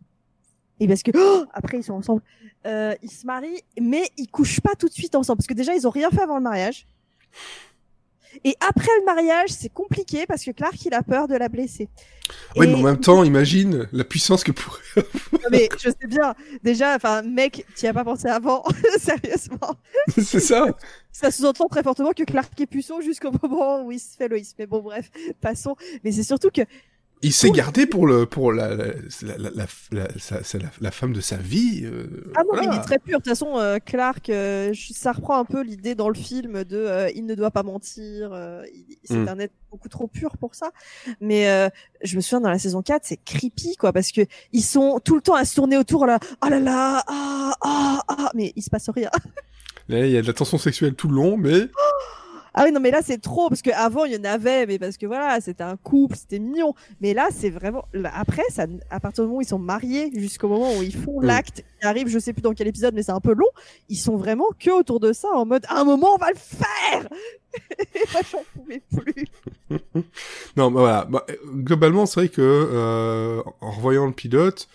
et 0.78 0.86
parce 0.86 1.02
que 1.02 1.10
oh, 1.14 1.46
après 1.52 1.78
ils 1.78 1.82
sont 1.82 1.94
ensemble, 1.94 2.22
euh, 2.66 2.94
ils 3.02 3.10
se 3.10 3.26
marient, 3.26 3.62
mais 3.80 4.08
ils 4.18 4.28
couchent 4.28 4.60
pas 4.60 4.74
tout 4.74 4.88
de 4.88 4.92
suite 4.92 5.14
ensemble 5.14 5.38
parce 5.38 5.46
que 5.46 5.54
déjà 5.54 5.74
ils 5.74 5.86
ont 5.86 5.90
rien 5.90 6.10
fait 6.10 6.20
avant 6.20 6.36
le 6.36 6.42
mariage. 6.42 6.86
Et 8.42 8.56
après 8.60 8.88
le 9.00 9.04
mariage, 9.04 9.50
c'est 9.50 9.68
compliqué 9.72 10.26
parce 10.26 10.44
que 10.44 10.50
Clark 10.50 10.74
il 10.84 10.94
a 10.94 11.02
peur 11.02 11.28
de 11.28 11.36
la 11.36 11.48
blesser. 11.48 11.88
Et- 12.56 12.60
mais 12.60 12.74
en 12.74 12.78
même 12.78 13.00
temps, 13.00 13.22
imagine 13.22 13.86
la 13.92 14.04
puissance 14.04 14.42
que 14.44 14.52
pourrait 14.52 14.80
Non, 15.32 15.38
mais 15.50 15.68
je 15.78 15.90
sais 15.90 16.06
bien. 16.08 16.34
Déjà, 16.62 16.96
enfin, 16.96 17.22
mec, 17.22 17.66
tu 17.76 17.84
y 17.84 17.88
as 17.88 17.92
pas 17.92 18.04
pensé 18.04 18.28
avant, 18.28 18.64
sérieusement. 18.98 19.76
c'est 20.08 20.40
ça. 20.40 20.66
Ça 21.12 21.30
sous-entend 21.30 21.66
très 21.68 21.82
fortement 21.82 22.10
que 22.12 22.24
Clark 22.24 22.58
est 22.60 22.66
puceau 22.66 23.00
jusqu'au 23.00 23.30
moment 23.42 23.84
où 23.84 23.92
il 23.92 24.00
se 24.00 24.16
fait 24.16 24.28
Loïs. 24.28 24.54
Mais 24.58 24.66
bon, 24.66 24.80
bref, 24.80 25.10
passons. 25.40 25.76
Mais 26.02 26.10
c'est 26.12 26.24
surtout 26.24 26.50
que 26.50 26.62
Il 27.22 27.32
s'est 27.32 27.50
gardé 27.50 27.86
pour 27.86 28.06
le 28.06 28.26
pour 28.26 28.52
la 28.52 28.74
la, 28.74 28.84
la, 29.22 29.48
la, 29.50 29.66
la, 29.92 30.08
la- 30.80 30.90
femme 30.90 31.14
de 31.14 31.22
sa 31.22 31.36
vie. 31.36 31.80
euh, 31.84 32.06
Ah 32.36 32.40
non, 32.42 32.48
voilà. 32.52 32.74
il 32.74 32.78
est 32.78 32.82
très 32.82 32.98
pur. 32.98 33.18
De 33.18 33.22
toute 33.24 33.28
façon, 33.30 33.58
euh, 33.58 33.78
Clark, 33.82 34.28
euh, 34.28 34.72
ça 34.92 35.12
reprend 35.12 35.38
un 35.38 35.46
peu 35.46 35.62
l'idée 35.62 35.94
dans 35.94 36.08
le 36.10 36.14
film 36.14 36.64
de 36.64 36.76
euh, 36.76 37.10
il 37.14 37.24
ne 37.24 37.34
doit 37.34 37.50
pas 37.50 37.62
mentir. 37.62 38.30
euh, 38.34 38.62
c'est 39.04 39.16
Mm. 39.16 39.28
un 39.28 39.38
être 39.38 39.54
beaucoup 39.70 39.88
trop 39.88 40.06
pur 40.06 40.36
pour 40.36 40.54
ça. 40.54 40.70
Mais 41.20 41.48
euh, 41.48 41.70
je 42.02 42.16
me 42.16 42.20
souviens 42.20 42.42
dans 42.42 42.50
la 42.50 42.58
saison 42.58 42.82
4, 42.82 43.02
c'est 43.06 43.16
creepy 43.24 43.76
quoi, 43.76 43.92
parce 43.94 44.12
que 44.12 44.20
ils 44.52 44.62
sont 44.62 45.00
tout 45.02 45.14
le 45.14 45.22
temps 45.22 45.34
à 45.34 45.46
se 45.46 45.54
tourner 45.54 45.78
autour 45.78 46.04
là. 46.04 46.18
Oh 46.44 46.48
là 46.50 46.60
là, 46.60 47.02
ah 47.06 47.54
ah 47.62 48.02
ah, 48.06 48.30
mais 48.34 48.52
il 48.54 48.62
se 48.62 48.68
passe 48.68 48.90
rien. 48.90 49.08
Là, 49.88 50.04
il 50.06 50.12
y 50.12 50.18
a 50.18 50.22
de 50.22 50.26
la 50.26 50.32
tension 50.34 50.58
sexuelle 50.58 50.94
tout 50.94 51.08
le 51.08 51.14
long, 51.16 51.36
mais 51.38 51.68
Ah 52.54 52.62
oui, 52.64 52.72
non, 52.72 52.78
mais 52.80 52.90
là, 52.92 53.00
c'est 53.02 53.20
trop, 53.20 53.48
parce 53.48 53.62
qu'avant, 53.62 54.04
il 54.04 54.12
y 54.12 54.16
en 54.16 54.24
avait, 54.24 54.66
mais 54.66 54.78
parce 54.78 54.96
que 54.96 55.06
voilà, 55.06 55.40
c'était 55.40 55.64
un 55.64 55.76
couple, 55.76 56.16
c'était 56.16 56.38
mignon. 56.38 56.74
Mais 57.00 57.12
là, 57.12 57.28
c'est 57.32 57.50
vraiment. 57.50 57.84
après, 58.14 58.44
ça, 58.50 58.66
à 58.90 59.00
partir 59.00 59.24
du 59.24 59.28
moment 59.28 59.38
où 59.38 59.42
ils 59.42 59.48
sont 59.48 59.58
mariés, 59.58 60.10
jusqu'au 60.14 60.48
moment 60.48 60.76
où 60.78 60.82
ils 60.82 60.94
font 60.94 61.20
Mm. 61.20 61.26
l'acte, 61.26 61.64
qui 61.80 61.86
arrive, 61.86 62.08
je 62.08 62.18
sais 62.18 62.32
plus 62.32 62.42
dans 62.42 62.52
quel 62.54 62.68
épisode, 62.68 62.94
mais 62.94 63.02
c'est 63.02 63.12
un 63.12 63.20
peu 63.20 63.34
long, 63.34 63.48
ils 63.88 63.96
sont 63.96 64.16
vraiment 64.16 64.46
que 64.58 64.70
autour 64.70 65.00
de 65.00 65.12
ça, 65.12 65.28
en 65.34 65.46
mode, 65.46 65.64
à 65.68 65.80
un 65.80 65.84
moment, 65.84 66.14
on 66.14 66.18
va 66.18 66.30
le 66.30 66.36
faire 66.36 67.08
Et 67.94 68.00
j'en 68.30 68.42
pouvais 68.54 68.82
plus. 68.96 69.26
non, 70.56 70.70
bah 70.70 70.80
voilà. 70.80 71.04
Bah, 71.04 71.24
euh, 71.30 71.34
globalement, 71.52 72.06
c'est 72.06 72.20
vrai 72.20 72.28
que 72.28 72.40
euh, 72.40 73.42
en 73.60 73.70
revoyant 73.70 74.06
le 74.06 74.12
pilote, 74.12 74.68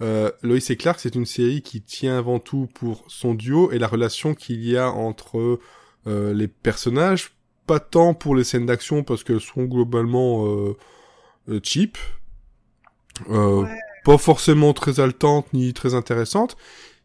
euh, 0.00 0.30
Lois 0.42 0.58
et 0.68 0.76
Clark, 0.76 1.00
c'est 1.00 1.14
une 1.14 1.26
série 1.26 1.62
qui 1.62 1.82
tient 1.82 2.18
avant 2.18 2.38
tout 2.38 2.68
pour 2.74 3.04
son 3.08 3.34
duo 3.34 3.70
et 3.72 3.78
la 3.78 3.86
relation 3.86 4.34
qu'il 4.34 4.64
y 4.64 4.76
a 4.76 4.90
entre 4.90 5.58
les 6.06 6.48
personnages, 6.48 7.32
pas 7.66 7.80
tant 7.80 8.14
pour 8.14 8.34
les 8.36 8.44
scènes 8.44 8.66
d'action 8.66 9.02
parce 9.02 9.24
qu'elles 9.24 9.40
sont 9.40 9.64
globalement 9.64 10.46
euh, 10.46 10.76
euh, 11.48 11.60
cheap, 11.62 11.96
euh, 13.30 13.62
Ouais. 13.62 13.78
pas 14.04 14.18
forcément 14.18 14.72
très 14.74 15.00
haletantes 15.00 15.52
ni 15.52 15.72
très 15.72 15.94
intéressantes, 15.94 16.56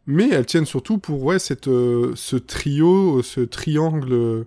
mais 0.06 0.30
elles 0.30 0.46
tiennent 0.46 0.66
surtout 0.66 0.98
pour 0.98 1.24
ouais 1.24 1.40
cette 1.40 1.68
euh, 1.68 2.14
ce 2.16 2.36
trio, 2.36 3.22
ce 3.22 3.42
triangle 3.42 4.12
euh, 4.14 4.44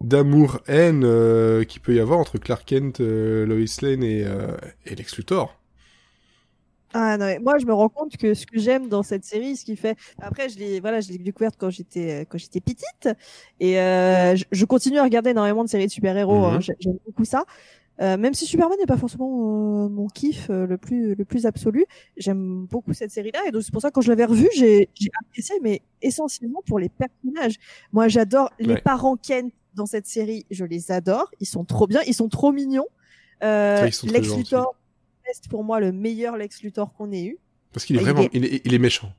d'amour-haine 0.00 1.02
euh, 1.04 1.64
qu'il 1.64 1.80
peut 1.82 1.94
y 1.94 2.00
avoir 2.00 2.18
entre 2.18 2.38
Clark 2.38 2.64
Kent, 2.66 3.00
euh, 3.00 3.46
Lois 3.46 3.64
Lane 3.82 4.02
et, 4.04 4.24
euh, 4.24 4.56
et 4.86 4.94
Lex 4.94 5.16
Luthor. 5.16 5.58
Ah 6.98 7.18
non, 7.18 7.26
moi, 7.42 7.58
je 7.58 7.66
me 7.66 7.74
rends 7.74 7.90
compte 7.90 8.16
que 8.16 8.32
ce 8.32 8.46
que 8.46 8.58
j'aime 8.58 8.88
dans 8.88 9.02
cette 9.02 9.24
série, 9.24 9.54
ce 9.56 9.64
qui 9.66 9.76
fait. 9.76 9.96
Après, 10.18 10.48
je 10.48 10.58
l'ai, 10.58 10.80
voilà, 10.80 11.00
je 11.00 11.10
l'ai 11.10 11.18
découverte 11.18 11.56
quand 11.58 11.68
j'étais, 11.68 12.22
euh, 12.22 12.24
quand 12.26 12.38
j'étais 12.38 12.60
petite, 12.60 13.08
et 13.60 13.78
euh, 13.78 14.34
je, 14.34 14.44
je 14.50 14.64
continue 14.64 14.98
à 14.98 15.02
regarder 15.02 15.30
énormément 15.30 15.62
de 15.62 15.68
séries 15.68 15.86
de 15.86 15.90
super-héros. 15.92 16.38
Mhm. 16.38 16.44
hein, 16.44 16.60
j'ai- 16.60 16.76
j'aime 16.80 16.96
beaucoup 17.04 17.26
ça. 17.26 17.44
Euh, 18.00 18.16
même 18.16 18.32
si 18.34 18.44
Superman 18.46 18.78
n'est 18.78 18.86
pas 18.86 18.96
forcément 18.98 19.84
euh, 19.84 19.88
mon 19.88 20.06
kiff 20.08 20.48
euh, 20.50 20.66
le 20.66 20.76
plus 20.78 21.14
le 21.14 21.24
plus 21.24 21.46
absolu, 21.46 21.84
j'aime 22.18 22.66
beaucoup 22.66 22.92
cette 22.92 23.10
série-là 23.10 23.40
et 23.48 23.52
donc 23.52 23.62
c'est 23.62 23.72
pour 23.72 23.80
ça 23.80 23.88
que 23.88 23.94
quand 23.94 24.02
je 24.02 24.10
l'avais 24.10 24.26
revue, 24.26 24.50
j'ai 24.54 24.88
apprécié, 25.24 25.54
mais 25.62 25.80
essentiellement 26.02 26.62
pour 26.66 26.78
les 26.78 26.90
personnages. 26.90 27.56
Moi, 27.92 28.08
j'adore 28.08 28.50
les 28.58 28.74
Ouais. 28.74 28.80
parents 28.82 29.16
Kent 29.16 29.50
dans 29.74 29.86
cette 29.86 30.06
série, 30.06 30.44
je 30.50 30.64
les 30.66 30.90
adore. 30.90 31.30
Ils 31.40 31.46
sont 31.46 31.64
trop 31.64 31.86
bien, 31.86 32.00
ils 32.06 32.14
sont 32.14 32.28
trop 32.28 32.52
mignons. 32.52 32.86
Euh, 33.42 33.84
Lex. 33.84 34.04
Luthor 34.36 34.74
reste 35.26 35.48
pour 35.48 35.64
moi 35.64 35.80
le 35.80 35.92
meilleur 35.92 36.36
Lex 36.36 36.62
Luthor 36.62 36.92
qu'on 36.94 37.12
ait 37.12 37.24
eu. 37.24 37.38
Parce 37.72 37.84
qu'il 37.84 37.96
est 37.96 38.00
Il 38.00 38.02
vraiment, 38.04 38.22
est- 38.22 38.30
il 38.32 38.44
est, 38.44 38.60
il 38.64 38.74
est 38.74 38.78
méchant. 38.78 39.12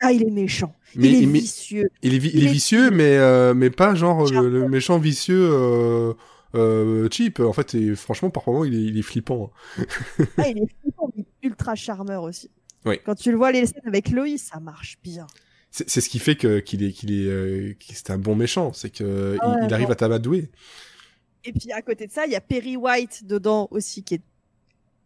Ah, 0.00 0.12
il 0.12 0.22
est 0.22 0.30
méchant. 0.30 0.74
Mais 0.96 1.08
il 1.10 1.22
est 1.22 1.26
mais- 1.26 1.38
vicieux. 1.40 1.88
il 2.02 2.14
est, 2.14 2.18
vi- 2.18 2.30
il 2.34 2.44
est 2.46 2.52
vicieux, 2.52 2.90
mais 2.90 3.16
euh, 3.16 3.54
mais 3.54 3.70
pas 3.70 3.94
genre 3.94 4.22
le, 4.22 4.26
Charmeur. 4.32 4.50
le 4.50 4.68
méchant 4.68 4.98
vicieux 4.98 5.48
euh, 5.52 6.12
euh, 6.54 7.08
cheap. 7.10 7.38
En 7.40 7.52
fait, 7.52 7.74
et 7.74 7.94
franchement, 7.94 8.28
par 8.30 8.42
moments, 8.48 8.64
il 8.64 8.74
est, 8.74 8.82
il 8.82 8.98
est 8.98 9.02
flippant. 9.02 9.50
Ah, 10.38 10.48
il 10.48 10.58
est 10.58 10.66
flippant, 10.82 11.10
mais 11.16 11.24
ultra 11.42 11.74
charmeur 11.76 12.24
aussi. 12.24 12.50
Oui. 12.84 12.98
Quand 13.04 13.14
tu 13.14 13.30
le 13.30 13.36
vois 13.36 13.52
les 13.52 13.64
scènes 13.66 13.86
avec 13.86 14.10
Loïs, 14.10 14.42
ça 14.42 14.58
marche 14.58 14.98
bien. 15.04 15.26
C'est 15.70 15.88
ce 16.02 16.08
qui 16.10 16.18
fait 16.18 16.34
que 16.36 16.58
qu'il 16.58 16.82
est 16.82 16.92
qu'il 16.92 17.12
est 17.12 17.26
euh, 17.30 17.72
c'est 17.94 18.10
un 18.10 18.18
bon 18.18 18.34
méchant, 18.36 18.72
c'est 18.74 18.90
que 18.90 19.38
Ah 19.40 19.48
ouais, 19.50 19.56
il, 19.62 19.66
il 19.68 19.72
arrive 19.74 19.86
bon. 19.86 19.92
à 19.92 19.96
t'amadouer. 19.96 20.50
Et 21.44 21.52
puis 21.52 21.72
à 21.72 21.80
côté 21.80 22.06
de 22.06 22.12
ça, 22.12 22.26
il 22.26 22.32
y 22.32 22.36
a 22.36 22.40
Perry 22.42 22.76
White 22.76 23.26
dedans 23.26 23.68
aussi 23.70 24.02
qui 24.04 24.14
est 24.16 24.20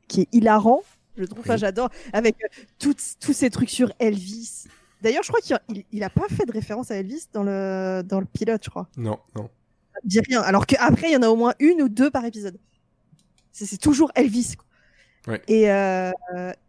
qui 0.08 0.22
est 0.22 0.28
hilarant. 0.32 0.82
Je 1.16 1.24
trouve, 1.24 1.40
enfin 1.40 1.54
Oui. 1.54 1.58
j'adore 1.60 1.88
avec 2.12 2.36
euh, 2.44 2.48
tous 2.78 3.32
ces 3.32 3.50
trucs 3.50 3.70
sur 3.70 3.90
Elvis. 3.98 4.64
D'ailleurs, 5.02 5.22
je 5.22 5.28
crois 5.28 5.40
qu'il 5.40 5.58
il, 5.68 5.84
il 5.92 6.02
a 6.04 6.10
pas 6.10 6.26
fait 6.28 6.44
de 6.46 6.52
référence 6.52 6.90
à 6.90 6.96
Elvis 6.96 7.26
dans 7.32 7.42
le 7.42 8.02
dans 8.04 8.20
le 8.20 8.26
pilote, 8.26 8.62
je 8.64 8.70
crois. 8.70 8.88
Non, 8.96 9.18
non. 9.34 9.48
Dit 10.04 10.20
rien. 10.20 10.42
Alors 10.42 10.66
qu'après, 10.66 11.08
il 11.10 11.12
y 11.14 11.16
en 11.16 11.22
a 11.22 11.28
au 11.28 11.36
moins 11.36 11.54
une 11.58 11.80
ou 11.82 11.88
deux 11.88 12.10
par 12.10 12.24
épisode. 12.24 12.58
C'est 13.52 13.64
c'est 13.66 13.78
toujours 13.78 14.10
Elvis. 14.14 14.54
quoi. 14.56 14.64
Ouais. 15.32 15.42
Et, 15.48 15.70
euh, 15.72 16.12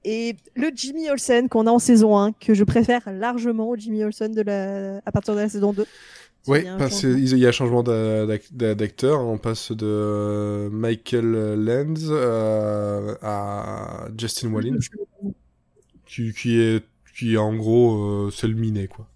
et 0.03 0.35
le 0.55 0.71
Jimmy 0.73 1.09
Olsen 1.11 1.47
qu'on 1.47 1.67
a 1.67 1.69
en 1.71 1.77
saison 1.77 2.17
1, 2.17 2.31
que 2.31 2.53
je 2.55 2.63
préfère 2.63 3.01
largement 3.11 3.69
au 3.69 3.75
Jimmy 3.75 4.03
Olsen 4.03 4.31
de 4.33 4.41
la... 4.41 4.99
à 5.05 5.11
partir 5.11 5.35
de 5.35 5.39
la 5.41 5.49
saison 5.49 5.73
2. 5.73 5.85
Oui, 6.47 6.59
Il 6.59 6.65
y 6.65 6.67
a 6.67 6.73
un 6.75 6.77
parce 6.77 7.01
changement. 7.01 7.15
qu'il 7.25 7.37
y 7.39 7.45
a 7.45 7.49
un 7.49 7.51
changement 7.51 7.83
d'a- 7.83 8.25
d'ac- 8.25 8.51
d'a- 8.53 8.75
d'acteur. 8.75 9.21
On 9.21 9.37
passe 9.37 9.71
de 9.71 9.85
euh, 9.85 10.69
Michael 10.69 11.63
Lenz 11.63 12.07
euh, 12.09 13.15
à 13.21 14.07
Justin 14.17 14.51
Wallin, 14.53 14.77
qui, 16.05 16.33
qui 16.33 16.59
est 16.59 16.83
qui 17.17 17.33
est 17.33 17.37
en 17.37 17.55
gros 17.55 17.95
euh, 18.27 18.31
c'est 18.31 18.47
le 18.47 18.53
minet 18.55 18.87
quoi. 18.87 19.07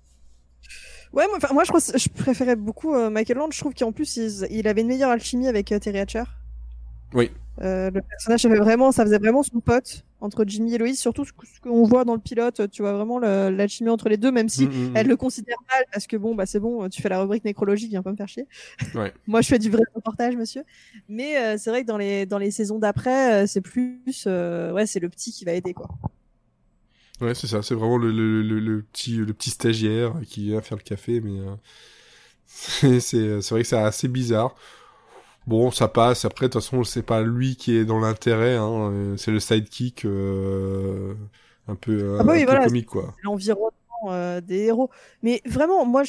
Ouais, 1.14 1.28
moi, 1.28 1.38
enfin, 1.38 1.54
moi 1.54 1.64
je, 1.66 1.70
crois, 1.72 1.82
je 1.94 2.08
préférais 2.10 2.56
beaucoup 2.56 2.96
euh, 2.96 3.10
Michael 3.10 3.38
Land. 3.38 3.50
Je 3.52 3.60
trouve 3.60 3.74
qu'en 3.74 3.92
plus, 3.92 4.16
il, 4.16 4.48
il 4.50 4.66
avait 4.68 4.80
une 4.82 4.88
meilleure 4.88 5.10
alchimie 5.10 5.48
avec 5.48 5.72
euh, 5.74 5.78
Terry 5.80 6.00
Hatcher. 6.00 6.24
Oui. 7.14 7.32
Euh, 7.62 7.92
le 7.92 8.02
personnage 8.02 8.46
avait 8.46 8.58
vraiment, 8.58 8.92
ça 8.92 9.04
faisait 9.04 9.20
vraiment 9.20 9.44
son 9.44 9.60
pote 9.60 10.04
entre 10.20 10.46
Jimmy 10.48 10.76
et 10.76 10.78
Loïs, 10.78 11.00
surtout 11.00 11.26
ce, 11.26 11.32
qu'on 11.62 11.84
voit 11.84 12.06
dans 12.06 12.14
le 12.14 12.20
pilote. 12.20 12.70
Tu 12.72 12.82
vois 12.82 12.94
vraiment 12.94 13.20
l'alchimie 13.20 13.90
entre 13.90 14.10
les 14.10 14.18
deux, 14.18 14.32
même 14.32 14.50
si 14.50 14.68
Mm, 14.68 14.70
mm, 14.70 14.90
mm. 14.90 14.92
elle 14.96 15.08
le 15.08 15.18
considère 15.18 15.58
mal 15.70 15.84
parce 15.92 16.08
que 16.08 16.16
bon, 16.18 16.36
bah 16.36 16.46
c'est 16.46 16.60
bon, 16.60 16.88
tu 16.90 17.02
fais 17.02 17.10
la 17.10 17.20
rubrique 17.20 17.44
nécrologie, 17.44 17.88
viens 17.88 18.04
pas 18.04 18.12
me 18.12 18.16
faire 18.16 18.28
chier. 18.28 18.48
Ouais. 18.96 19.14
Moi, 19.28 19.42
je 19.42 19.48
fais 19.48 19.60
du 19.60 19.70
vrai 19.70 19.84
reportage, 19.96 20.36
monsieur. 20.36 20.64
Mais 21.10 21.38
euh, 21.38 21.56
c'est 21.58 21.70
vrai 21.70 21.82
que 21.84 21.88
dans 21.88 21.98
les 21.98 22.26
dans 22.26 22.38
les 22.38 22.52
saisons 22.52 22.80
d'après, 22.80 23.44
euh, 23.44 23.48
c'est 23.48 23.62
plus, 23.62 24.26
euh, 24.28 24.72
ouais, 24.72 24.86
c'est 24.86 25.00
le 25.00 25.10
petit 25.10 25.32
qui 25.32 25.46
va 25.46 25.54
aider 25.54 25.74
quoi. 25.74 25.90
Ouais, 27.20 27.34
c'est 27.36 27.48
ça. 27.48 27.62
C'est 27.62 27.76
vraiment 27.76 27.98
le, 27.98 28.12
le, 28.12 28.42
le, 28.42 28.60
le 28.60 28.82
petit 28.82 29.16
le 29.16 29.34
petit 29.34 29.50
stagiaire 29.52 30.16
qui 30.28 30.46
vient 30.48 30.62
faire 30.62 30.78
le 30.78 30.84
café, 30.84 31.22
mais 31.22 31.40
c'est 33.00 33.40
vrai 33.50 33.62
que 33.62 33.68
c'est 33.68 33.78
assez 33.78 34.08
bizarre. 34.08 34.56
Bon, 35.48 35.72
ça 35.72 35.88
passe. 35.88 36.26
Après, 36.26 36.48
de 36.48 36.52
toute 36.54 36.62
façon, 36.62 36.84
c'est 36.84 37.04
pas 37.04 37.22
lui 37.24 37.56
qui 37.56 37.76
est 37.76 37.86
dans 37.86 38.00
l'intérêt. 38.00 38.56
Hein. 38.56 38.92
euh, 38.92 39.18
C'est 39.18 39.32
le 39.32 39.40
sidekick 39.40 40.06
euh, 40.06 41.16
un 41.68 41.76
peu, 41.76 42.18
Ah 42.20 42.24
bah 42.24 42.34
oui, 42.34 42.44
un 42.44 42.46
peu 42.46 42.58
comique, 42.58 42.88
quoi. 42.88 43.16
l'environnement 43.24 43.72
euh, 44.10 44.42
des 44.42 44.60
héros. 44.66 44.90
Mais 45.24 45.42
vraiment, 45.46 45.86
moi, 45.86 46.04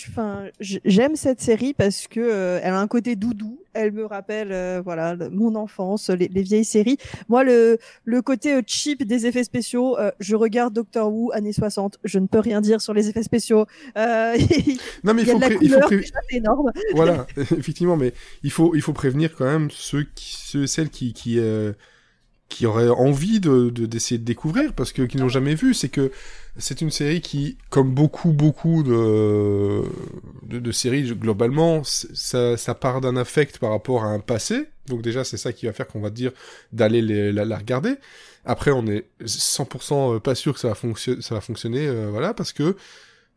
j'aime 0.60 1.16
cette 1.16 1.40
série 1.40 1.74
parce 1.74 2.06
que 2.08 2.20
euh, 2.20 2.60
elle 2.62 2.72
a 2.74 2.80
un 2.80 2.86
côté 2.88 3.16
doudou. 3.16 3.58
Elle 3.74 3.92
me 3.92 4.04
rappelle, 4.04 4.52
euh, 4.52 4.82
voilà, 4.84 5.14
le- 5.14 5.30
mon 5.30 5.54
enfance, 5.54 6.10
les, 6.10 6.28
les 6.28 6.42
vieilles 6.42 6.64
séries. 6.64 6.98
Moi, 7.28 7.42
le 7.44 7.78
le 8.04 8.22
côté 8.22 8.60
cheap 8.66 9.02
des 9.06 9.26
effets 9.26 9.44
spéciaux, 9.44 9.96
je 10.20 10.36
regarde 10.36 10.74
Doctor 10.74 11.12
Who 11.12 11.32
années 11.32 11.52
60. 11.52 11.98
Je 12.04 12.18
ne 12.18 12.26
peux 12.26 12.38
rien 12.40 12.60
dire 12.60 12.80
sur 12.80 12.92
les 12.94 13.08
effets 13.08 13.22
spéciaux. 13.22 13.66
Il 13.96 14.78
Non, 15.04 15.14
mais 15.14 15.22
il 15.22 15.28
faut, 15.30 15.38
pré- 15.38 15.58
il 15.60 15.68
faut 15.70 15.74
couleur, 15.74 15.86
pré- 15.88 15.96
déjà, 15.98 16.18
c'est 16.30 16.36
énorme. 16.36 16.70
voilà, 16.94 17.26
effectivement, 17.36 17.96
mais 17.96 18.12
il 18.42 18.50
faut, 18.50 18.74
il 18.74 18.82
faut 18.82 18.92
prévenir 18.92 19.34
quand 19.34 19.46
même 19.46 19.70
ceux, 19.70 20.04
qui, 20.14 20.36
ceux 20.36 20.64
et 20.64 20.66
celles 20.66 20.90
qui, 20.90 21.12
qui, 21.14 21.38
qui 22.48 22.66
auraient 22.66 22.88
envie 22.90 23.40
de, 23.40 23.70
de- 23.70 23.86
d'essayer 23.86 24.18
de 24.18 24.24
découvrir 24.24 24.74
parce 24.74 24.92
que 24.92 25.02
qui 25.02 25.16
n'ont 25.16 25.28
jamais 25.30 25.54
vu. 25.54 25.72
C'est 25.72 25.88
que 25.88 26.12
c'est 26.58 26.80
une 26.82 26.90
série 26.90 27.20
qui, 27.20 27.56
comme 27.70 27.94
beaucoup, 27.94 28.32
beaucoup 28.32 28.82
de, 28.82 29.82
de, 30.42 30.58
de 30.58 30.72
séries 30.72 31.04
globalement, 31.14 31.82
ça, 31.84 32.56
ça 32.56 32.74
part 32.74 33.00
d'un 33.00 33.16
affect 33.16 33.58
par 33.58 33.70
rapport 33.70 34.04
à 34.04 34.08
un 34.08 34.20
passé. 34.20 34.66
Donc 34.86 35.02
déjà, 35.02 35.24
c'est 35.24 35.36
ça 35.38 35.52
qui 35.52 35.66
va 35.66 35.72
faire 35.72 35.86
qu'on 35.86 36.00
va 36.00 36.10
dire 36.10 36.32
d'aller 36.72 37.00
la, 37.32 37.44
la 37.44 37.56
regarder. 37.58 37.94
Après, 38.44 38.70
on 38.72 38.86
est 38.86 39.06
100% 39.24 40.18
pas 40.20 40.34
sûr 40.34 40.54
que 40.54 40.60
ça 40.60 40.68
va, 40.68 40.74
fonction- 40.74 41.20
ça 41.20 41.34
va 41.34 41.40
fonctionner, 41.40 41.86
euh, 41.86 42.08
voilà, 42.10 42.34
parce 42.34 42.52
que 42.52 42.76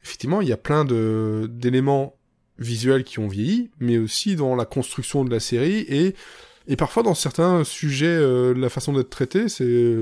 effectivement, 0.04 0.42
il 0.42 0.48
y 0.50 0.54
a 0.54 0.58
plein 0.58 0.86
de 0.86 1.48
d'éléments 1.52 2.16
visuels 2.60 3.04
qui 3.04 3.20
ont 3.20 3.28
vieilli, 3.28 3.70
mais 3.80 3.98
aussi 3.98 4.36
dans 4.36 4.56
la 4.56 4.66
construction 4.66 5.26
de 5.26 5.32
la 5.32 5.40
série 5.40 5.80
et 5.90 6.16
et 6.68 6.76
parfois 6.78 7.04
dans 7.04 7.14
certains 7.14 7.64
sujets, 7.64 8.08
euh, 8.08 8.54
la 8.56 8.70
façon 8.70 8.94
d'être 8.94 9.10
traité, 9.12 9.50
c'est 9.50 9.96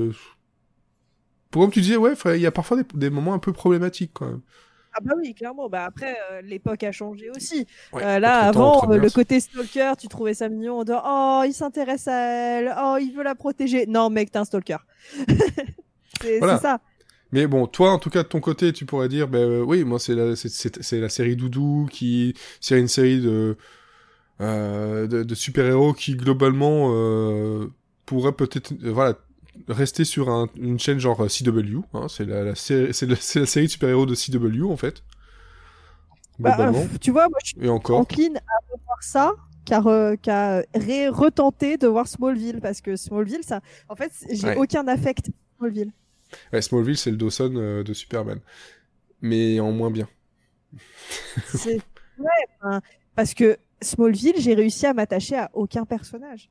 pour 1.54 1.62
comme 1.62 1.70
tu 1.72 1.80
disais, 1.80 1.96
ouais, 1.96 2.14
il 2.34 2.40
y 2.40 2.46
a 2.46 2.50
parfois 2.52 2.76
des, 2.76 2.84
des 2.94 3.10
moments 3.10 3.32
un 3.34 3.38
peu 3.38 3.52
problématiques 3.52 4.10
quand 4.14 4.26
même. 4.26 4.40
Ah 4.92 5.00
bah 5.02 5.12
oui, 5.18 5.34
clairement. 5.34 5.68
Bah 5.68 5.84
après, 5.86 6.16
euh, 6.30 6.40
l'époque 6.42 6.84
a 6.84 6.92
changé 6.92 7.28
aussi. 7.30 7.66
Ouais, 7.92 8.02
Euh, 8.02 8.18
là, 8.20 8.40
avant, 8.42 8.90
euh, 8.92 8.96
le 8.96 9.10
côté 9.10 9.40
stalker, 9.40 9.92
tu 9.98 10.08
trouvais 10.08 10.34
ça 10.34 10.48
mignon 10.48 10.78
en 10.80 10.84
disant 10.84 11.02
Oh, 11.04 11.42
il 11.44 11.52
s'intéresse 11.52 12.06
à 12.06 12.14
elle. 12.20 12.74
Oh, 12.80 12.96
il 13.00 13.12
veut 13.12 13.24
la 13.24 13.34
protéger. 13.34 13.86
Non, 13.86 14.08
mec, 14.10 14.30
t'es 14.30 14.38
un 14.38 14.44
stalker. 14.44 14.78
c'est 16.22 16.38
Voilà. 16.38 16.58
ça. 16.58 16.80
Mais 17.32 17.46
bon, 17.46 17.66
toi, 17.66 17.92
en 17.92 17.98
tout 17.98 18.10
cas, 18.10 18.22
de 18.22 18.28
ton 18.28 18.40
côté, 18.40 18.72
tu 18.72 18.86
pourrais 18.86 19.08
dire, 19.08 19.28
ben 19.28 19.38
euh, 19.40 19.62
oui, 19.62 19.84
moi, 19.84 19.98
c'est 19.98 20.14
la, 20.14 20.36
c'est- 20.36 20.82
série 21.10 21.36
Doudou 21.36 21.88
qui, 21.90 22.34
c'est 22.60 22.78
une 22.78 22.88
série 22.88 23.20
de, 23.20 23.56
euh, 24.40 25.06
de, 25.06 25.22
de 25.24 25.34
super-héros 25.34 25.94
qui, 25.94 26.16
globalement, 26.16 26.90
euh, 26.94 27.68
pourrait 28.06 28.32
peut-être, 28.32 28.72
euh, 28.84 28.92
voilà, 28.92 29.18
rester 29.68 30.04
sur 30.04 30.28
un- 30.30 30.48
une 30.56 30.78
chaîne 30.78 30.98
genre 30.98 31.30
CW, 31.30 31.80
hein, 31.94 32.06
c'est 32.08 32.24
la, 32.24 32.42
la 32.44 32.54
série, 32.54 32.92
c'est 32.94 33.06
la, 33.06 33.16
série 33.16 33.66
de 33.66 33.70
super-héros 33.70 34.06
de 34.06 34.14
CW, 34.14 34.64
en 34.70 34.76
fait. 34.76 35.02
Bah, 36.38 36.56
euh, 36.58 36.72
tu 37.00 37.12
vois, 37.12 37.28
moi, 37.28 37.38
je 37.44 37.50
suis 37.50 37.68
encline 37.68 38.36
à 38.38 38.72
revoir 38.72 39.02
ça 39.02 39.32
car 39.64 39.86
euh, 39.86 40.16
qu'à 40.16 40.62
retenter 41.10 41.76
de 41.78 41.86
voir 41.86 42.06
Smallville 42.08 42.60
parce 42.60 42.80
que 42.82 42.96
Smallville 42.96 43.44
ça 43.44 43.60
en 43.88 43.94
fait 43.96 44.12
j'ai 44.30 44.48
Ouais. 44.48 44.56
aucun 44.56 44.86
affect 44.88 45.30
Smallville 45.56 45.92
Ouais, 46.52 46.60
Smallville, 46.60 46.98
c'est 46.98 47.10
le 47.12 47.16
Dawson 47.16 47.52
euh, 47.56 47.82
de 47.84 47.94
Superman. 47.94 48.40
Mais 49.22 49.60
en 49.60 49.70
moins 49.72 49.90
bien. 49.90 50.06
ouais 52.18 52.28
parce 53.14 53.34
que 53.34 53.56
Smallville 53.80 54.34
j'ai 54.38 54.54
réussi 54.54 54.86
à 54.86 54.94
m'attacher 54.94 55.36
à 55.36 55.50
aucun 55.54 55.84
personnage 55.84 56.50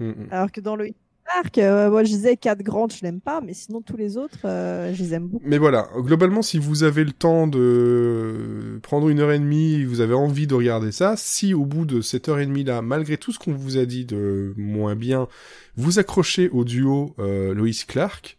Mm, 0.00 0.06
mm. 0.10 0.28
alors 0.32 0.50
que 0.50 0.60
dans 0.60 0.74
le 0.74 0.88
Dark 1.26 1.56
euh, 1.58 1.88
moi 1.90 2.02
je 2.04 2.08
disais 2.08 2.36
Cat 2.36 2.56
Grant 2.56 2.88
je 2.88 3.02
l'aime 3.02 3.20
pas 3.20 3.40
mais 3.40 3.54
sinon 3.54 3.80
tous 3.80 3.96
les 3.96 4.16
autres 4.16 4.38
euh, 4.44 4.92
je 4.92 5.02
les 5.02 5.14
aime 5.14 5.28
beaucoup 5.28 5.44
Mais 5.46 5.56
voilà, 5.58 5.88
globalement, 5.98 6.42
si 6.42 6.58
vous 6.58 6.82
avez 6.82 7.04
le 7.04 7.12
temps 7.12 7.46
de 7.46 8.80
prendre 8.82 9.08
une 9.08 9.20
heure 9.20 9.30
et 9.30 9.38
demie, 9.38 9.84
vous 9.84 10.00
avez 10.00 10.14
envie 10.14 10.46
de 10.46 10.54
regarder 10.54 10.90
ça, 10.92 11.14
si 11.16 11.54
au 11.54 11.64
bout 11.64 11.84
de 11.86 12.00
cette 12.00 12.28
heure 12.28 12.38
et 12.40 12.46
demie 12.46 12.64
là, 12.64 12.82
malgré 12.82 13.16
tout 13.16 13.32
ce 13.32 13.38
qu'on 13.38 13.52
vous 13.52 13.76
a 13.78 13.84
dit 13.86 14.04
de 14.04 14.52
moins 14.56 14.96
bien, 14.96 15.28
vous 15.76 15.98
accrochez 15.98 16.48
au 16.50 16.64
duo 16.64 17.14
euh, 17.18 17.54
Lois 17.54 17.70
Clark, 17.86 18.36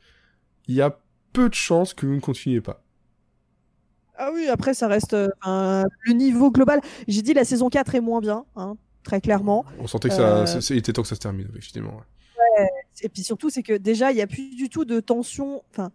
il 0.67 0.75
y 0.75 0.81
a 0.81 0.99
peu 1.31 1.49
de 1.49 1.53
chances 1.55 1.93
que 1.93 2.05
vous 2.05 2.13
ne 2.15 2.19
continuez 2.19 2.61
pas. 2.61 2.83
ah 4.17 4.29
oui 4.33 4.47
après 4.49 4.73
ça 4.73 4.87
reste 4.87 5.13
euh, 5.13 5.29
un- 5.43 5.85
le 6.01 6.13
niveau 6.13 6.51
global 6.51 6.79
j'ai 7.07 7.21
dit 7.21 7.33
la 7.33 7.43
saison 7.45 7.69
4 7.69 7.95
est 7.95 8.01
moins 8.01 8.19
bien 8.21 8.45
hein, 8.55 8.75
très 9.03 9.19
clairement 9.21 9.65
On 9.79 9.87
sentait 9.87 10.09
que 10.09 10.15
ça, 10.15 10.43
Euh. 10.43 10.75
était 10.75 10.93
temps 10.93 11.01
que 11.01 11.07
ça 11.07 11.15
se 11.15 11.19
termine, 11.21 11.47
finalement. 11.59 12.01
Ouais. 12.57 12.69
Et 13.01 13.09
puis 13.09 13.23
surtout, 13.23 13.49
c'est 13.49 13.63
que 13.63 13.73
déjà, 13.73 14.11
il 14.11 14.15
n'y 14.15 14.21
a 14.21 14.27
plus 14.27 14.55
du 14.55 14.69
tout 14.69 14.85
de 14.85 14.99
tension. 14.99 15.63
Enfin, 15.71 15.91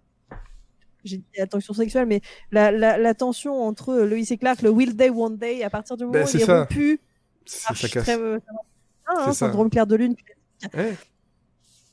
j'ai 1.04 1.18
dit 1.18 1.24
la 1.36 1.46
tension 1.46 1.72
sexuelle, 1.74 2.06
mais 2.06 2.20
la, 2.50 2.70
la, 2.70 2.98
la 2.98 3.14
tension 3.14 3.62
entre 3.62 3.94
Lois 3.94 4.18
et 4.30 4.36
Clark, 4.36 4.62
le 4.62 4.70
Will 4.70 4.94
Day, 4.96 5.10
One 5.10 5.36
Day, 5.36 5.62
à 5.62 5.70
partir 5.70 5.96
du 5.96 6.04
moment 6.04 6.14
Ben, 6.14 6.24
où 6.24 6.26
c'est 6.26 6.38
il 6.38 6.42
est 6.50 6.52
rompu, 6.58 7.00
Ça, 7.46 7.70
marche 7.70 7.82
ça 7.82 7.88
casse. 7.88 8.02
très, 8.04 8.18
euh, 8.18 8.38
hein, 9.06 9.22
C'est 9.26 9.32
syndrome 9.34 9.70
clair 9.70 9.86
de 9.86 9.96
lune. 9.96 10.14
Ouais. 10.74 10.94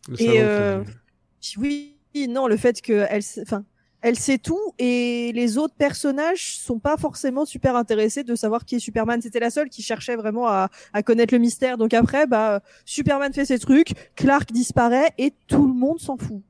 Le 0.10 0.22
Et, 0.22 0.42
euh, 0.42 0.84
c'est- 0.84 1.60
Puis 1.60 1.96
oui, 2.14 2.28
non, 2.28 2.48
le 2.48 2.58
fait 2.58 2.82
qu'elle, 2.82 3.22
enfin, 3.42 3.64
elle 4.06 4.20
sait 4.20 4.38
tout 4.38 4.62
et 4.78 5.32
les 5.34 5.58
autres 5.58 5.74
personnages 5.74 6.58
sont 6.60 6.78
pas 6.78 6.96
forcément 6.96 7.44
super 7.44 7.76
intéressés 7.76 8.24
de 8.24 8.36
savoir 8.36 8.64
qui 8.64 8.76
est 8.76 8.80
Superman. 8.80 9.20
C'était 9.20 9.40
la 9.40 9.50
seule 9.50 9.68
qui 9.68 9.82
cherchait 9.82 10.16
vraiment 10.16 10.48
à, 10.48 10.70
à 10.94 11.02
connaître 11.02 11.34
le 11.34 11.40
mystère. 11.40 11.80
Donc 11.80 11.92
après, 11.96 12.28
bah, 12.28 12.62
Superman 12.86 13.34
fait 13.34 13.46
ses 13.46 13.58
trucs, 13.58 13.94
Clark 14.16 14.52
disparaît 14.52 15.10
et 15.18 15.34
tout 15.48 15.66
le 15.66 15.74
monde 15.74 16.00
s'en 16.00 16.18
fout. 16.18 16.44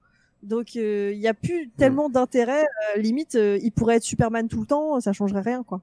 Donc 0.43 0.75
il 0.75 1.13
y 1.17 1.29
a 1.29 1.33
plus 1.33 1.69
tellement 1.77 2.09
d'intérêt. 2.09 2.65
euh, 2.97 2.99
limite, 2.99 3.35
euh, 3.35 3.57
il 3.63 3.71
pourrait 3.71 3.95
être 3.95 4.03
Superman 4.03 4.49
tout 4.49 4.59
le 4.59 4.67
temps, 4.67 4.99
ça 4.99 5.13
changerait 5.13 5.39
rien, 5.39 5.63
quoi. 5.63 5.79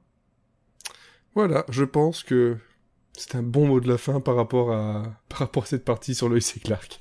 Voilà, 1.35 1.65
je 1.71 1.85
pense 1.85 2.23
que 2.23 2.59
c'est 3.17 3.35
un 3.35 3.43
bon 3.43 3.67
mot 3.67 3.81
de 3.81 3.89
la 3.89 3.97
fin 3.97 4.21
par 4.21 4.37
rapport 4.37 4.73
à, 4.73 5.05
par 5.31 5.39
rapport 5.39 5.63
à 5.63 5.67
cette 5.67 5.87
partie 5.87 6.15
sur 6.15 6.29
Lois 6.29 6.37
et 6.55 6.61
Clark. 6.61 7.01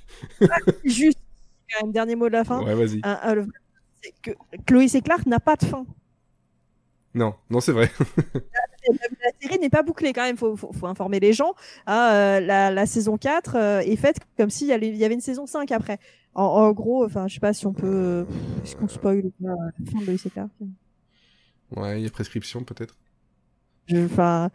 Juste, 0.86 1.20
quand 1.70 1.86
même, 1.86 1.92
dernier 1.92 2.16
mot 2.16 2.30
de 2.30 2.34
la 2.34 2.46
fin. 2.46 2.64
Ouais, 2.64 2.74
vas-y. 2.74 3.02
Que 4.22 4.32
Chloé 4.66 4.88
et 4.96 5.02
Clark 5.02 5.26
n'a 5.26 5.40
pas 5.40 5.56
de 5.56 5.66
fin. 5.66 5.86
Non, 7.14 7.36
non, 7.50 7.60
c'est 7.60 7.74
vrai. 7.74 7.92
la 8.88 9.32
série 9.42 9.60
n'est 9.60 9.70
pas 9.70 9.84
bouclée 9.84 10.14
quand 10.14 10.24
même, 10.24 10.38
faut, 10.38 10.56
faut, 10.56 10.72
faut 10.72 10.88
informer 10.88 11.20
les 11.20 11.34
gens. 11.34 11.54
hein, 11.88 12.10
euh, 12.14 12.40
la, 12.40 12.72
la 12.72 12.86
saison 12.86 13.18
4 13.18 13.56
euh, 13.56 13.80
est 13.82 13.96
faite 13.98 14.18
comme 14.38 14.50
s'il 14.50 14.70
y, 14.70 14.72
il 14.88 14.96
y 14.96 15.04
avait 15.04 15.14
une 15.14 15.20
saison 15.22 15.46
5 15.46 15.72
après. 15.72 16.00
En, 16.34 16.44
en 16.44 16.72
gros, 16.72 17.04
enfin, 17.06 17.28
je 17.28 17.34
sais 17.34 17.40
pas 17.42 17.54
si 17.54 17.68
on 17.68 17.74
peut. 17.74 17.88
euh, 17.88 18.26
Est-ce 18.64 18.76
qu'on 18.78 18.88
spoil 18.88 19.24
pas 19.44 19.50
la 19.50 19.92
fin 19.92 20.00
de 20.00 20.06
Lois 20.06 20.16
et 20.26 20.30
Clark 20.30 20.50
Ouais, 21.76 22.00
il 22.00 22.04
y 22.04 22.08
a 22.08 22.10
prescription 22.12 22.64
peut-être. 22.64 22.96
Enfin. 23.94 24.50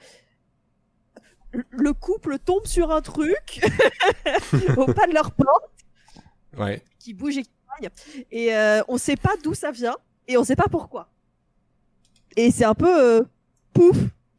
Le 1.70 1.92
couple 1.94 2.38
tombe 2.38 2.66
sur 2.66 2.90
un 2.90 3.00
truc 3.00 3.60
au 4.76 4.86
pas 4.92 5.06
de 5.06 5.12
leur 5.14 5.30
porte 5.32 5.70
Ouais. 6.58 6.82
qui 6.98 7.12
bouge 7.14 7.36
et 7.38 7.42
qui 7.42 7.50
et 8.30 8.54
euh, 8.54 8.82
on 8.88 8.98
sait 8.98 9.16
pas 9.16 9.34
d'où 9.42 9.54
ça 9.54 9.70
vient 9.70 9.96
et 10.28 10.36
on 10.36 10.44
sait 10.44 10.56
pas 10.56 10.68
pourquoi. 10.70 11.08
Et 12.36 12.50
c'est 12.50 12.64
un 12.64 12.74
peu 12.74 13.18
euh, 13.18 13.22
pouf, 13.72 13.96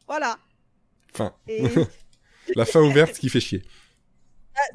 voilà. 0.08 0.38
Fin. 1.14 1.34
Et 1.48 1.64
La 2.56 2.66
fin 2.66 2.82
ouverte 2.82 3.14
qui 3.18 3.28
fait 3.30 3.40
chier. 3.42 3.64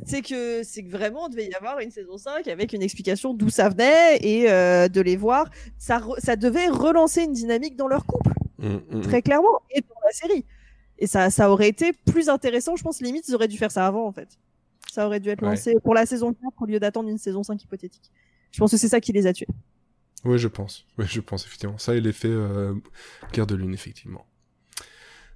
c'est 0.04 0.20
que 0.22 0.62
c'est 0.62 0.82
que 0.84 0.90
vraiment 0.90 1.26
il 1.28 1.30
devait 1.32 1.46
y 1.48 1.54
avoir 1.54 1.78
une 1.80 1.90
saison 1.90 2.18
5 2.18 2.46
avec 2.48 2.72
une 2.72 2.82
explication 2.82 3.32
d'où 3.34 3.48
ça 3.48 3.68
venait 3.68 4.18
et 4.18 4.50
euh, 4.50 4.88
de 4.88 5.00
les 5.00 5.16
voir. 5.16 5.48
Ça, 5.78 5.98
re- 5.98 6.20
ça 6.20 6.36
devait 6.36 6.68
relancer 6.68 7.22
une 7.22 7.32
dynamique 7.32 7.76
dans 7.76 7.88
leur 7.88 8.04
couple, 8.06 8.30
Mm, 8.58 8.78
mm, 8.90 9.00
très 9.00 9.22
clairement, 9.22 9.60
et 9.70 9.80
dans 9.80 10.00
la 10.04 10.12
série. 10.12 10.44
Et 10.98 11.06
ça, 11.08 11.30
ça 11.30 11.50
aurait 11.50 11.68
été 11.68 11.92
plus 11.92 12.28
intéressant. 12.28 12.76
Je 12.76 12.82
pense 12.84 13.00
limite 13.00 13.26
ils 13.26 13.34
auraient 13.34 13.48
dû 13.48 13.56
faire 13.58 13.72
ça 13.72 13.86
avant 13.86 14.06
en 14.06 14.12
fait. 14.12 14.28
Ça 14.92 15.06
aurait 15.06 15.18
dû 15.20 15.30
être 15.30 15.42
Ouais. 15.42 15.48
lancé 15.50 15.74
pour 15.82 15.94
la 15.94 16.04
saison 16.06 16.32
4 16.34 16.52
au 16.60 16.66
lieu 16.66 16.78
d'attendre 16.78 17.08
une 17.08 17.18
saison 17.18 17.42
5 17.42 17.60
hypothétique. 17.62 18.10
Je 18.52 18.58
pense 18.58 18.70
que 18.70 18.76
c'est 18.76 18.88
ça 18.88 19.00
qui 19.00 19.12
les 19.12 19.26
a 19.26 19.32
tués. 19.32 19.48
Oui, 20.24 20.38
je 20.38 20.48
pense. 20.48 20.84
Oui, 20.98 21.06
je 21.08 21.20
pense, 21.20 21.44
effectivement. 21.46 21.78
Ça 21.78 21.94
et 21.94 22.00
l'effet 22.00 22.28
euh, 22.28 22.74
Guerre 23.32 23.46
de 23.46 23.56
Lune, 23.56 23.74
effectivement. 23.74 24.24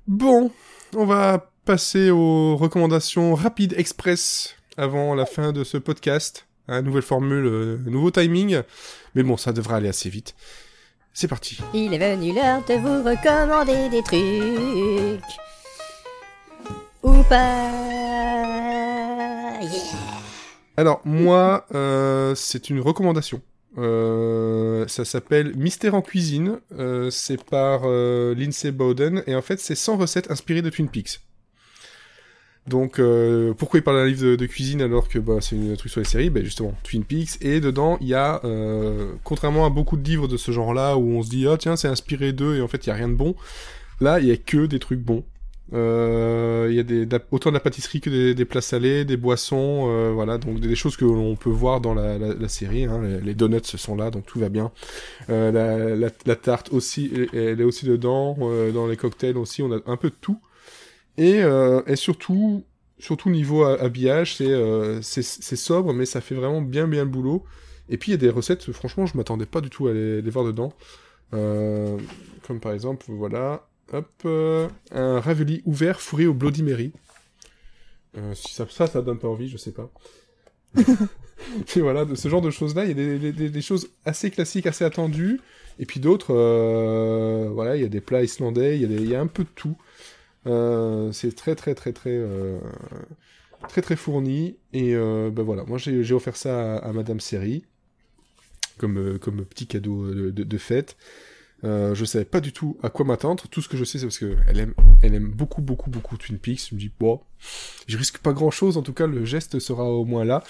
Bon, 0.06 0.52
on 0.94 1.04
va 1.04 1.50
passer 1.64 2.10
aux 2.10 2.56
recommandations 2.56 3.34
rapides 3.34 3.74
express 3.76 4.54
avant 4.76 5.14
la 5.14 5.26
fin 5.26 5.52
de 5.52 5.64
ce 5.64 5.78
podcast. 5.78 6.46
Hein, 6.68 6.82
nouvelle 6.82 7.02
formule, 7.02 7.46
euh, 7.46 7.78
nouveau 7.86 8.10
timing. 8.10 8.62
Mais 9.14 9.22
bon, 9.22 9.36
ça 9.36 9.52
devrait 9.52 9.76
aller 9.76 9.88
assez 9.88 10.10
vite. 10.10 10.34
C'est 11.12 11.28
parti. 11.28 11.58
Il 11.72 11.94
est 11.94 12.16
venu 12.16 12.34
l'heure 12.34 12.62
de 12.66 12.74
vous 12.74 13.02
recommander 13.02 13.88
des 13.88 14.02
trucs. 14.02 15.22
Ou 17.02 17.22
pas. 17.24 17.72
Yeah. 19.62 20.25
Alors, 20.76 21.00
moi, 21.04 21.66
euh, 21.74 22.34
c'est 22.34 22.68
une 22.68 22.80
recommandation. 22.80 23.40
Euh, 23.78 24.86
ça 24.88 25.04
s'appelle 25.04 25.54
Mystère 25.56 25.94
en 25.94 26.02
cuisine. 26.02 26.58
Euh, 26.78 27.10
c'est 27.10 27.42
par 27.42 27.88
Lindsay 27.88 28.72
Bowden. 28.72 29.22
Et 29.26 29.34
en 29.34 29.42
fait, 29.42 29.58
c'est 29.58 29.74
100 29.74 29.96
recettes 29.96 30.30
inspirées 30.30 30.62
de 30.62 30.70
Twin 30.70 30.88
Peaks. 30.88 31.20
Donc, 32.66 33.00
pourquoi 33.58 33.78
il 33.78 33.82
parle 33.82 33.98
d'un 33.98 34.06
livre 34.06 34.34
de, 34.34 34.46
cuisine 34.46 34.82
alors 34.82 35.08
que 35.08 35.20
bah, 35.20 35.36
c'est 35.40 35.54
une 35.54 35.76
truc 35.76 35.92
sur 35.92 36.00
les 36.00 36.06
séries? 36.06 36.30
Ben 36.30 36.44
justement, 36.44 36.74
Twin 36.82 37.04
Peaks. 37.04 37.40
Et 37.40 37.60
dedans, 37.60 37.96
il 38.00 38.08
y 38.08 38.14
a, 38.14 38.42
contrairement 39.22 39.64
à 39.66 39.70
beaucoup 39.70 39.96
de 39.96 40.02
livres 40.02 40.26
de 40.26 40.36
ce 40.36 40.50
genre-là, 40.50 40.96
où 40.96 41.16
on 41.16 41.22
se 41.22 41.30
dit, 41.30 41.46
ah 41.46 41.56
tiens, 41.56 41.76
c'est 41.76 41.88
inspiré 41.88 42.32
d'eux, 42.32 42.56
et 42.56 42.60
en 42.60 42.68
fait, 42.68 42.84
il 42.84 42.88
y 42.88 42.92
a 42.92 42.96
rien 42.96 43.08
de 43.08 43.14
bon. 43.14 43.36
Là, 44.00 44.18
il 44.18 44.26
y 44.26 44.32
a 44.32 44.36
que 44.36 44.66
des 44.66 44.80
trucs 44.80 45.00
bons. 45.00 45.24
Euh, 45.72 46.68
Il 46.70 46.76
y 46.76 46.80
a 46.80 46.82
des, 46.82 47.08
autant 47.30 47.50
de 47.50 47.54
la 47.54 47.60
pâtisserie 47.60 48.00
que 48.00 48.10
des, 48.10 48.34
des 48.34 48.44
plats 48.44 48.60
salés, 48.60 49.04
des 49.04 49.16
boissons, 49.16 49.86
euh, 49.88 50.12
voilà, 50.12 50.38
donc 50.38 50.60
des, 50.60 50.74
choses 50.76 50.96
que 50.96 51.04
l'on 51.04 51.36
peut 51.36 51.50
voir 51.50 51.80
dans 51.80 51.94
la, 51.94 52.18
la, 52.18 52.34
la 52.34 52.48
série. 52.48 52.84
Hein. 52.84 53.00
Les, 53.02 53.20
les 53.20 53.34
donuts 53.34 53.60
sont 53.64 53.96
là, 53.96 54.10
donc 54.10 54.26
tout 54.26 54.38
va 54.38 54.48
bien. 54.48 54.70
Euh, 55.30 55.96
la, 55.96 56.08
la, 56.26 56.36
tarte 56.36 56.72
aussi, 56.72 57.10
elle, 57.32 57.60
est 57.60 57.64
aussi 57.64 57.86
dedans. 57.86 58.36
euh, 58.42 58.70
dans 58.72 58.86
les 58.86 58.96
cocktails 58.96 59.36
aussi, 59.36 59.62
on 59.62 59.72
a 59.72 59.80
un 59.86 59.96
peu 59.96 60.10
de 60.10 60.16
tout. 60.20 60.38
Et, 61.18 61.42
euh, 61.42 61.82
et 61.86 61.96
surtout, 61.96 62.64
surtout 62.98 63.30
niveau 63.30 63.64
ha- 63.64 63.80
habillage, 63.80 64.36
c'est 64.36 65.56
sobre, 65.56 65.92
mais 65.94 66.06
ça 66.06 66.20
fait 66.20 66.34
vraiment 66.34 66.62
bien 66.62 66.86
bien 66.88 67.04
le 67.04 67.10
boulot. 67.10 67.44
Et 67.88 67.98
puis 67.98 68.10
il 68.10 68.14
y 68.14 68.18
a 68.18 68.18
des 68.18 68.30
recettes, 68.30 68.70
franchement, 68.72 69.06
je 69.06 69.16
m'attendais 69.16 69.46
pas 69.46 69.60
du 69.60 69.70
tout 69.70 69.86
à 69.88 69.92
les, 69.92 70.22
les 70.22 70.30
voir 70.30 70.44
dedans. 70.44 70.72
Comme 71.30 72.60
par 72.60 72.72
exemple, 72.72 73.06
voilà, 73.08 73.66
hop, 73.92 74.08
euh, 74.24 74.68
un 74.92 75.20
ravioli 75.20 75.62
ouvert 75.64 76.00
fourré 76.00 76.26
au 76.26 76.34
Bloody 76.34 76.62
Mary. 76.62 76.92
Euh, 78.16 78.34
si 78.34 78.54
ça, 78.54 78.66
ça, 78.68 78.86
ça 78.86 79.02
donne 79.02 79.18
pas 79.18 79.28
envie, 79.28 79.48
je 79.48 79.56
sais 79.56 79.72
pas. 79.72 79.90
et 81.76 81.80
voilà, 81.80 82.04
de 82.04 82.14
ce 82.14 82.28
genre 82.28 82.40
de 82.42 82.50
choses-là, 82.50 82.84
il 82.84 82.88
y 82.88 82.90
a 82.92 82.94
des, 82.94 83.18
des- 83.18 83.32
des- 83.32 83.50
des 83.50 83.62
choses 83.62 83.88
assez 84.04 84.30
classiques, 84.30 84.66
assez 84.66 84.84
attendues, 84.84 85.40
et 85.78 85.86
puis 85.86 86.00
d'autres, 86.00 86.34
euh, 86.34 87.48
voilà, 87.52 87.76
il 87.76 87.82
y 87.82 87.84
a 87.84 87.88
des 87.88 88.00
plats 88.00 88.22
islandais, 88.22 88.76
il 88.76 88.82
y, 88.82 88.84
a 88.84 88.88
des- 88.88 89.02
il 89.02 89.08
y 89.08 89.14
a 89.14 89.20
un 89.20 89.26
peu 89.26 89.44
de 89.44 89.48
tout. 89.54 89.76
Euh, 90.46 91.12
c'est 91.12 91.34
très 91.36 91.54
très 91.56 91.74
très 91.74 91.92
très 91.92 92.10
euh, 92.12 92.58
très 93.68 93.82
très 93.82 93.96
fourni, 93.96 94.56
et 94.72 94.94
ben 94.94 95.42
voilà, 95.42 95.64
moi 95.64 95.78
j'ai 95.78 96.12
offert 96.14 96.36
ça 96.36 96.76
à, 96.76 96.88
à 96.88 96.92
Madame 96.92 97.20
Seri 97.20 97.64
comme 98.78 99.18
comme 99.18 99.44
petit 99.44 99.66
cadeau 99.66 100.12
de, 100.12 100.30
de, 100.30 100.44
de 100.44 100.58
fête. 100.58 100.96
Euh, 101.64 101.94
je 101.94 102.04
savais 102.04 102.24
pas 102.26 102.40
du 102.40 102.52
tout 102.52 102.76
à 102.82 102.90
quoi 102.90 103.04
m'attendre. 103.06 103.44
Tout 103.48 103.62
ce 103.62 103.68
que 103.68 103.76
je 103.76 103.84
sais, 103.84 103.98
c'est 103.98 104.06
parce 104.06 104.18
que 104.18 104.36
elle 104.46 104.60
aime, 104.60 104.74
elle 105.02 105.14
aime 105.14 105.30
beaucoup, 105.30 105.62
beaucoup, 105.62 105.88
beaucoup 105.90 106.16
Twin 106.16 106.38
Peaks. 106.38 106.68
Je 106.70 106.74
me 106.74 106.80
dis, 106.80 106.90
bon, 107.00 107.20
je 107.86 107.96
risque 107.96 108.18
pas 108.18 108.32
grand 108.32 108.50
chose. 108.50 108.76
En 108.76 108.82
tout 108.82 108.92
cas, 108.92 109.06
le 109.06 109.24
geste 109.24 109.58
sera 109.58 109.84
au 109.84 110.04
moins 110.04 110.24
là. 110.24 110.42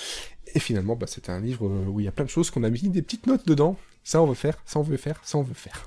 Et 0.54 0.58
finalement, 0.60 0.96
bah, 0.96 1.06
c'était 1.06 1.30
un 1.30 1.40
livre 1.40 1.68
où 1.88 2.00
il 2.00 2.04
y 2.04 2.08
a 2.08 2.12
plein 2.12 2.24
de 2.24 2.30
choses 2.30 2.50
qu'on 2.50 2.64
a 2.64 2.70
mis 2.70 2.80
des 2.88 3.02
petites 3.02 3.26
notes 3.26 3.46
dedans. 3.46 3.76
Ça, 4.04 4.20
on 4.22 4.26
veut 4.26 4.34
faire. 4.34 4.56
Ça, 4.64 4.78
on 4.78 4.82
veut 4.82 4.96
faire. 4.96 5.20
Ça, 5.24 5.38
on 5.38 5.42
veut 5.42 5.54
faire. 5.54 5.86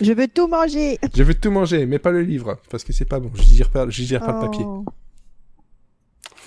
Je 0.00 0.12
veux 0.12 0.28
tout 0.28 0.48
manger. 0.48 0.98
Je 1.14 1.22
vais 1.22 1.34
tout 1.34 1.50
manger, 1.50 1.86
mais 1.86 1.98
pas 1.98 2.10
le 2.10 2.20
livre, 2.22 2.58
parce 2.68 2.84
que 2.84 2.92
c'est 2.92 3.04
pas 3.06 3.20
bon. 3.20 3.30
Je 3.34 3.42
digère 3.42 3.70
pas, 3.70 3.88
je 3.88 4.02
digère 4.02 4.20
pas 4.20 4.32
le 4.34 4.40
papier. 4.40 4.64
Oh. 4.66 4.84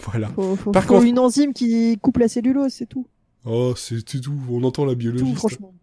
Voilà. 0.03 0.27
Faut, 0.29 0.55
faut, 0.55 0.71
Par 0.71 0.83
faut 0.83 0.95
contre- 0.95 1.05
une 1.07 1.19
enzyme 1.19 1.53
qui 1.53 1.97
coupe 2.01 2.17
la 2.17 2.27
cellulose, 2.27 2.73
c'est 2.73 2.85
tout. 2.85 3.07
Oh, 3.45 3.73
c'est 3.75 4.03
tout. 4.03 4.33
On 4.49 4.63
entend 4.63 4.85
la 4.85 4.93
Tout, 4.93 4.97
biologiste. 4.99 5.37
franchement. 5.37 5.73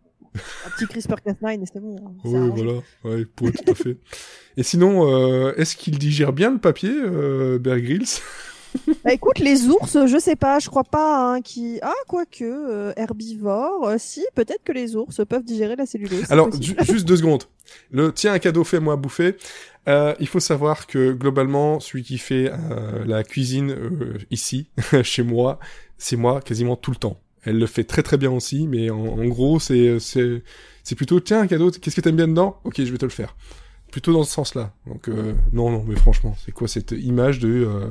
Un 0.67 0.71
petit 0.71 0.85
CRISPR-Cas9 0.87 1.63
et 1.63 1.67
c'est 1.73 1.81
bon. 1.81 1.97
hein. 2.05 2.13
Oui, 2.25 2.37
arrangé. 2.37 2.63
voilà. 2.63 2.79
Ouais, 3.05 3.25
pour 3.25 3.51
tout 3.53 3.71
à 3.71 3.75
fait. 3.75 3.97
Et 4.57 4.63
sinon, 4.63 5.07
euh, 5.11 5.53
est-ce 5.57 5.77
qu'il 5.77 5.99
digère 5.99 6.33
bien 6.33 6.51
le 6.51 6.59
papier, 6.59 6.91
euh, 6.93 7.59
Bear 7.59 7.79
Grylls? 7.81 8.05
Bah 9.05 9.13
écoute, 9.15 9.39
les 9.39 9.69
ours, 9.69 9.97
je 10.07 10.19
sais 10.19 10.37
pas, 10.37 10.59
je 10.59 10.69
crois 10.69 10.85
pas 10.85 11.33
hein, 11.37 11.41
qui. 11.41 11.79
Ah, 11.81 11.95
quoique, 12.09 12.45
euh, 12.45 12.93
herbivore, 12.99 13.89
euh, 13.89 13.95
si, 13.99 14.23
peut-être 14.35 14.63
que 14.65 14.73
les 14.73 14.97
ours 14.97 15.23
peuvent 15.27 15.45
digérer 15.45 15.77
la 15.77 15.87
cellulose. 15.87 16.31
Alors, 16.31 16.51
ju- 16.61 16.77
juste 16.83 17.07
deux 17.07 17.17
secondes. 17.17 17.45
Le 17.91 18.13
tiens 18.13 18.35
un 18.35 18.39
cadeau, 18.39 18.65
fais-moi 18.65 18.93
à 18.93 18.97
bouffer. 18.97 19.37
Euh, 19.89 20.15
il 20.21 20.27
faut 20.29 20.41
savoir 20.41 20.87
que 20.87 21.13
globalement, 21.13 21.81
celui 21.81 22.03
qui 22.03 22.19
fait 22.19 22.51
euh, 22.53 23.03
la 23.07 23.25
cuisine 23.25 23.71
euh, 23.71 24.19
ici, 24.31 24.69
chez 25.03 25.23
moi, 25.23 25.59
c'est 25.97 26.17
moi 26.17 26.43
quasiment 26.43 26.77
tout 26.77 26.91
le 26.91 26.99
temps. 26.99 27.19
Elle 27.47 27.59
le 27.59 27.67
fait 27.67 27.85
très 27.85 28.03
très 28.03 28.19
bien 28.19 28.33
aussi, 28.33 28.67
mais 28.67 28.91
en, 28.91 28.99
en 28.99 29.25
gros, 29.27 29.61
c'est 29.61 29.99
c'est 30.01 30.43
c'est 30.83 30.97
plutôt 30.97 31.21
tiens 31.21 31.41
un 31.41 31.47
cadeau. 31.47 31.71
Qu'est-ce 31.71 31.97
que 31.97 32.01
t'aimes 32.01 32.17
bien 32.17 32.29
dedans? 32.29 32.61
Ok, 32.65 32.75
je 32.79 32.91
vais 32.91 32.99
te 32.99 33.05
le 33.05 33.11
faire. 33.11 33.37
Plutôt 33.93 34.13
dans 34.13 34.25
ce 34.25 34.33
sens-là. 34.33 34.75
Donc 34.87 35.09
euh, 35.09 35.35
non 35.53 35.71
non, 35.71 35.85
mais 35.87 35.97
franchement, 35.97 36.37
c'est 36.45 36.53
quoi 36.53 36.67
cette 36.67 36.93
image 36.93 37.39
de 37.39 37.49
euh, 37.49 37.87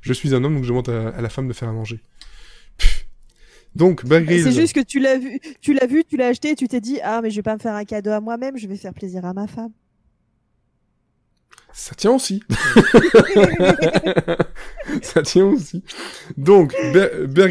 je 0.00 0.12
suis 0.12 0.34
un 0.34 0.44
homme 0.44 0.54
donc 0.54 0.64
je 0.64 0.68
demande 0.68 0.88
à, 0.88 1.08
à 1.08 1.20
la 1.20 1.28
femme 1.28 1.48
de 1.48 1.52
faire 1.52 1.68
à 1.68 1.72
manger. 1.72 2.00
Pff. 2.78 3.06
Donc 3.74 4.06
Bear 4.06 4.22
Grylls. 4.22 4.44
C'est 4.44 4.52
juste 4.52 4.74
que 4.74 4.80
tu 4.80 5.00
l'as 5.00 5.18
vu, 5.18 5.40
tu 5.60 5.74
l'as 5.74 5.86
vu, 5.86 6.04
tu 6.04 6.16
l'as 6.16 6.28
acheté 6.28 6.50
et 6.50 6.54
tu 6.54 6.68
t'es 6.68 6.80
dit 6.80 7.00
ah 7.02 7.20
mais 7.22 7.30
je 7.30 7.36
vais 7.36 7.42
pas 7.42 7.54
me 7.54 7.60
faire 7.60 7.74
un 7.74 7.84
cadeau 7.84 8.12
à 8.12 8.20
moi-même, 8.20 8.56
je 8.56 8.68
vais 8.68 8.76
faire 8.76 8.94
plaisir 8.94 9.24
à 9.24 9.32
ma 9.32 9.48
femme. 9.48 9.72
Ça 11.74 11.94
tient 11.94 12.12
aussi. 12.12 12.42
ça 15.02 15.22
tient 15.22 15.46
aussi. 15.46 15.82
Donc, 16.36 16.74
Bear 16.92 17.48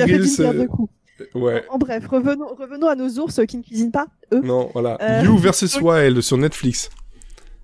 Ouais. 1.35 1.63
En 1.69 1.77
bref, 1.77 2.07
revenons, 2.07 2.55
revenons 2.57 2.87
à 2.87 2.95
nos 2.95 3.09
ours 3.19 3.39
qui 3.47 3.57
ne 3.57 3.63
cuisinent 3.63 3.91
pas. 3.91 4.07
Eux. 4.33 4.41
Non, 4.41 4.69
voilà. 4.73 4.97
Euh, 5.01 5.23
You 5.23 5.37
versus 5.37 5.79
Wild 5.81 6.21
sur 6.21 6.37
Netflix. 6.37 6.89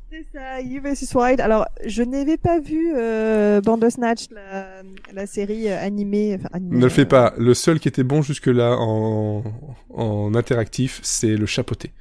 C'est 0.10 0.26
ça, 0.34 0.62
You 0.62 0.82
vs 0.82 1.14
Wild. 1.14 1.42
Alors, 1.42 1.68
je 1.86 2.02
n'avais 2.02 2.38
pas 2.38 2.60
vu 2.60 2.94
euh, 2.96 3.62
Bandersnatch, 3.62 4.28
la, 4.32 4.82
la 5.14 5.28
série 5.28 5.70
euh, 5.70 5.80
animée. 5.80 6.38
Enfin, 6.40 6.50
animée, 6.54 6.78
Ne 6.78 6.84
le 6.84 6.90
fais 6.90 7.02
euh, 7.02 7.06
pas. 7.06 7.34
Le 7.38 7.54
seul 7.54 7.80
qui 7.80 7.88
était 7.88 8.04
bon 8.04 8.22
jusque-là 8.22 8.78
en, 8.80 9.44
en 9.94 10.34
interactif, 10.34 11.00
c'est 11.04 11.36
le 11.36 11.46
chapeauté. 11.46 11.92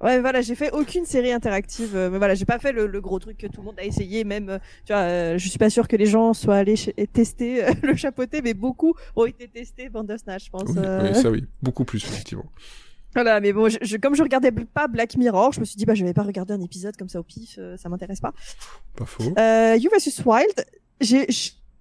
Ouais, 0.00 0.20
voilà, 0.20 0.40
j'ai 0.42 0.54
fait 0.54 0.70
aucune 0.72 1.04
série 1.04 1.32
interactive, 1.32 1.96
euh, 1.96 2.08
mais 2.08 2.18
voilà, 2.18 2.34
j'ai 2.36 2.44
pas 2.44 2.58
fait 2.60 2.70
le, 2.72 2.86
le 2.86 3.00
gros 3.00 3.18
truc 3.18 3.36
que 3.36 3.46
tout 3.48 3.60
le 3.60 3.66
monde 3.66 3.78
a 3.80 3.84
essayé, 3.84 4.22
même, 4.22 4.48
euh, 4.48 4.58
tu 4.84 4.92
vois, 4.92 5.02
euh, 5.02 5.38
je 5.38 5.48
suis 5.48 5.58
pas 5.58 5.70
sûre 5.70 5.88
que 5.88 5.96
les 5.96 6.06
gens 6.06 6.34
soient 6.34 6.56
allés 6.56 6.76
tester 7.12 7.64
euh, 7.64 7.72
le 7.82 7.96
chapeauté, 7.96 8.40
mais 8.40 8.54
beaucoup 8.54 8.94
ont 9.16 9.26
été 9.26 9.48
testés 9.48 9.88
Bandersnatch, 9.88 10.44
je 10.46 10.50
pense. 10.50 10.68
Oui, 10.68 10.76
euh. 10.78 11.10
oui, 11.14 11.20
ça 11.20 11.30
oui. 11.30 11.44
Beaucoup 11.62 11.84
plus, 11.84 12.04
effectivement. 12.04 12.46
Voilà, 13.14 13.40
mais 13.40 13.52
bon, 13.52 13.68
je, 13.68 13.78
je- 13.82 13.96
comme 13.96 14.14
je 14.14 14.22
regardais 14.22 14.52
pas 14.52 14.86
Black 14.86 15.16
Mirror, 15.16 15.52
je 15.52 15.60
me 15.60 15.64
suis 15.64 15.76
dit, 15.76 15.84
bah, 15.84 15.94
je 15.94 16.04
vais 16.04 16.12
pas 16.14 16.22
regarder 16.22 16.54
un 16.54 16.60
épisode 16.60 16.96
comme 16.96 17.08
ça 17.08 17.18
au 17.18 17.24
pif, 17.24 17.56
euh, 17.58 17.76
ça 17.76 17.88
m'intéresse 17.88 18.20
pas. 18.20 18.32
Pas 18.96 19.06
faux. 19.06 19.32
Euh, 19.38 19.76
You 19.80 19.90
vs 19.90 20.22
Wild, 20.24 20.64
j'ai 21.00 21.26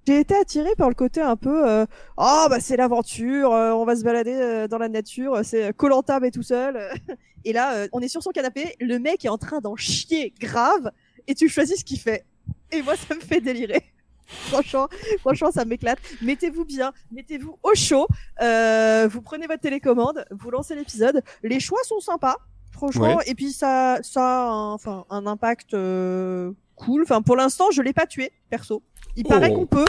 j'ai 0.08 0.20
été 0.22 0.36
attirée 0.36 0.74
par 0.78 0.88
le 0.88 0.96
côté 0.96 1.20
un 1.22 1.36
peu, 1.36 1.70
euh, 1.70 1.86
oh 2.16 2.46
bah 2.50 2.62
c'est 2.62 2.78
l'aventure, 2.78 3.52
euh, 3.54 3.74
on 3.74 3.84
va 3.84 3.94
se 3.98 4.06
balader 4.06 4.32
euh, 4.34 4.68
dans 4.70 4.78
la 4.78 4.88
nature, 4.88 5.42
c'est 5.44 5.76
Colanta 5.76 6.22
mais 6.22 6.32
tout 6.32 6.44
seul. 6.44 6.80
Et 7.48 7.54
là, 7.54 7.76
euh, 7.76 7.88
on 7.94 8.02
est 8.02 8.10
sur 8.10 8.22
son 8.22 8.32
canapé, 8.32 8.76
le 8.82 9.00
mec 9.00 9.24
est 9.24 9.30
en 9.30 9.38
train 9.38 9.62
d'en 9.62 9.78
chier 9.78 10.34
grave, 10.38 10.92
et 11.28 11.34
tu 11.34 11.48
choisis 11.48 11.80
ce 11.80 11.86
qu'il 11.86 11.98
fait. 11.98 12.26
Et 12.74 12.82
moi, 12.82 12.96
ça 12.98 13.16
me 13.16 13.22
fait 13.22 13.40
délirer. 13.40 13.82
franchement, 14.28 14.90
franchement, 15.22 15.50
ça 15.52 15.64
m'éclate. 15.64 15.98
Mettez-vous 16.22 16.66
bien, 16.66 16.92
mettez-vous 17.10 17.58
au 17.64 17.74
chaud. 17.74 18.06
Euh, 18.42 19.08
vous 19.10 19.22
prenez 19.22 19.48
votre 19.48 19.62
télécommande, 19.62 20.26
vous 20.32 20.52
lancez 20.52 20.76
l'épisode. 20.76 21.22
Les 21.42 21.62
choix 21.62 21.80
sont 21.86 22.02
sympas, 22.02 22.36
franchement. 22.74 23.22
Et 23.22 23.34
puis 23.34 23.54
ça, 23.54 24.00
ça, 24.02 24.22
a 24.22 24.50
un, 24.50 24.74
enfin, 24.74 25.06
un 25.10 25.26
impact 25.26 25.74
euh, 25.74 26.52
cool. 26.76 27.04
Enfin, 27.04 27.22
pour 27.22 27.38
l'instant, 27.38 27.72
je 27.72 27.82
l'ai 27.82 27.94
pas 27.94 28.08
tué, 28.08 28.34
perso. 28.50 28.84
Il 29.16 29.24
Oh. 29.26 29.30
paraît 29.30 29.54
qu'on 29.54 29.68
peut. 29.68 29.86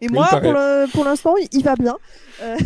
Et 0.00 0.08
moi, 0.08 0.26
pour 0.92 1.04
l'instant, 1.04 1.36
il, 1.36 1.46
il 1.52 1.62
va 1.62 1.76
bien. 1.76 1.96
Euh, 2.42 2.56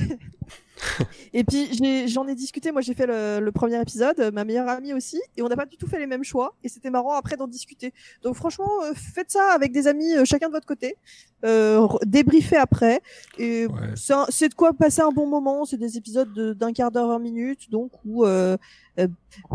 Et 1.32 1.44
puis 1.44 1.68
j'en 2.08 2.26
ai, 2.26 2.34
discuté, 2.34 2.72
moi 2.72 2.80
j'ai 2.80 2.94
fait 2.94 3.06
le, 3.06 3.40
le 3.40 3.52
premier 3.52 3.80
épisode, 3.80 4.30
ma 4.32 4.44
meilleure 4.44 4.68
amie 4.68 4.92
aussi, 4.92 5.20
et 5.36 5.42
on 5.42 5.48
n'a 5.48 5.56
pas 5.56 5.66
du 5.66 5.76
tout 5.76 5.86
fait 5.86 5.98
les 5.98 6.06
mêmes 6.06 6.24
choix, 6.24 6.54
et 6.62 6.68
c'était 6.68 6.90
marrant 6.90 7.14
après 7.14 7.36
d'en 7.36 7.46
discuter. 7.48 7.92
Donc 8.22 8.34
franchement, 8.36 8.70
euh, 8.84 8.92
faites 8.94 9.30
ça 9.30 9.52
avec 9.54 9.72
des 9.72 9.86
amis, 9.86 10.14
euh, 10.14 10.24
chacun 10.24 10.48
de 10.48 10.52
votre 10.52 10.66
côté, 10.66 10.96
euh, 11.44 11.86
débriefez 12.06 12.56
après, 12.56 13.00
et 13.38 13.66
Ouais. 13.66 13.94
c'est 14.30 14.48
de 14.48 14.54
quoi 14.54 14.72
passer 14.72 15.00
un 15.02 15.10
bon 15.10 15.26
moment, 15.26 15.64
c'est 15.64 15.76
des 15.76 15.96
épisodes 15.96 16.32
de- 16.32 16.52
d'un 16.52 16.72
quart 16.72 16.90
d'heure, 16.90 17.08
20 17.08 17.18
minutes, 17.18 17.70
donc 17.70 17.90
où 18.04 18.24
euh, 18.24 18.56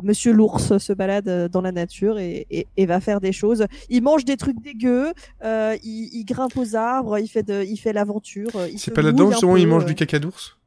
Monsieur 0.04 0.34
l'ours 0.34 0.78
se 0.80 0.92
balade 0.92 1.50
dans 1.50 1.62
la 1.62 1.72
nature 1.72 2.20
et, 2.20 2.46
et, 2.52 2.68
et 2.76 2.86
va 2.86 3.00
faire 3.00 3.22
des 3.22 3.32
choses. 3.32 3.66
Il 3.90 4.04
mange 4.04 4.26
des 4.26 4.36
trucs 4.36 4.62
dégueux, 4.62 5.14
il, 5.42 6.10
il 6.12 6.26
grimpe 6.26 6.58
aux 6.58 6.76
arbres, 6.76 7.18
il 7.20 7.30
fait 7.30 7.44
de, 7.44 7.64
il 7.64 7.78
fait 7.78 7.94
l'aventure. 7.94 8.50
C'est 8.78 8.94
pas 8.94 9.02
là-dedans 9.02 9.32
justement 9.32 9.56
il 9.56 9.68
mange 9.68 9.86
du 9.86 9.96
caca 9.96 10.20
d'ours? 10.20 10.58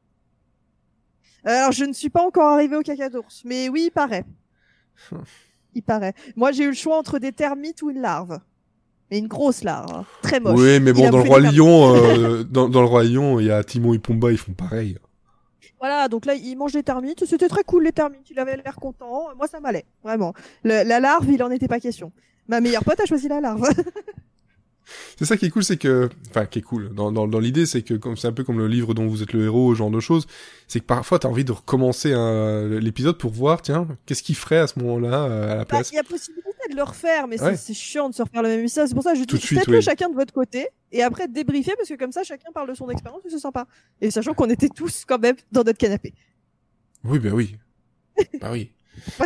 Alors, 1.45 1.73
je 1.73 1.85
ne 1.85 1.93
suis 1.93 2.11
pas 2.11 2.23
encore 2.25 2.49
arrivé 2.49 2.77
au 2.77 2.83
caca 2.83 3.09
d'ours, 3.09 3.43
mais 3.45 3.69
oui, 3.69 3.85
il 3.87 3.91
paraît. 3.91 4.25
Il 5.75 5.83
paraît. 5.83 6.13
Moi, 6.37 6.53
j'ai 6.53 6.65
eu 6.65 6.69
le 6.69 6.75
choix 6.75 6.99
entre 6.99 7.19
des 7.19 7.33
termites 7.33 7.81
ou 7.81 7.89
une 7.89 8.03
larve. 8.03 8.39
Mais 9.11 9.19
une 9.19 9.27
grosse 9.27 9.65
larve, 9.65 9.91
hein. 9.91 10.05
très 10.23 10.39
moche. 10.39 10.59
Oui, 10.61 10.81
mais 10.81 10.93
bon, 10.93 11.09
dans 11.09 11.23
le 11.23 11.29
Roi. 11.29 11.41
Lion, 11.41 11.95
euh, 11.97 12.45
dans, 12.51 12.69
dans 12.69 12.81
le 12.83 12.87
Roi 12.87 13.05
Lion, 13.05 13.41
il 13.41 13.47
y 13.47 13.51
a 13.51 13.65
Timon 13.65 13.95
et 13.95 13.99
Pumba, 13.99 14.31
ils 14.31 14.37
font 14.39 14.53
pareil. 14.53 14.99
Voilà, 15.79 16.09
donc 16.09 16.27
là, 16.27 16.35
il 16.35 16.57
mange 16.57 16.73
des 16.73 16.83
termites. 16.83 17.25
C'était 17.25 17.49
très 17.49 17.65
cool, 17.65 17.85
les 17.85 17.93
termites. 17.93 18.29
Il 18.31 18.39
avait 18.39 18.57
l'air 18.57 18.77
content. 18.77 19.29
Moi, 19.37 19.49
ça 19.49 19.61
m'allait, 19.61 19.87
vraiment. 20.05 20.35
Le- 20.63 20.87
la 20.87 21.01
larve, 21.01 21.31
il 21.31 21.43
en 21.43 21.51
était 21.51 21.69
pas 21.69 21.81
question. 21.81 22.13
Ma 22.49 22.61
meilleure 22.61 22.85
pote 22.85 23.01
a 23.01 23.07
choisi 23.07 23.29
la 23.29 23.41
larve. 23.41 23.67
C'est 25.17 25.25
ça 25.25 25.37
qui 25.37 25.47
est 25.47 25.51
cool, 25.51 25.63
c'est 25.65 25.77
que, 25.77 26.11
enfin, 26.31 26.45
qui 26.47 26.59
est 26.59 26.63
cool. 26.63 26.93
Dans, 26.95 27.13
dans, 27.13 27.27
dans 27.29 27.39
l'idée, 27.39 27.67
c'est 27.67 27.83
que 27.83 27.95
comme 27.95 28.17
c'est 28.17 28.27
un 28.29 28.33
peu 28.33 28.45
comme 28.45 28.59
le 28.59 28.67
livre 28.69 28.95
dont 28.95 29.07
vous 29.07 29.23
êtes 29.23 29.33
le 29.33 29.45
héros, 29.45 29.73
ce 29.75 29.79
genre 29.79 29.91
de 29.91 30.01
choses, 30.01 30.27
c'est 30.69 30.81
que 30.81 30.85
parfois 30.85 31.19
t'as 31.19 31.29
envie 31.29 31.45
de 31.45 31.53
recommencer 31.53 32.13
l'épisode 32.81 33.17
pour 33.19 33.31
voir, 33.31 33.63
tiens, 33.63 33.87
qu'est-ce 34.07 34.23
qu'il 34.23 34.35
ferait 34.35 34.59
à 34.59 34.67
ce 34.67 34.79
moment-là 34.81 35.25
euh, 35.25 35.45
à 35.45 35.49
la 35.49 35.57
Bah, 35.59 35.65
place. 35.67 35.91
Il 35.93 35.97
y 35.97 35.99
a 35.99 36.03
possibilité 36.03 36.49
de 36.71 36.77
le 36.77 36.83
refaire, 36.83 37.29
mais 37.29 37.39
c'est- 37.39 37.45
Ouais. 37.45 37.57
c'est 37.57 37.75
chiant 37.75 38.09
de 38.11 38.15
se 38.15 38.23
refaire 38.23 38.43
le 38.43 38.49
même 38.49 38.61
épisode. 38.61 38.87
C'est 38.89 38.95
pour 38.95 39.03
ça 39.05 39.13
que 39.13 39.19
je 39.19 39.25
dis, 39.25 39.39
faites-le 39.39 39.77
oui. 39.79 39.83
chacun 39.83 40.09
de 40.09 40.15
votre 40.15 40.33
côté, 40.33 40.67
et 40.91 41.03
après 41.03 41.29
débriefer, 41.29 41.73
parce 41.77 41.89
que 41.89 41.95
comme 41.95 42.13
ça, 42.13 42.23
chacun 42.25 42.51
parle 42.53 42.69
de 42.69 42.75
son 42.75 42.89
expérience, 42.91 43.21
et 43.25 43.31
c'est 43.31 43.39
sympa. 43.39 43.67
Et 44.01 44.11
sachant 44.11 44.35
qu'on 44.35 44.51
était 44.51 44.69
tous 44.69 45.05
quand 45.07 45.19
même 45.19 45.37
dans 45.53 45.63
notre 45.65 45.79
canapé. 45.79 46.13
Oui, 47.05 47.19
bah 47.19 47.31
oui. 47.33 47.57
bah 48.41 48.51
oui. 48.53 48.71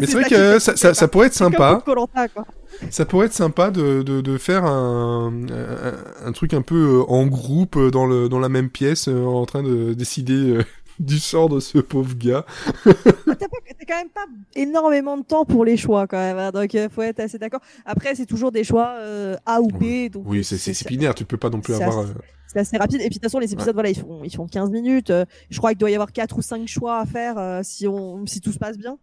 Mais 0.00 0.06
c'est 0.06 0.12
vrai 0.12 0.58
ça 0.58 0.72
que 0.74 0.94
ça, 0.94 1.08
pourrait 1.08 1.26
être 1.28 1.34
sympa. 1.34 1.82
quoi. 1.84 2.46
Ça 2.90 3.04
pourrait 3.04 3.26
être 3.26 3.32
sympa 3.32 3.70
de, 3.70 4.02
de, 4.02 4.20
de 4.20 4.38
faire 4.38 4.64
un, 4.64 5.32
un, 5.50 6.26
un 6.28 6.32
truc 6.32 6.54
un 6.54 6.62
peu 6.62 6.98
euh, 7.00 7.02
en 7.10 7.26
groupe 7.26 7.76
euh, 7.76 7.90
dans, 7.90 8.06
le, 8.06 8.28
dans 8.28 8.38
la 8.38 8.48
même 8.48 8.70
pièce 8.70 9.08
euh, 9.08 9.24
en 9.24 9.46
train 9.46 9.62
de 9.62 9.94
décider 9.94 10.58
du 10.98 11.18
sort 11.18 11.48
de 11.48 11.60
ce 11.60 11.78
pauvre 11.78 12.14
gars. 12.16 12.44
T'as 12.84 13.46
quand 13.88 13.96
même 13.96 14.08
pas 14.10 14.26
énormément 14.54 15.16
de 15.16 15.22
temps 15.22 15.44
pour 15.44 15.64
les 15.64 15.76
choix 15.76 16.06
quand 16.06 16.16
même, 16.18 16.38
hein, 16.38 16.50
donc 16.50 16.74
euh, 16.74 16.88
faut 16.88 17.02
être 17.02 17.20
assez 17.20 17.38
d'accord. 17.38 17.60
Après, 17.84 18.14
c'est 18.14 18.26
toujours 18.26 18.52
des 18.52 18.64
choix 18.64 18.94
euh, 18.98 19.36
A 19.46 19.60
ou 19.60 19.68
B, 19.68 20.10
donc 20.10 20.24
Oui, 20.26 20.42
c'est 20.44 20.88
binaire, 20.88 21.14
tu 21.14 21.24
peux 21.24 21.36
pas 21.36 21.50
non 21.50 21.60
plus 21.60 21.74
avoir... 21.74 21.98
assez- 22.00 22.10
euh, 22.10 22.14
c'est 22.48 22.58
assez 22.60 22.76
rapide. 22.76 23.00
Et 23.00 23.04
puis 23.04 23.08
de 23.10 23.14
toute 23.14 23.22
façon, 23.24 23.38
les 23.38 23.52
épisodes, 23.52 23.74
voilà, 23.74 23.90
ils 23.90 23.98
font, 23.98 24.22
ils 24.24 24.34
font 24.34 24.46
15 24.46 24.70
minutes. 24.70 25.12
Je 25.50 25.58
crois 25.58 25.70
qu'il 25.70 25.78
doit 25.78 25.90
y 25.90 25.94
avoir 25.94 26.12
4 26.12 26.36
ou 26.38 26.42
5 26.42 26.66
choix 26.66 26.98
à 27.00 27.06
faire 27.06 27.60
si, 27.62 27.86
on, 27.88 28.24
si 28.26 28.40
tout 28.40 28.52
se 28.52 28.58
passe 28.58 28.78
bien. 28.78 28.98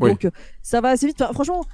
Oui. 0.00 0.10
Donc 0.10 0.24
euh, 0.24 0.30
ça 0.62 0.80
va 0.80 0.90
assez 0.90 1.06
vite. 1.06 1.20
Enfin, 1.22 1.32
franchement, 1.32 1.64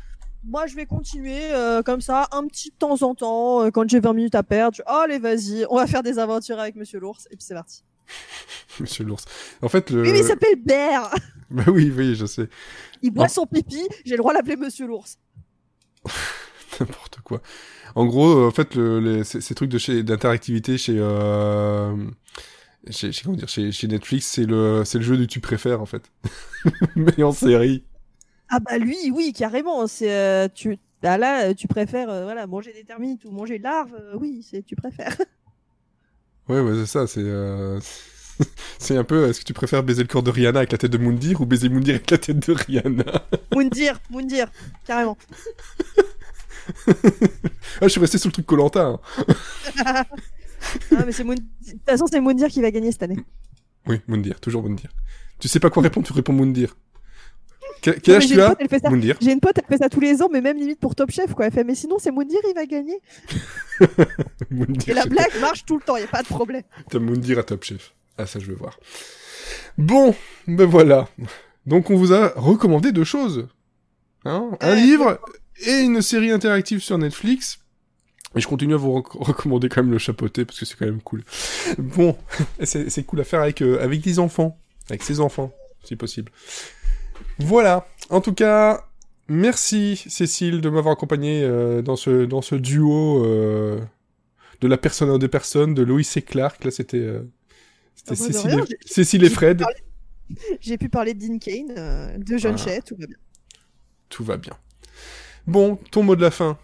moi 0.44 0.66
je 0.66 0.74
vais 0.74 0.86
continuer 0.86 1.52
euh, 1.52 1.82
comme 1.82 2.00
ça, 2.00 2.28
un 2.32 2.46
petit 2.46 2.70
de 2.70 2.76
temps 2.76 3.02
en 3.02 3.14
temps, 3.14 3.62
euh, 3.64 3.70
quand 3.70 3.88
j'ai 3.88 4.00
20 4.00 4.12
minutes 4.12 4.34
à 4.34 4.42
perdre. 4.42 4.76
Je... 4.76 4.82
Oh, 4.86 5.00
allez, 5.04 5.18
vas-y, 5.18 5.66
on 5.70 5.76
va 5.76 5.86
faire 5.86 6.02
des 6.02 6.18
aventures 6.18 6.58
avec 6.58 6.76
Monsieur 6.76 6.98
l'ours, 7.00 7.26
et 7.30 7.36
puis 7.36 7.44
c'est 7.44 7.54
parti. 7.54 7.84
Monsieur 8.80 9.04
l'ours. 9.04 9.24
En 9.62 9.68
fait, 9.68 9.90
le... 9.90 10.02
Mais 10.02 10.18
il 10.18 10.24
s'appelle 10.24 10.56
Bear 10.64 11.14
Bah 11.50 11.64
oui, 11.68 11.92
oui, 11.94 12.14
je 12.14 12.24
sais. 12.26 12.48
Il 13.02 13.10
boit 13.10 13.28
son 13.28 13.46
pipi, 13.46 13.86
j'ai 14.04 14.12
le 14.12 14.18
droit 14.18 14.32
de 14.32 14.38
l'appeler 14.38 14.56
Monsieur 14.56 14.86
l'ours. 14.86 15.18
N'importe 16.80 17.20
quoi. 17.22 17.42
En 17.94 18.06
gros, 18.06 18.46
en 18.46 18.50
fait, 18.50 18.74
le, 18.74 19.00
les- 19.00 19.24
ces, 19.24 19.40
ces 19.42 19.54
trucs 19.54 19.68
de 19.68 19.76
chez 19.76 20.02
d'interactivité 20.02 20.78
chez, 20.78 20.96
euh, 20.98 21.94
chez, 22.88 23.12
chez, 23.12 23.22
comment 23.24 23.36
dire, 23.36 23.48
chez, 23.48 23.70
chez 23.70 23.86
Netflix, 23.86 24.26
c'est 24.26 24.46
le, 24.46 24.82
c'est 24.86 24.96
le 24.98 25.04
jeu 25.04 25.18
du 25.18 25.26
tu 25.26 25.40
préfères 25.40 25.82
en 25.82 25.86
fait, 25.86 26.10
mais 26.96 27.22
en 27.22 27.32
série. 27.32 27.84
Ah 28.54 28.60
bah 28.60 28.76
lui, 28.78 29.10
oui, 29.10 29.32
carrément. 29.32 29.86
C'est 29.86 30.12
euh, 30.12 30.46
tu. 30.52 30.78
Bah 31.02 31.16
là, 31.18 31.46
euh, 31.48 31.54
tu 31.54 31.66
préfères 31.66 32.10
euh, 32.10 32.24
voilà 32.24 32.46
manger 32.46 32.72
des 32.72 32.84
termites 32.84 33.24
ou 33.24 33.30
manger 33.30 33.58
de 33.58 33.62
larves. 33.64 33.94
euh, 33.98 34.16
oui, 34.20 34.46
c'est 34.48 34.62
tu 34.62 34.76
préfères. 34.76 35.16
Ouais, 36.48 36.58
ouais, 36.60 36.72
c'est 36.74 36.86
ça. 36.86 37.06
C'est, 37.06 37.24
c'est 38.78 38.96
un 38.96 39.04
peu. 39.04 39.28
Est-ce 39.28 39.38
que 39.40 39.44
tu 39.44 39.52
préfères 39.54 39.84
baiser 39.84 40.02
le 40.02 40.08
corps 40.08 40.24
de 40.24 40.30
Rihanna 40.30 40.58
avec 40.58 40.72
la 40.72 40.78
tête 40.78 40.90
de 40.90 40.98
Moundir 40.98 41.40
ou 41.40 41.46
baiser 41.46 41.68
Moundir 41.68 41.94
avec 41.94 42.10
la 42.10 42.18
tête 42.18 42.46
de 42.46 42.52
Rihanna? 42.52 43.04
Moundir, 43.54 44.00
Moundir, 44.10 44.50
carrément. 44.84 45.16
Ah, 46.88 47.82
je 47.82 47.88
suis 47.88 48.00
resté 48.00 48.18
sur 48.18 48.28
le 48.28 48.32
truc 48.32 48.46
Colanta. 48.46 48.98
Ah, 49.84 50.04
mais 51.06 51.12
c'est 51.12 51.24
Moun- 51.24 51.36
De 51.38 51.70
toute 51.72 51.84
façon, 51.86 52.06
c'est 52.10 52.20
Moundir 52.20 52.48
qui 52.48 52.60
va 52.60 52.70
gagner 52.72 52.90
cette 52.92 53.04
année. 53.04 53.18
Oui, 53.86 54.00
Moundir, 54.08 54.40
toujours 54.40 54.62
Moundir. 54.62 54.90
Tu 55.38 55.48
sais 55.48 55.60
pas 55.60 55.70
quoi 55.70 55.82
répondre, 55.82 56.06
tu 56.06 56.12
réponds 56.12 56.32
Moundir. 56.32 56.76
Quel, 57.82 57.94
âge 58.16 58.22
j'ai 58.22 58.28
tu 58.28 58.34
une 58.34 58.40
as 58.40 58.48
pote, 58.50 58.58
elle 58.60 58.68
fait 58.68 58.78
ça. 58.78 58.88
Moundir. 58.90 59.16
J'ai 59.20 59.32
une 59.32 59.40
pote, 59.40 59.58
elle 59.58 59.64
fait 59.68 59.82
ça 59.82 59.88
tous 59.88 60.00
les 60.00 60.22
ans, 60.22 60.28
mais 60.32 60.40
même 60.40 60.56
limite 60.56 60.78
pour 60.80 60.94
Top 60.94 61.10
Chef, 61.10 61.34
quoi. 61.34 61.46
Elle 61.46 61.52
fait, 61.52 61.64
mais 61.64 61.74
sinon, 61.74 61.98
c'est 61.98 62.10
Moundir, 62.12 62.38
il 62.48 62.54
va 62.54 62.64
gagner. 62.64 63.00
Moundir, 64.50 64.88
Et 64.88 64.94
la 64.94 65.04
blague 65.06 65.38
marche 65.40 65.64
tout 65.64 65.76
le 65.76 65.82
temps, 65.82 65.96
y 65.96 66.02
a 66.02 66.06
pas 66.06 66.22
de 66.22 66.28
problème. 66.28 66.62
T'as 66.90 66.98
Moundir 66.98 67.38
à 67.38 67.42
Top 67.42 67.64
Chef. 67.64 67.92
Ah, 68.18 68.26
ça, 68.26 68.38
je 68.38 68.46
veux 68.46 68.54
voir. 68.54 68.78
Bon, 69.78 70.14
ben 70.46 70.66
voilà. 70.66 71.08
Donc, 71.66 71.90
on 71.90 71.96
vous 71.96 72.12
a 72.12 72.28
recommandé 72.36 72.92
deux 72.92 73.04
choses. 73.04 73.48
Hein 74.24 74.50
un 74.60 74.68
Euh, 74.70 74.74
livre 74.76 75.20
et 75.66 75.80
une 75.80 76.02
série 76.02 76.30
interactive 76.30 76.80
sur 76.80 76.98
Netflix. 76.98 77.58
Et 78.34 78.40
je 78.40 78.46
continue 78.48 78.74
à 78.74 78.78
vous 78.78 78.92
rec- 78.92 79.12
recommander 79.12 79.68
quand 79.68 79.82
même 79.82 79.92
le 79.92 79.98
chapeauté 79.98 80.44
parce 80.44 80.58
que 80.58 80.64
c'est 80.64 80.76
quand 80.78 80.86
même 80.86 81.02
cool. 81.02 81.22
Bon, 81.78 82.16
c'est 82.62 82.88
c'est 82.88 83.02
cool 83.02 83.20
à 83.20 83.24
faire 83.24 83.40
avec, 83.42 83.60
euh, 83.62 83.82
avec 83.82 84.00
des 84.00 84.18
enfants. 84.18 84.56
Avec 84.88 85.02
ses 85.02 85.20
enfants, 85.20 85.52
si 85.84 85.96
possible. 85.96 86.30
Voilà. 87.38 87.86
En 88.10 88.20
tout 88.20 88.34
cas, 88.34 88.86
merci 89.28 89.96
Cécile 90.08 90.60
de 90.60 90.68
m'avoir 90.68 90.92
accompagné 90.92 91.42
euh, 91.42 91.82
dans, 91.82 91.96
ce, 91.96 92.24
dans 92.24 92.42
ce 92.42 92.54
duo 92.54 93.24
euh, 93.24 93.80
de 94.60 94.68
la 94.68 94.76
personne 94.76 95.10
à 95.10 95.18
des 95.18 95.28
personnes, 95.28 95.74
de 95.74 95.82
Loïs 95.82 96.16
et 96.16 96.22
Clark. 96.22 96.64
Là, 96.64 96.70
c'était 96.70 96.98
euh, 96.98 97.22
c'était 97.94 98.12
Ah 98.12 98.16
Cécile, 98.16 98.50
rien, 98.50 98.64
et... 98.64 98.76
Cécile 98.86 99.24
et 99.24 99.28
j'ai 99.28 99.34
Fred. 99.34 99.64
J'ai 100.60 100.78
pu 100.78 100.88
parler 100.88 101.14
de 101.14 101.26
Dean 101.26 101.38
Kane, 101.38 102.18
de 102.18 102.36
Voilà. 102.36 102.56
Chet, 102.56 102.80
tout 102.82 102.96
va 102.96 103.06
bien. 103.06 103.16
Tout 104.08 104.24
va 104.24 104.36
bien. 104.36 104.56
Bon, 105.46 105.76
ton 105.90 106.02
mot 106.02 106.16
de 106.16 106.22
la 106.22 106.30
fin. 106.30 106.58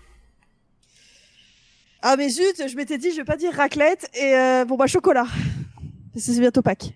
Ah, 2.00 2.16
mais 2.16 2.28
zut, 2.28 2.62
je 2.68 2.76
m'étais 2.76 2.96
dit, 2.96 3.10
je 3.10 3.16
vais 3.16 3.24
pas 3.24 3.36
dire 3.36 3.52
raclette, 3.52 4.08
et 4.16 4.64
bon, 4.66 4.76
bah, 4.76 4.86
chocolat. 4.86 5.26
C'est 6.16 6.38
bientôt 6.38 6.62
Pâques. 6.62 6.94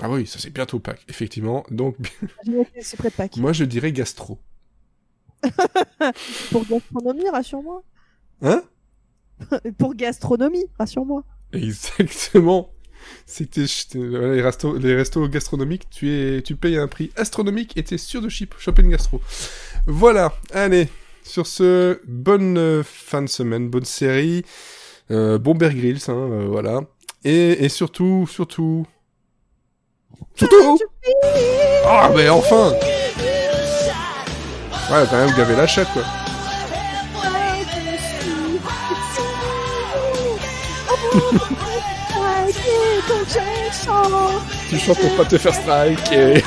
Ah 0.00 0.08
oui, 0.10 0.26
ça 0.26 0.38
c'est 0.38 0.50
bientôt 0.50 0.78
Pâques, 0.78 1.04
effectivement. 1.08 1.64
Donc, 1.70 1.96
C'est 2.80 2.96
près 2.96 3.10
de 3.10 3.14
Pâques. 3.14 3.36
moi 3.36 3.52
je 3.52 3.64
dirais 3.64 3.92
gastro. 3.92 4.38
Pour 6.50 6.66
gastronomie, 6.66 7.28
rassure-moi. 7.30 7.82
Hein? 8.42 8.62
Pour 9.78 9.94
gastronomie, 9.94 10.64
rassure-moi. 10.78 11.24
Exactement. 11.52 12.72
C'était 13.26 13.64
les 13.94 14.42
restos, 14.42 14.76
les 14.76 14.94
restos 14.94 15.28
gastronomiques, 15.28 15.88
tu 15.90 16.10
es, 16.10 16.42
tu 16.42 16.56
payes 16.56 16.76
un 16.76 16.88
prix 16.88 17.10
astronomique 17.16 17.76
et 17.76 17.84
t'es 17.84 17.98
sûr 17.98 18.20
de 18.20 18.28
chip, 18.28 18.54
choper 18.58 18.82
une 18.82 18.90
gastro. 18.90 19.20
Voilà. 19.86 20.34
Allez. 20.52 20.88
Sur 21.22 21.46
ce, 21.46 22.00
bonne 22.06 22.56
euh, 22.58 22.82
fin 22.82 23.20
de 23.22 23.26
semaine, 23.28 23.68
bonne 23.68 23.84
série, 23.84 24.44
euh, 25.10 25.36
bon 25.38 25.54
Bear 25.54 25.74
Grylls, 25.74 26.00
hein, 26.08 26.14
euh, 26.14 26.46
voilà. 26.48 26.80
Et, 27.22 27.64
et 27.64 27.68
surtout, 27.68 28.26
surtout, 28.26 28.86
surtout. 30.34 30.78
Ah, 31.86 32.10
mais 32.14 32.28
enfin. 32.28 32.72
Ouais, 34.90 35.04
quand 35.10 35.16
même, 35.16 35.34
gaver 35.36 35.56
la 35.56 35.66
chatte, 35.66 35.88
quoi. 35.92 36.02
Tu 44.68 44.78
chantes 44.78 44.98
pour 44.98 45.16
pas 45.16 45.24
te 45.24 45.38
faire 45.38 45.54
strike. 45.54 46.12
Et... 46.12 46.42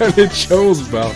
Allez, 0.00 0.28
ciao, 0.28 0.70
on 0.70 0.74
se 0.74 0.84
barre. 0.84 1.12